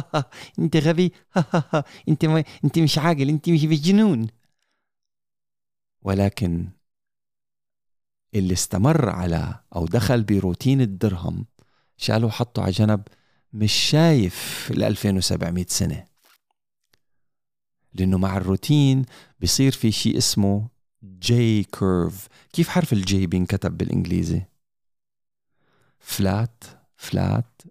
انت 0.59 0.77
غبي. 0.77 1.13
انت 2.09 2.25
ما 2.25 2.45
انت 2.65 2.79
مش 2.79 2.99
عاقل 2.99 3.29
انت 3.29 3.49
مش 3.49 3.65
مجنون 3.65 4.27
ولكن 6.03 6.69
اللي 8.35 8.53
استمر 8.53 9.09
على 9.09 9.61
أو 9.77 9.87
دخل 9.87 10.23
بروتين 10.23 10.81
الدرهم 10.81 11.47
شالوا 11.97 12.31
حطوا 12.31 12.63
على 12.63 12.73
جنب 12.73 13.03
مش 13.53 13.73
شايف 13.73 14.69
ال 14.71 14.83
2700 14.83 15.67
سنة. 15.69 16.05
لأنه 17.95 18.19
مع 18.19 18.37
الروتين 18.37 19.05
بصير 19.43 19.73
في 19.73 19.93
شيء 19.93 20.19
اسمه 20.19 20.69
J 21.05 21.65
curve 21.65 22.29
كيف 22.53 22.69
حرف 22.69 22.93
ال 22.93 23.10
J 23.10 23.27
بينكتب 23.27 23.79
بالإنجليزي؟ 23.79 24.43
flat 26.07 26.65
flat 26.97 27.63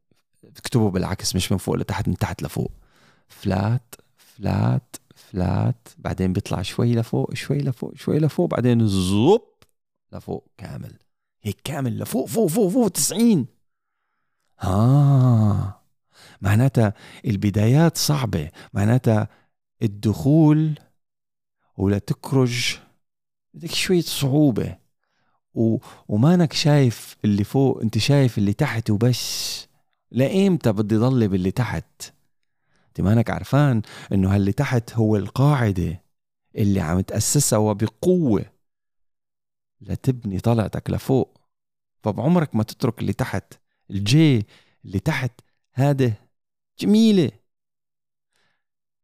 اكتبوا 0.46 0.90
بالعكس 0.92 1.36
مش 1.36 1.52
من 1.52 1.58
فوق 1.58 1.76
لتحت 1.76 2.08
من 2.08 2.18
تحت 2.18 2.44
لفوق. 2.44 2.72
flat 3.28 3.96
flat 4.18 4.96
flat 5.16 5.88
بعدين 5.98 6.34
بيطلع 6.34 6.62
شوي 6.62 6.96
لفوق 6.96 7.34
شوي 7.34 7.58
لفوق 7.58 7.96
شوي 7.96 8.20
لفوق 8.20 8.50
بعدين 8.50 8.88
زوب 8.88 9.42
لفوق 10.12 10.48
كامل. 10.58 11.00
هيك 11.42 11.58
كامل 11.64 12.00
لفوق 12.00 12.26
فوق 12.26 12.48
فوق 12.48 12.72
فوق 12.72 12.90
90 12.90 13.46
آه. 14.64 15.82
معناتها 16.42 16.94
البدايات 17.26 17.98
صعبة. 17.98 18.52
معناتها 18.74 19.30
الدخول 19.82 20.80
ولا 21.78 21.98
تخرج 21.98 22.78
بدك 23.54 23.72
شوية 23.72 24.02
صعوبة. 24.02 24.85
و... 25.56 25.78
ومانك 26.08 26.54
شايف 26.54 27.18
اللي 27.26 27.44
فوق 27.44 27.82
انت 27.82 27.98
شايف 27.98 28.38
اللي 28.38 28.54
تحت 28.54 28.90
وبس. 28.90 29.68
لإمتى 30.12 30.72
بدي 30.72 30.96
ضل 30.98 31.28
باللي 31.28 31.52
تحت؟ 31.52 31.86
انت 32.88 33.02
مانك 33.02 33.30
عرفان 33.30 33.82
انه 34.14 34.36
هاللي 34.36 34.52
تحت 34.52 34.94
هو 34.94 35.16
القاعدة 35.16 36.02
اللي 36.56 36.82
عم 36.82 37.00
تأسسها 37.02 37.60
وبقوة 37.60 38.46
لتبني 39.82 40.40
طلعتك 40.40 40.90
لفوق. 40.90 41.38
فبعمرك 42.04 42.56
ما 42.56 42.64
تترك 42.64 43.00
اللي 43.00 43.14
تحت. 43.14 43.54
ال 43.92 44.20
J 44.20 44.48
اللي 44.86 45.00
تحت 45.00 45.32
هذا 45.74 46.14
جميلة. 46.80 47.32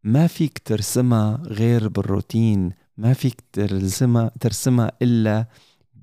ما 0.04 0.28
فيك 0.28 0.60
ترسمها 0.60 1.44
غير 1.46 1.88
بالروتين. 1.88 2.74
ما 2.98 3.14
فيك 3.14 3.44
ترسمها 3.54 4.32
ترسمها 4.40 4.92
إلا 5.02 5.46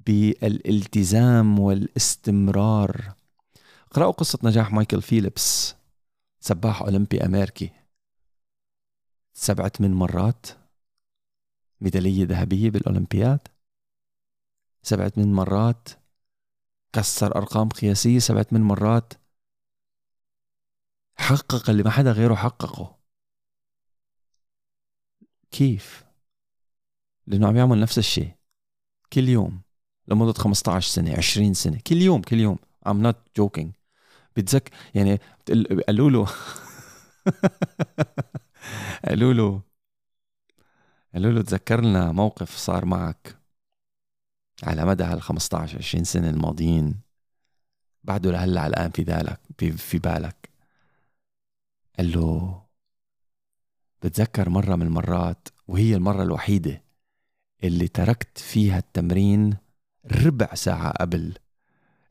بالالتزام 0.09 1.59
والاستمرار. 1.59 3.15
اقرأوا 3.91 4.13
قصة 4.13 4.39
نجاح 4.45 4.73
مايكل 4.73 5.03
فيليبس 5.03 5.75
سباح 6.41 6.83
أولمبي 6.83 7.25
أمريكي. 7.25 7.71
سبعة 9.35 9.73
من 9.81 9.95
مرات 9.95 10.47
ميدالية 11.81 12.27
ذهبية 12.27 12.71
بالأولمبياد. 12.71 13.49
سبعة 14.83 15.13
من 15.17 15.33
مرات 15.33 15.89
كسر 16.93 17.37
أرقام 17.37 17.69
قياسية. 17.69 18.19
سبعة 18.19 18.47
من 18.53 18.61
مرات 18.61 19.13
حقق 21.17 21.71
اللي 21.71 21.83
ما 21.83 21.91
حدا 21.91 22.13
غيره 22.13 22.35
حققه. 22.35 22.99
كيف؟ 25.51 26.05
لأنه 27.27 27.49
عم 27.49 27.57
يعمل 27.57 27.81
نفس 27.81 27.99
الشيء. 27.99 28.33
كل 29.13 29.29
يوم 29.29 29.68
لمدة 30.09 30.33
15 30.33 30.91
سنة 30.91 31.17
20 31.17 31.55
سنة 31.55 31.79
كل 31.87 31.97
يوم 31.97 32.23
كل 32.23 32.41
يوم. 32.41 32.59
I'm 32.89 33.03
not 33.03 33.17
joking. 33.41 33.69
بتذك 34.37 34.71
يعني 34.95 35.21
قالوا 35.89 36.11
له 36.11 36.27
قالوا 39.09 39.33
له 39.33 39.63
قالوا 41.15 41.33
له 41.33 41.43
تذكر 41.43 41.81
لنا 41.81 42.13
موقف 42.13 42.57
صار 42.57 42.85
معك 42.85 43.39
على 44.63 44.85
مدى 44.85 45.05
هال 45.05 45.23
15 45.23 45.79
20 45.79 46.05
سنة 46.05 46.31
الماضيين. 46.31 47.01
بعده 48.05 48.31
لهلأ 48.31 48.67
الآن 48.67 48.91
في 48.91 49.05
بالك 49.05 49.41
في 49.77 49.99
بالك. 49.99 50.51
قال 51.99 52.13
له 52.13 52.63
بتذكر 54.03 54.49
مرة 54.49 54.77
من 54.77 54.87
المرات 54.87 55.49
وهي 55.69 55.95
المرة 55.95 56.23
الوحيدة 56.23 56.83
اللي 57.65 57.89
تركت 57.89 58.39
فيها 58.39 58.79
التمرين 58.79 59.57
ربع 60.13 60.55
ساعة 60.55 60.91
قبل 60.91 61.35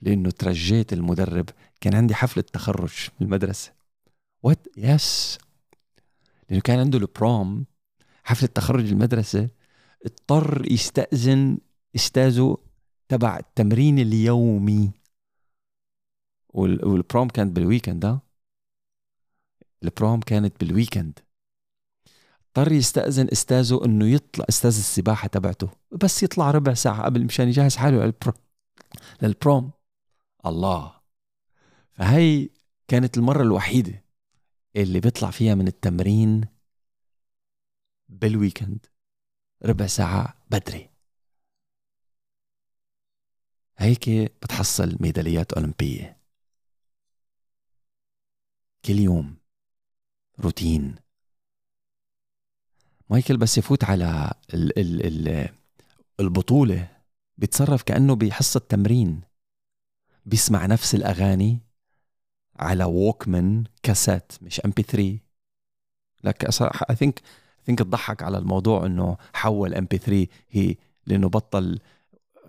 لأنه 0.01 0.29
ترجيت 0.29 0.93
المدرب. 0.93 1.49
كان 1.81 1.95
عندي 1.95 2.15
حفلة 2.15 2.43
تخرج 2.43 2.89
في 2.89 3.21
المدرسة. 3.21 3.73
what 4.43 4.67
yes 4.77 5.37
لأنه 6.49 6.61
كان 6.61 6.79
عنده 6.79 6.97
ال 6.97 7.11
prom 7.11 7.65
حفلة 8.23 8.49
تخرج 8.55 8.91
المدرسة. 8.91 9.49
اضطر 10.05 10.71
يستأذن 10.71 11.57
أستاذه 11.95 12.57
تبع 13.09 13.37
التمرين 13.37 13.99
اليومي. 13.99 14.91
وال 16.49 16.75
prom 16.75 17.27
كانت 17.27 17.55
بال 17.55 17.66
weekend 17.66 18.05
ها؟ 18.05 18.21
ال 19.83 19.90
prom 19.90 20.19
كانت 20.19 20.59
بال 20.59 20.72
weekend 20.72 21.19
اضطر 22.57 22.71
يستأذن 22.71 23.27
أستاذه 23.31 23.85
إنه 23.85 24.05
يطلع 24.05 24.45
أستاذ 24.49 24.77
السباحة 24.77 25.27
تبعته 25.27 25.69
بس 25.91 26.23
يطلع 26.23 26.51
ربع 26.51 26.73
ساعة 26.73 27.05
قبل 27.05 27.25
مشان 27.25 27.47
يجهز 27.47 27.75
حاله 27.75 28.05
لل 28.05 28.14
prom 28.14 28.33
لل 29.21 29.35
prom. 29.35 29.71
الله. 30.45 31.01
فهي 31.91 32.49
كانت 32.87 33.17
المرة 33.17 33.41
الوحيدة 33.41 34.03
اللي 34.75 34.99
بيطلع 34.99 35.31
فيها 35.31 35.55
من 35.55 35.67
التمرين 35.67 36.45
بال 38.09 38.26
weekend 38.26 38.85
ربع 39.65 39.87
ساعة 39.87 40.33
بدري. 40.51 40.89
هيك 43.77 44.09
بتحصل 44.09 44.97
ميداليات 44.99 45.53
أولمبية. 45.53 46.17
كل 48.85 48.99
يوم 48.99 49.37
روتين. 50.39 51.06
مايكل 53.09 53.37
بس 53.37 53.57
يفوت 53.57 53.83
على 53.83 54.33
ال 54.53 54.79
ال 54.79 55.27
ال 55.27 55.49
البطولة 56.19 56.87
بيتصرف 57.37 57.83
كأنه 57.83 58.15
بحصة 58.15 58.59
تمرين 58.69 59.21
بيسمع 60.25 60.65
نفس 60.65 60.95
الأغاني 60.95 61.59
على 62.59 62.83
Walkman 62.83 63.63
كاسات 63.83 64.31
مش 64.41 64.59
MP3 64.59 65.17
لك 66.23 66.45
I 66.89 66.95
think 66.95 67.21
think 67.65 67.79
تضحك 67.79 68.23
على 68.23 68.37
الموضوع 68.37 68.85
إنه 68.85 69.17
حول 69.33 69.73
MP3 69.73 70.27
هي 70.49 70.75
لأنه 71.05 71.29
بطل 71.29 71.79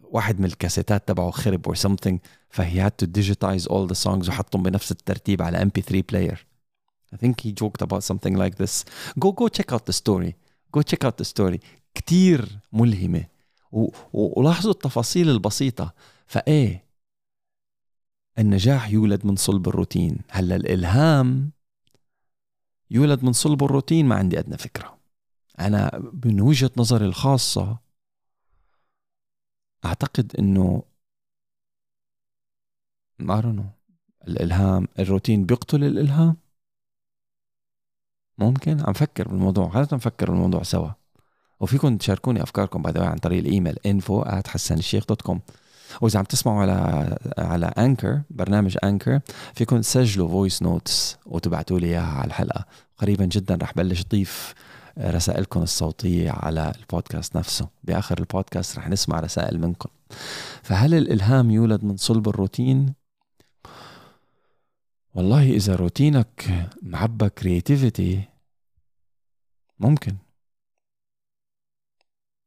واحد 0.02 0.40
من 0.40 0.44
الكاسيتات 0.44 1.08
تبعه 1.08 1.30
خرب 1.30 1.72
or 1.72 1.78
something 1.78 2.16
فهي 2.50 2.88
had 2.88 2.92
to 3.04 3.06
digitize 3.06 3.64
all 3.66 3.88
the 3.88 4.04
songs 4.04 4.28
وحطهم 4.28 4.62
بنفس 4.62 4.92
الترتيب 4.92 5.42
على 5.42 5.70
MP3 5.70 5.94
player. 6.12 6.36
I 7.14 7.16
think 7.16 7.40
he 7.40 7.52
joked 7.52 7.82
about 7.82 8.02
something 8.02 8.34
like 8.36 8.56
this. 8.56 8.84
Go 9.18 9.32
go 9.32 9.48
check 9.48 9.72
out 9.72 9.86
the 9.86 9.92
story. 9.92 10.34
Check 10.82 11.04
out 11.04 11.14
the 11.22 11.24
story. 11.24 11.58
كتير 11.94 12.58
ملهمة. 12.72 13.24
و... 13.72 13.88
ولاحظوا 14.12 14.72
التفاصيل 14.72 15.28
البسيطة. 15.28 15.94
فإيه؟ 16.26 16.84
النجاح 18.38 18.90
يولد 18.90 19.26
من 19.26 19.36
صلب 19.36 19.68
الروتين. 19.68 20.18
هلا 20.30 20.56
الإلهام 20.56 21.52
يولد 22.90 23.24
من 23.24 23.32
صلب 23.32 23.64
الروتين. 23.64 24.06
ما 24.06 24.14
عندي 24.14 24.38
أدنى 24.38 24.58
فكرة. 24.58 24.98
أنا 25.60 26.10
من 26.24 26.40
وجهة 26.40 26.70
نظري 26.76 27.04
الخاصة 27.04 27.78
أعتقد 29.84 30.36
أنه 30.38 30.82
ما 33.18 33.40
know. 33.40 33.78
الإلهام 34.28 34.88
الروتين 34.98 35.46
بيقتل 35.46 35.84
الإلهام. 35.84 36.36
ممكن؟ 38.38 38.80
عم 38.80 38.92
فكر 38.92 39.28
بالموضوع 39.28 39.68
خلينا 39.68 39.88
نفكر 39.92 40.30
بالموضوع 40.30 40.62
سوا. 40.62 40.88
وفيكم 41.60 41.96
تشاركوني 41.96 42.42
أفكاركم 42.42 42.82
بعد 42.82 42.98
عن 42.98 43.18
طريق 43.18 43.38
الإيميل 43.38 43.76
dot 45.08 45.22
com 45.22 45.40
وإذا 46.00 46.18
عم 46.18 46.24
تسمعوا 46.24 46.62
على 46.62 47.16
على 47.38 47.66
Anchor 47.66 48.20
برنامج 48.30 48.76
Anchor 48.84 49.20
فيكم 49.54 49.80
تسجلوا 49.80 50.28
voice 50.28 50.62
notes 50.62 51.16
وتبعتوا 51.26 51.78
لي 51.78 51.86
إياها 51.86 52.18
على 52.18 52.26
الحلقة. 52.26 52.64
قريبا 52.98 53.24
جدا 53.24 53.58
رح 53.62 53.74
بلش 53.74 54.04
ضيف 54.10 54.54
رسائلكم 54.98 55.62
الصوتية 55.62 56.30
على 56.30 56.72
البودكاست 56.80 57.36
نفسه. 57.36 57.68
بآخر 57.84 58.18
البودكاست 58.18 58.78
رح 58.78 58.88
نسمع 58.88 59.20
رسائل 59.20 59.60
منكم 59.60 59.88
فهل 60.62 60.94
الإلهام 60.94 61.50
يولد 61.50 61.84
من 61.84 61.96
صلب 61.96 62.28
الروتين؟ 62.28 62.94
والله 65.18 65.50
إذا 65.50 65.76
روتينك 65.76 66.68
معبى 66.82 67.28
creativity 67.28 68.22
ممكن. 69.80 70.16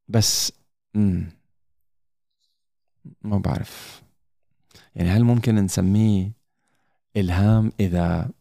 بس 0.08 0.52
مم. 0.94 1.32
ما 3.22 3.38
بعرف. 3.38 4.04
يعني 4.96 5.10
هل 5.10 5.24
ممكن 5.24 5.56
نسميه 5.56 6.32
إلهام 7.18 7.72
إذا 7.80 8.32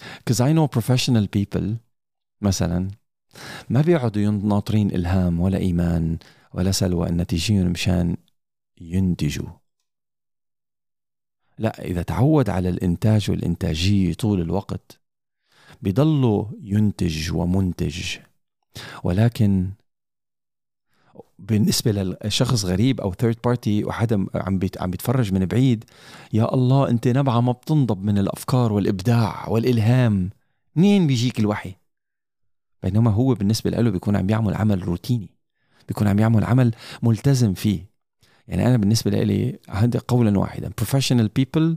because 0.00 0.40
I 0.40 0.52
know 0.52 0.68
professional 0.80 1.26
people 1.38 1.64
مثلا 2.40 2.90
ما 3.70 3.80
بيقعدوا 3.80 4.30
ناطرين 4.30 4.90
إلهام 4.90 5.40
ولا 5.40 5.58
إيمان 5.58 6.18
ولا 6.54 6.72
سلوى 6.72 7.24
تجيهم 7.24 7.66
مشان 7.66 8.16
ينتجوا. 8.80 9.61
لا 11.62 11.84
إذا 11.84 12.02
تعود 12.02 12.50
على 12.50 12.68
الإنتاج 12.68 13.30
والإنتاجية 13.30 14.14
طول 14.14 14.40
الوقت 14.40 15.00
بيضلوا 15.82 16.44
ينتج 16.62 17.32
ومنتج. 17.32 18.16
ولكن 19.04 19.70
بالنسبة 21.38 21.92
للشخص 21.92 22.64
غريب 22.64 23.00
أو 23.00 23.12
third 23.12 23.36
party 23.44 23.84
وحدا 23.84 24.26
عم 24.34 24.60
عم 24.80 24.90
بيتفرج 24.90 25.32
من 25.32 25.46
بعيد 25.46 25.84
يا 26.32 26.54
الله 26.54 26.88
أنت 26.88 27.08
نبعة 27.08 27.40
ما 27.40 27.52
بتنضب 27.52 28.04
من 28.04 28.18
الأفكار 28.18 28.72
والإبداع 28.72 29.48
والإلهام. 29.48 30.30
منين 30.76 31.06
بيجيك 31.06 31.38
الوحي؟ 31.38 31.74
بينما 32.82 33.10
هو 33.10 33.34
بالنسبة 33.34 33.70
له 33.70 33.90
بيكون 33.90 34.16
عم 34.16 34.30
يعمل 34.30 34.54
عمل 34.54 34.88
روتيني 34.88 35.28
بيكون 35.88 36.08
عم 36.08 36.18
يعمل 36.18 36.44
عمل 36.44 36.74
ملتزم 37.02 37.54
فيه. 37.54 37.91
يعني 38.48 38.66
أنا 38.66 38.76
بالنسبة 38.76 39.10
لي 39.10 39.58
هذا 39.70 40.00
قولا 40.08 40.38
واحدا. 40.38 40.70
Professional 40.80 41.28
people 41.40 41.76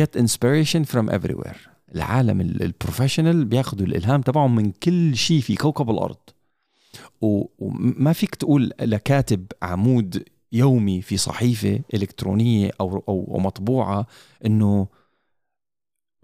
get 0.00 0.20
inspiration 0.20 0.84
from 0.84 1.10
everywhere. 1.10 1.56
العالم 1.94 2.40
ال 2.40 2.48
professional 2.48 3.44
بياخذوا 3.44 3.86
الإلهام 3.86 4.20
تبعهم 4.20 4.54
من 4.54 4.72
كل 4.72 5.16
شيء 5.16 5.40
في 5.40 5.54
كوكب 5.54 5.90
الأرض. 5.90 6.16
وما 7.20 8.12
فيك 8.12 8.34
تقول 8.34 8.72
لكاتب 8.80 9.46
عمود 9.62 10.24
يومي 10.52 11.02
في 11.02 11.16
صحيفة 11.16 11.80
إلكترونية 11.94 12.70
أو, 12.80 13.04
أو 13.08 13.38
مطبوعة 13.38 14.06
إنه 14.46 14.86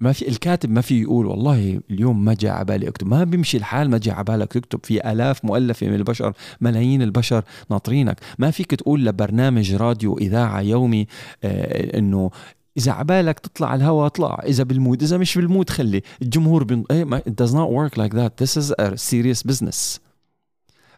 ما 0.03 0.13
في 0.13 0.29
الكاتب 0.29 0.71
ما 0.71 0.81
في 0.81 1.03
يقول 1.03 1.27
والله 1.27 1.81
اليوم 1.91 2.25
ما 2.25 2.35
جاء 2.35 2.53
على 2.53 2.65
بالي 2.65 2.89
أكتب. 2.89 3.07
ما 3.07 3.25
بيمشي 3.25 3.57
الحال 3.57 3.91
ما 3.91 3.99
جاء 3.99 4.15
على 4.15 4.25
بالك 4.25 4.53
تكتب 4.53 4.81
في 4.85 5.13
آلاف 5.13 5.45
مؤلفة 5.45 5.87
من 5.89 5.95
البشر 5.95 6.33
ملايين 6.61 7.03
البشر 7.03 7.45
ناطرينك. 7.71 8.21
ما 8.39 8.51
فيك 8.51 8.75
تقول 8.75 9.05
لبرنامج 9.05 9.75
راديو 9.75 10.19
إذاعة 10.19 10.61
يومي 10.61 11.07
آه 11.45 11.99
إنه 11.99 12.31
إذا 12.77 12.93
عبالك 12.93 13.39
تطلع 13.39 13.69
على 13.69 13.79
الهواء 13.79 14.07
اطلع 14.07 14.43
إذا 14.47 14.65
بال 14.65 14.78
mood 14.78 15.03
إذا 15.03 15.19
مش 15.19 15.39
بال 15.39 15.50
mood 15.50 15.71
خلي. 15.71 16.03
الجمهور 16.23 16.65
بين... 16.65 16.85
إيه 16.91 17.05
ما... 17.05 17.19
it 17.19 17.45
does 17.45 17.53
not 17.53 17.71
work 17.71 17.97
like 17.99 18.13
that. 18.15 18.45
This 18.45 18.57
is 18.57 18.75
a 18.79 18.97
serious 18.97 19.43
business. 19.53 20.01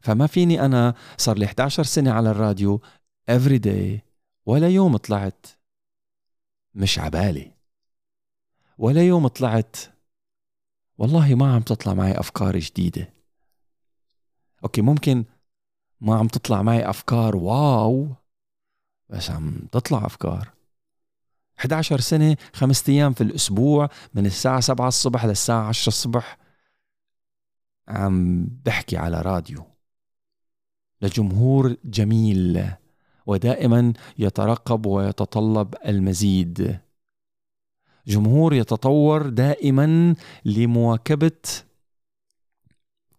فما 0.01 0.27
فيني 0.27 0.65
أنا 0.65 0.95
صار 1.17 1.39
لي 1.39 1.45
11 1.45 1.83
سنة 1.83 2.13
على 2.13 2.31
الراديو 2.31 2.81
every 3.31 3.59
day 3.67 4.01
ولا 4.47 4.69
يوم 4.69 4.97
طلعت 4.97 5.47
مش 6.75 6.99
عبالي 6.99 7.54
ولا 8.79 9.07
يوم 9.07 9.27
طلعت. 9.27 9.77
والله 10.99 11.35
ما 11.35 11.55
عم 11.55 11.63
تطلع 11.63 11.95
معي 11.95 12.21
أفكار 12.21 12.59
جديدة. 12.59 13.13
okay 14.65 14.83
ممكن 14.83 15.25
ما 16.01 16.17
عم 16.17 16.29
تطلع 16.29 16.63
معي 16.63 16.91
أفكار 16.91 17.37
wow 17.37 18.09
بس 19.09 19.31
عم 19.31 19.69
تطلع 19.73 20.07
أفكار. 20.07 20.53
11 21.59 22.01
سنة 22.01 22.37
خمسة 22.53 22.93
أيام 22.93 23.13
في 23.13 23.21
الأسبوع 23.21 23.89
من 24.15 24.27
الساعة 24.27 24.61
7 24.61 24.89
الصبح 24.89 25.25
للساعة 25.25 25.69
10 25.69 25.89
الصبح 25.89 26.39
عم 27.89 28.47
بحكي 28.65 28.97
على 28.97 29.23
راديو. 29.23 29.65
لجمهور 31.03 31.77
جميل 31.85 32.67
ودائما 33.27 33.93
يترقب 34.19 34.87
ويتطلب 34.87 35.75
المزيد. 35.87 36.84
جمهور 38.07 38.55
يتطور 38.55 39.29
دائما 39.29 40.17
لمواكبة 40.45 41.41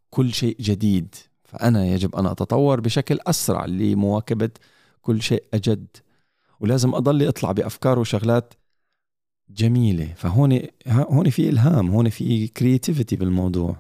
كل 0.10 0.34
شيء 0.34 0.58
جديد. 0.60 1.16
فأنا 1.44 1.86
يجب 1.86 2.16
أن 2.16 2.26
أتطور 2.26 2.80
بشكل 2.80 3.20
أسرع 3.28 3.66
لمواكبة 3.66 4.50
كل 5.02 5.22
شيء 5.22 5.44
أجد. 5.54 5.88
ولازم 6.60 6.96
أضل 6.96 7.28
أطلع 7.28 7.52
بأفكار 7.52 8.00
وشغلات 8.00 8.54
جميلة. 9.50 10.14
فهون 10.14 10.60
هون 10.88 11.30
في 11.30 11.50
إلهام 11.50 11.90
هون 11.90 12.10
في 12.10 12.48
كرياتيفيتي 12.48 13.16
بالموضوع. 13.16 13.78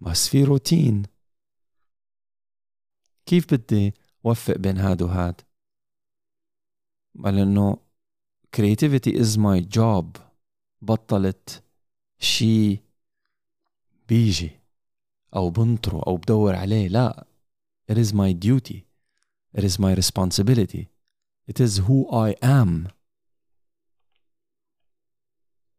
بس 0.00 0.28
في 0.28 0.44
روتين. 0.44 1.02
كيف 3.26 3.54
بدي 3.54 3.94
وفق 4.24 4.56
بين 4.56 4.78
هاد 4.78 5.02
وهاد؟ 5.02 5.40
لأنه 7.14 7.87
creativity 8.52 9.12
is 9.22 9.38
my 9.38 9.60
job. 9.60 10.18
بطلت 10.82 11.62
شي 12.18 12.80
بيجي 14.08 14.50
أو 15.36 15.50
بنطره 15.50 16.02
أو 16.06 16.16
بدور 16.16 16.56
عليه. 16.56 16.88
لا 16.88 17.26
it 17.92 17.94
is 17.94 18.12
my 18.12 18.32
duty. 18.32 18.84
It 19.56 19.64
is 19.64 19.78
my 19.78 19.94
responsibility. 19.94 20.88
It 21.50 21.60
is 21.60 21.78
who 21.86 22.06
I 22.12 22.34
am. 22.42 22.88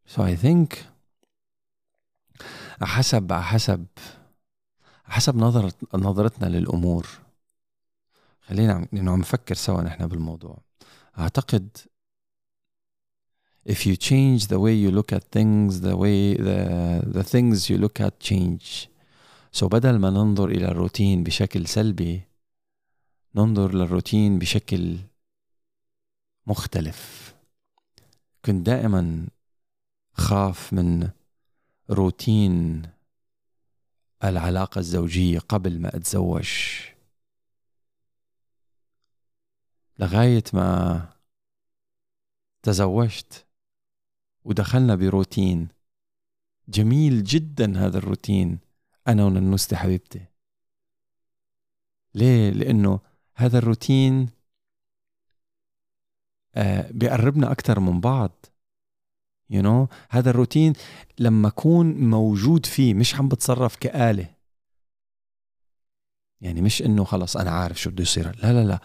So 0.06 0.22
I 0.22 0.34
think 0.34 0.84
حسب 2.82 3.32
حسب 3.32 3.86
حسب 5.04 5.36
نظرة 5.36 5.74
نظرتنا 5.94 6.46
للأمور. 6.48 7.06
خلينا 8.40 8.72
عم 8.92 9.20
نفكر 9.20 9.54
سوا 9.54 9.82
نحن 9.82 10.06
بالموضوع. 10.06 10.58
أعتقد 11.18 11.76
if 13.64 13.86
you 13.86 13.96
change 13.96 14.46
the 14.46 14.58
way 14.58 14.74
you 14.74 14.90
look 14.90 15.12
at 15.12 15.24
things 15.36 15.80
the 15.80 15.96
way 15.96 16.34
the 16.34 16.60
the 17.16 17.22
things 17.22 17.68
you 17.70 17.76
look 17.78 18.00
at 18.00 18.18
change. 18.20 18.88
So 19.52 19.66
بدل 19.66 19.98
ما 19.98 20.10
ننظر 20.10 20.48
إلى 20.48 20.68
الروتين 20.68 21.24
بشكل 21.24 21.66
سلبي 21.66 22.22
ننظر 23.34 23.74
للروتين 23.74 24.38
بشكل 24.38 24.98
مختلف. 26.46 27.34
كنت 28.44 28.66
دائما 28.66 29.28
خاف 30.12 30.72
من 30.72 31.10
روتين 31.90 32.82
العلاقة 34.24 34.78
الزوجية 34.78 35.38
قبل 35.38 35.80
ما 35.80 35.96
أتزوج. 35.96 36.50
لغاية 39.98 40.44
ما 40.52 41.08
تزوجت 42.62 43.46
ودخلنا 44.44 44.94
بروتين. 44.94 45.68
جميل 46.68 47.24
جدا 47.24 47.86
هذا 47.86 47.98
الروتين. 47.98 48.58
أنا 49.08 49.24
وننوستي 49.24 49.76
حبيبتي. 49.76 50.24
ليه؟ 52.14 52.50
لأنه 52.50 53.00
هذا 53.34 53.58
الروتين 53.58 54.28
آه 56.54 56.90
بيقربنا 56.90 57.52
أكثر 57.52 57.80
من 57.80 58.00
بعض. 58.00 58.46
You 59.52 59.62
know 59.62 59.94
هذا 60.10 60.30
الروتين 60.30 60.72
لما 61.18 61.48
أكون 61.48 62.10
موجود 62.10 62.66
فيه 62.66 62.94
مش 62.94 63.14
عم 63.14 63.28
بتصرف 63.28 63.76
كآلة. 63.76 64.34
يعني 66.40 66.60
مش 66.62 66.82
إنه 66.82 67.04
خلص 67.04 67.36
أنا 67.36 67.50
عارف 67.50 67.80
شو 67.80 67.90
بده 67.90 68.02
يصير. 68.02 68.36
لا 68.42 68.52
لا 68.52 68.64
لا. 68.64 68.80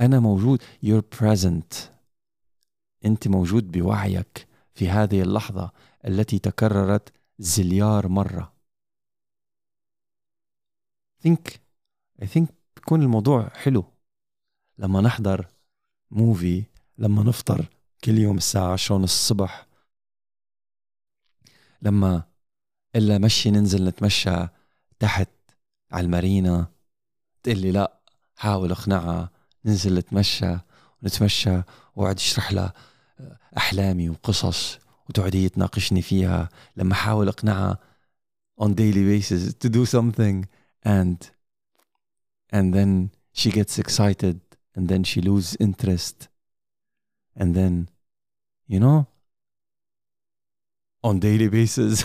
أنا 0.00 0.20
موجود. 0.20 0.62
You're 0.62 1.18
present. 1.18 1.76
أنت 3.04 3.28
موجود 3.28 3.72
بوعيك. 3.72 4.49
في 4.80 4.90
هذه 4.90 5.22
اللحظة 5.22 5.72
التي 6.06 6.38
تكررت 6.38 7.12
زليار 7.38 8.08
مرة. 8.08 8.52
Think 11.22 11.50
I 12.22 12.24
think 12.24 12.46
بيكون 12.76 13.02
الموضوع 13.02 13.48
حلو. 13.48 13.84
لما 14.78 15.00
نحضر 15.00 15.46
موفي 16.10 16.64
لما 16.98 17.22
نفطر 17.22 17.68
كل 18.04 18.18
يوم 18.18 18.36
الساعة 18.36 18.72
عشرة 18.72 18.96
ونص 18.96 19.12
الصبح 19.12 19.66
لما 21.82 22.22
إلا 22.96 23.18
مشي 23.18 23.50
ننزل 23.50 23.84
نتمشى 23.84 24.46
تحت 24.98 25.30
على 25.92 26.04
المارينا 26.04 26.66
تقول 27.42 27.58
لي 27.58 27.72
لا 27.72 28.00
حاول 28.36 28.70
أقنعها 28.70 29.30
ننزل 29.64 29.98
نتمشى 29.98 30.56
ونتمشى 31.02 31.62
وأقعد 31.96 32.16
أشرح 32.16 32.52
لها. 32.52 32.89
احلامي 33.56 34.10
وقصص 34.10 34.78
وتقعدي 35.08 35.48
تناقشني 35.48 36.02
فيها 36.02 36.48
لما 36.76 36.92
احاول 36.92 37.28
اقنعها 37.28 37.78
on 38.60 38.68
daily 38.68 39.04
basis 39.10 39.54
to 39.54 39.68
do 39.68 39.86
something 39.86 40.46
and 40.84 41.16
and 42.52 42.74
then 42.74 43.10
she 43.32 43.50
gets 43.50 43.78
excited 43.78 44.38
and 44.76 44.88
then 44.88 45.02
she 45.04 45.20
loses 45.20 45.56
interest 45.60 46.28
and 47.40 47.54
then 47.54 47.88
you 48.68 48.80
know 48.80 49.06
on 51.06 51.18
daily 51.18 51.48
basis 51.48 52.04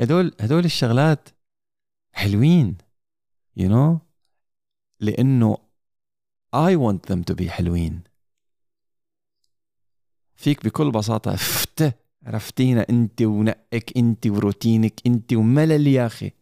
هدول 0.00 0.32
هدول 0.40 0.64
الشغلات 0.64 1.28
حلوين 2.12 2.76
you 3.58 3.68
know 3.68 3.98
لأنه 5.00 5.56
I 6.54 6.76
want 6.76 7.06
them 7.12 7.24
to 7.24 7.34
be 7.34 7.48
حلوين 7.48 8.02
فيك 10.42 10.64
بكل 10.64 10.90
بساطة 10.90 11.36
فته 11.36 11.92
عرفتينا 12.26 12.86
انت 12.90 13.22
ونقك 13.22 13.96
انت 13.96 14.26
وروتينك 14.26 15.00
انت 15.06 15.32
وملل 15.32 15.86
يا 15.86 16.06
أخي. 16.06 16.32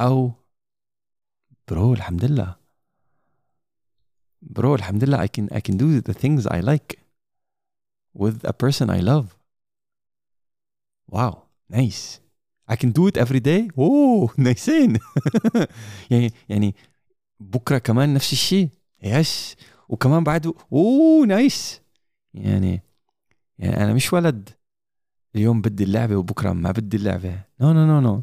أو 0.00 0.32
bro 1.68 1.92
الحمد 1.92 2.24
لله. 2.24 2.56
bro 4.42 4.74
الحمد 4.74 5.04
لله. 5.04 5.26
I 5.26 5.28
can 5.28 5.54
I 5.54 5.60
can 5.60 5.76
do 5.76 6.00
the 6.00 6.14
things 6.14 6.46
I 6.46 6.60
like 6.60 6.98
with 8.14 8.44
a 8.44 8.52
person 8.52 8.88
I 8.90 9.00
love. 9.00 9.26
Wow. 11.10 11.42
Nice. 11.70 12.20
I 12.68 12.76
can 12.76 12.92
do 12.92 13.06
it 13.08 13.16
every 13.16 13.40
day. 13.40 13.78
oh 13.78 14.34
nice. 14.38 14.98
يعني 16.10 16.32
يعني 16.48 16.74
بكرة 17.40 17.78
كمان 17.78 18.14
نفس 18.14 18.32
الشيء. 18.32 18.68
yes 19.02 19.56
وكمان 19.88 20.24
بعده. 20.24 20.54
oh 20.72 21.26
nice 21.26 21.80
يعني 22.34 22.87
يعني 23.58 23.84
أنا 23.84 23.94
مش 23.94 24.12
ولد. 24.12 24.50
اليوم 25.34 25.60
بدي 25.62 25.84
اللعبة 25.84 26.16
وبكرة 26.16 26.52
ما 26.52 26.72
بدي 26.72 26.96
اللعبة. 26.96 27.42
no 27.60 27.72
no 27.72 27.86
no 27.86 28.00
no 28.00 28.22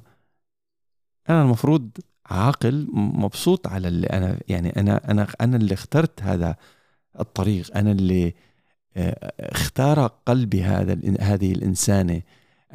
أنا 1.30 1.42
المفروض 1.42 1.92
عاقل 2.26 2.88
مبسوط 2.94 3.68
على 3.68 3.88
اللي 3.88 4.08
أنا 4.08 4.40
يعني 4.48 4.70
أنا 4.70 5.12
أنا 5.12 5.28
أنا 5.42 5.58
اللي 5.58 5.74
اخترت 5.74 6.24
هذا 6.24 6.56
الطريق. 7.20 7.78
أنا 7.78 7.92
اللي 7.92 8.34
آه، 8.98 9.34
اختار 9.40 10.08
قلبي 10.08 10.64
هذا 10.64 11.02
هذه 11.22 11.52
الإنسانة. 11.52 12.22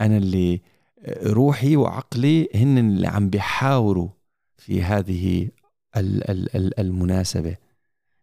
أنا 0.00 0.16
اللي 0.16 0.60
آه، 1.04 1.28
روحي 1.32 1.76
وعقلي 1.76 2.48
هن 2.54 2.78
اللي 2.78 3.08
عم 3.08 3.30
بيحاوروا 3.30 4.08
في 4.58 4.82
هذه 4.82 5.50
المناسبة. 6.78 7.56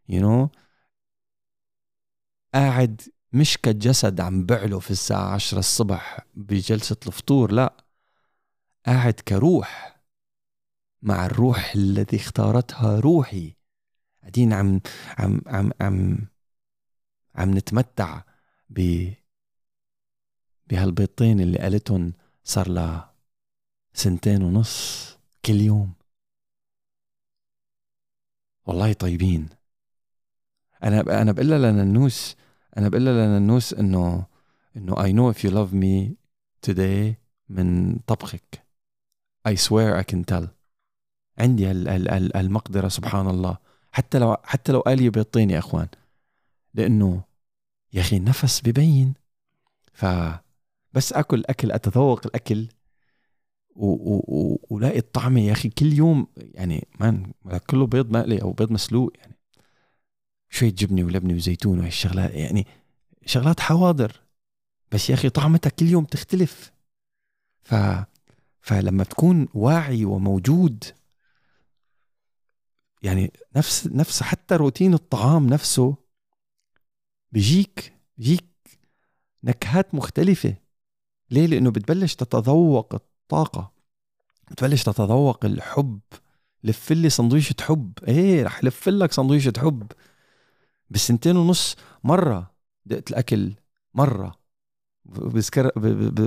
يو 0.10 0.48
you 0.48 0.50
know? 0.50 0.58
قاعد 2.54 3.02
مش 3.34 3.58
كجسد 3.58 4.20
عم 4.20 4.46
بعله 4.46 4.80
في 4.80 4.92
الساعة 4.92 5.34
عشرة 5.34 5.60
الصبح 5.60 6.26
بجلسة 6.34 6.98
الفطور 7.08 7.52
لا. 7.52 7.86
قاعد 8.86 9.14
كروح 9.14 10.02
مع 11.02 11.26
الروح 11.26 11.74
الذي 11.76 12.18
اختارتها 12.18 13.00
روحي. 13.00 13.56
قاعدين 14.22 14.54
عم 14.54 14.82
عم 15.18 15.42
عم 15.48 15.72
عم 15.82 16.28
عم 17.36 17.58
نتمتع 17.58 18.22
ب 18.70 19.10
بهالبيضتين 20.68 21.40
اللي 21.40 21.58
قالتهم 21.60 22.14
صار 22.44 22.70
لها 22.70 23.16
سنتين 23.94 24.44
ونص 24.44 25.08
كل 25.46 25.62
يوم. 25.62 25.94
والله 28.66 28.94
طيبين. 28.94 29.50
أنا 30.84 31.22
أنا 31.22 31.32
بقول 31.32 31.50
لها 31.50 31.58
لننوس 31.58 32.36
أنا 32.78 32.90
بقول 32.90 33.06
لها 33.06 33.38
إنه 33.38 34.26
إنه 34.78 34.96
I 34.96 35.12
know 35.12 35.36
if 35.36 35.44
you 35.44 35.52
love 35.52 35.74
me 35.74 36.16
today 36.70 37.16
من 37.50 37.98
طبخك. 38.00 38.64
I 39.48 39.52
swear 39.56 39.98
I 40.00 40.04
can 40.04 40.24
tell. 40.34 40.48
عندي 41.38 41.68
هالمقدرة 41.68 42.88
سبحان 42.88 43.30
الله. 43.30 43.58
حتى 43.92 44.20
لو 44.20 44.38
حتى 44.44 44.72
لو 44.72 44.80
قال 44.80 45.10
بيضتين 45.10 45.50
يا 45.50 45.60
إخوان. 45.60 45.88
لأنه 46.74 47.24
يا 47.94 48.02
أخي 48.02 48.18
النفس 48.18 48.62
ببين. 48.62 49.14
ف 49.94 50.06
بس 50.94 51.14
آكل 51.14 51.44
أكل 51.50 51.72
أتذوق 51.72 52.26
الأكل. 52.26 52.68
ولاقي 54.70 55.00
الطعمه 55.00 55.42
يا 55.42 55.52
أخي 55.52 55.70
كل 55.70 55.94
يوم 55.94 56.28
يعني 56.38 56.88
مان 57.00 57.32
كله 57.68 57.88
بيض 57.88 58.12
مقلي 58.12 58.42
أو 58.42 58.52
بيض 58.52 58.72
مسلوق 58.72 59.14
يعني. 59.18 59.37
شوية 60.50 60.70
جبنة 60.72 61.04
ولبنة 61.04 61.34
وزيتون 61.34 61.80
وهي 61.80 61.88
الشغلات 61.88 62.32
يعني 62.32 62.68
شغلات 63.26 63.60
حواضر. 63.60 64.22
بس 64.91 65.10
يا 65.10 65.16
أخي 65.16 65.30
طعمتها 65.30 65.70
كل 65.70 65.86
يوم 65.86 66.06
تختلف. 66.06 66.72
ف 67.64 67.76
فلما 68.62 69.04
تكون 69.04 69.48
واعي 69.54 70.06
وموجود 70.06 70.84
يعني 73.04 73.32
نفس 73.56 73.88
نفس 73.88 74.24
حتى 74.24 74.56
روتين 74.56 74.93
الطعام 74.93 75.48
نفسه 75.48 75.95
بيجيك 77.32 77.93
بيجيك 78.18 78.45
نكهات 79.43 79.95
مختلفة. 79.95 80.56
ليه؟ 81.32 81.45
لأنه 81.48 81.72
بتبلش 81.72 82.16
تتذوق 82.16 82.93
الطاقة 82.93 83.72
بتبلش 84.52 84.84
تتذوق 84.84 85.45
الحب. 85.45 86.00
لف 86.64 86.91
لي 86.91 87.10
سندويشة 87.10 87.56
حب. 87.62 87.91
إيه 88.08 88.43
رح 88.43 88.64
لف 88.64 88.89
لك 88.89 89.12
سندويشة 89.12 89.54
حب. 89.58 89.91
بالسنتين 90.90 91.38
ونص 91.38 91.76
مرة 92.04 92.52
دقت 92.86 93.12
الأكل 93.12 93.54
مرة. 93.94 94.36
بذكر 95.06 95.72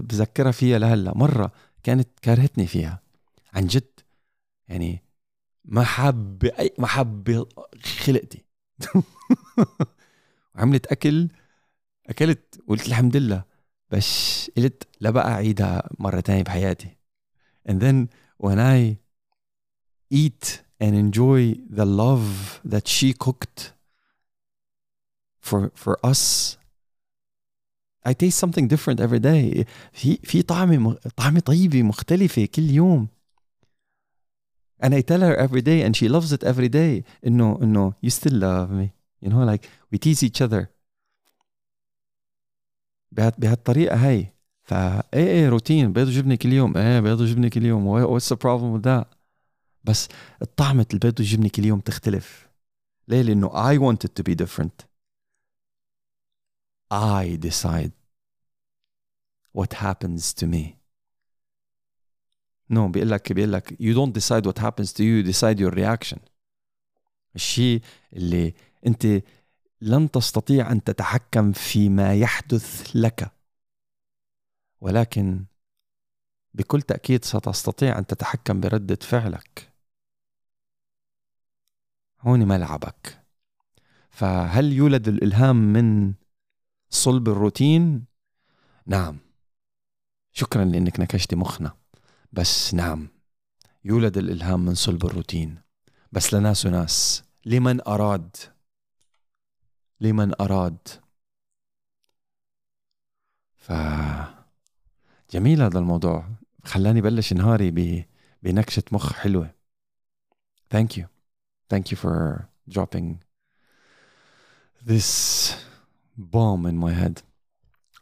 بذكرها 0.00 0.52
فيها 0.52 0.78
لهلأ. 0.78 1.16
مرة 1.16 1.52
كانت 1.82 2.08
كارهتني 2.22 2.66
فيها. 2.66 3.02
عن 3.54 3.66
جد. 3.66 4.00
يعني 4.68 5.02
ما 5.64 5.84
حاب 5.84 6.44
أي 6.44 6.72
ما 6.78 6.86
حاب 6.86 7.46
خلقتي. 7.82 8.44
عملت 10.56 10.86
أكل 10.86 11.28
أكلت 12.06 12.60
قلت 12.68 12.86
الحمد 12.86 13.16
لله. 13.16 13.44
بس 13.90 14.50
قلت 14.56 14.88
لا 15.00 15.10
بقى 15.10 15.32
أعيدها 15.32 15.88
مرة 15.98 16.20
تانية 16.20 16.42
بحياتي. 16.42 16.96
And 17.68 17.80
then 17.80 18.08
when 18.38 18.58
I 18.58 18.98
eat 20.10 20.62
and 20.80 20.94
enjoy 20.94 21.54
the 21.68 21.84
love 21.84 22.60
that 22.64 22.88
she 22.88 23.12
cooked 23.12 23.74
for 25.40 25.70
for 25.74 25.94
us 26.10 26.56
I 28.04 28.12
taste 28.14 28.38
something 28.38 28.66
different 28.68 29.00
every 29.00 29.20
day 29.20 29.64
في 29.92 30.18
في 30.22 30.42
طعمه 30.42 30.94
طعمه 31.16 31.40
طيبه 31.40 31.82
مختلفه 31.82 32.44
كل 32.44 32.70
يوم 32.70 33.08
and 34.82 34.94
I 34.94 35.02
tell 35.02 35.20
her 35.20 35.36
every 35.36 35.62
day 35.62 35.82
and 35.82 35.94
she 35.94 36.08
loves 36.08 36.32
it 36.32 36.42
every 36.44 36.68
day 36.68 37.02
انه 37.26 37.58
انه 37.62 37.92
you 38.06 38.10
still 38.10 38.32
love 38.40 38.70
me 38.70 38.88
you 39.24 39.30
know 39.30 39.44
like 39.44 39.64
we 39.92 39.98
tease 39.98 40.22
each 40.22 40.40
other 40.48 40.66
بهالطريقه 43.12 44.08
هاي 44.08 44.34
فا 44.62 45.02
إيه 45.14 45.26
إيه 45.26 45.48
روتين 45.48 45.92
بيض 45.92 46.08
وجبنه 46.08 46.34
كل 46.34 46.52
يوم 46.52 46.76
إيه 46.76 47.00
بيض 47.00 47.20
وجبنه 47.20 47.48
كل 47.48 47.64
يوم 47.64 48.18
what's 48.18 48.28
the 48.28 48.36
problem 48.36 48.80
with 48.80 48.84
that 48.86 49.16
بس 49.84 50.08
طعمة 50.56 50.86
البيض 50.94 51.20
والجبنة 51.20 51.48
كل 51.48 51.64
يوم 51.64 51.80
تختلف 51.80 52.48
ليه 53.08 53.22
لأنه 53.22 53.48
I 53.48 53.78
want 53.78 53.98
it 54.04 54.10
to 54.20 54.22
be 54.30 54.34
different 54.34 54.89
I 56.90 57.36
decide 57.36 57.92
what 59.52 59.74
happens 59.74 60.34
to 60.34 60.46
me. 60.46 60.76
No 62.68 62.78
بيقول 62.88 63.10
لك 63.10 63.32
بيقول 63.32 63.52
لك 63.52 63.74
you 63.74 63.94
don't 63.94 64.12
decide 64.12 64.46
what 64.46 64.58
happens 64.58 64.92
to 64.92 65.02
you 65.02 65.22
you 65.22 65.32
decide 65.32 65.58
your 65.58 65.74
reaction. 65.74 66.18
الشيء 67.34 67.82
اللي 68.12 68.54
أنت 68.86 69.22
لن 69.80 70.10
تستطيع 70.10 70.72
أن 70.72 70.84
تتحكم 70.84 71.52
فيما 71.52 72.14
يحدث 72.14 72.90
لك. 72.94 73.32
ولكن 74.80 75.44
بكل 76.54 76.82
تأكيد 76.82 77.24
ستستطيع 77.24 77.98
أن 77.98 78.06
تتحكم 78.06 78.60
بردة 78.60 78.98
فعلك. 79.02 79.72
هون 82.20 82.48
ملعبك. 82.48 83.24
فهل 84.10 84.72
يولد 84.72 85.08
الإلهام 85.08 85.56
من 85.56 86.14
صلب 86.90 87.28
الروتين. 87.28 88.04
نعم. 88.86 89.18
شكرا 90.32 90.64
لأنك 90.64 91.00
نكشتي 91.00 91.36
مخنا. 91.36 91.76
بس 92.32 92.74
نعم 92.74 93.08
يولد 93.84 94.18
الإلهام 94.18 94.64
من 94.64 94.74
صلب 94.74 95.06
الروتين. 95.06 95.58
بس 96.12 96.34
لناس 96.34 96.66
وناس 96.66 97.24
لمن 97.46 97.80
أراد؟ 97.88 98.36
لمن 100.00 100.40
أراد؟ 100.40 100.88
ف 103.56 103.72
جميل 105.30 105.62
هذا 105.62 105.78
الموضوع. 105.78 106.28
خلاني 106.64 107.00
بلش 107.00 107.32
نهاري 107.32 107.70
ب... 107.70 108.04
بنكشة 108.42 108.82
مخ 108.92 109.12
حلوة. 109.12 109.54
Thank 110.74 110.96
you. 110.96 111.04
Thank 111.68 111.90
you 111.90 111.96
for 111.96 112.48
dropping 112.68 113.22
this 114.86 115.69
bomb 116.20 116.66
in 116.66 116.76
my 116.76 116.92
head. 116.92 117.22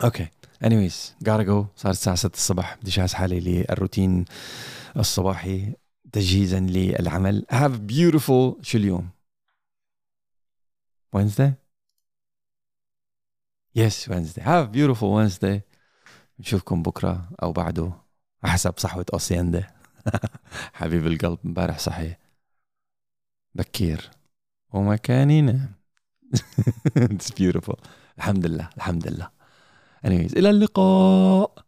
Okay 0.09 0.29
anyways 0.61 1.15
gotta 1.23 1.45
go. 1.45 1.67
صار 1.77 1.91
الساعة 1.91 2.17
6 2.17 2.35
الصبح. 2.35 2.77
بدي 2.77 2.91
اجهز 2.91 3.15
حالي 3.15 3.41
للروتين 3.41 4.25
الصباحي 4.97 5.75
تجهيزا 6.13 6.61
للعمل. 6.61 7.47
Have 7.53 7.93
beautiful 7.93 8.63
شو 8.63 8.79
اليوم؟ 8.79 9.11
Wednesday? 11.17 11.53
Yes 13.75 14.09
Wednesday. 14.09 14.43
Have 14.43 14.73
beautiful 14.73 15.13
Wednesday. 15.13 15.61
نشوفكم 16.41 16.83
بكرة 16.83 17.31
أو 17.43 17.53
بعده. 17.53 17.93
حسب 18.45 18.75
صحوة 18.79 19.07
أوسياندا 19.13 19.71
حبيب 20.73 21.07
القلب 21.07 21.39
امبارح 21.45 21.79
صحي 21.79 22.17
بكير. 23.55 24.11
ومكاننا 24.73 25.69
It's 27.15 27.31
beautiful. 27.31 27.79
الحمد 28.19 28.47
لله 28.47 28.69
الحمد 28.77 29.09
لله. 29.09 29.29
Anyways 30.07 30.37
إلى 30.37 30.51
اللقاء. 30.51 31.65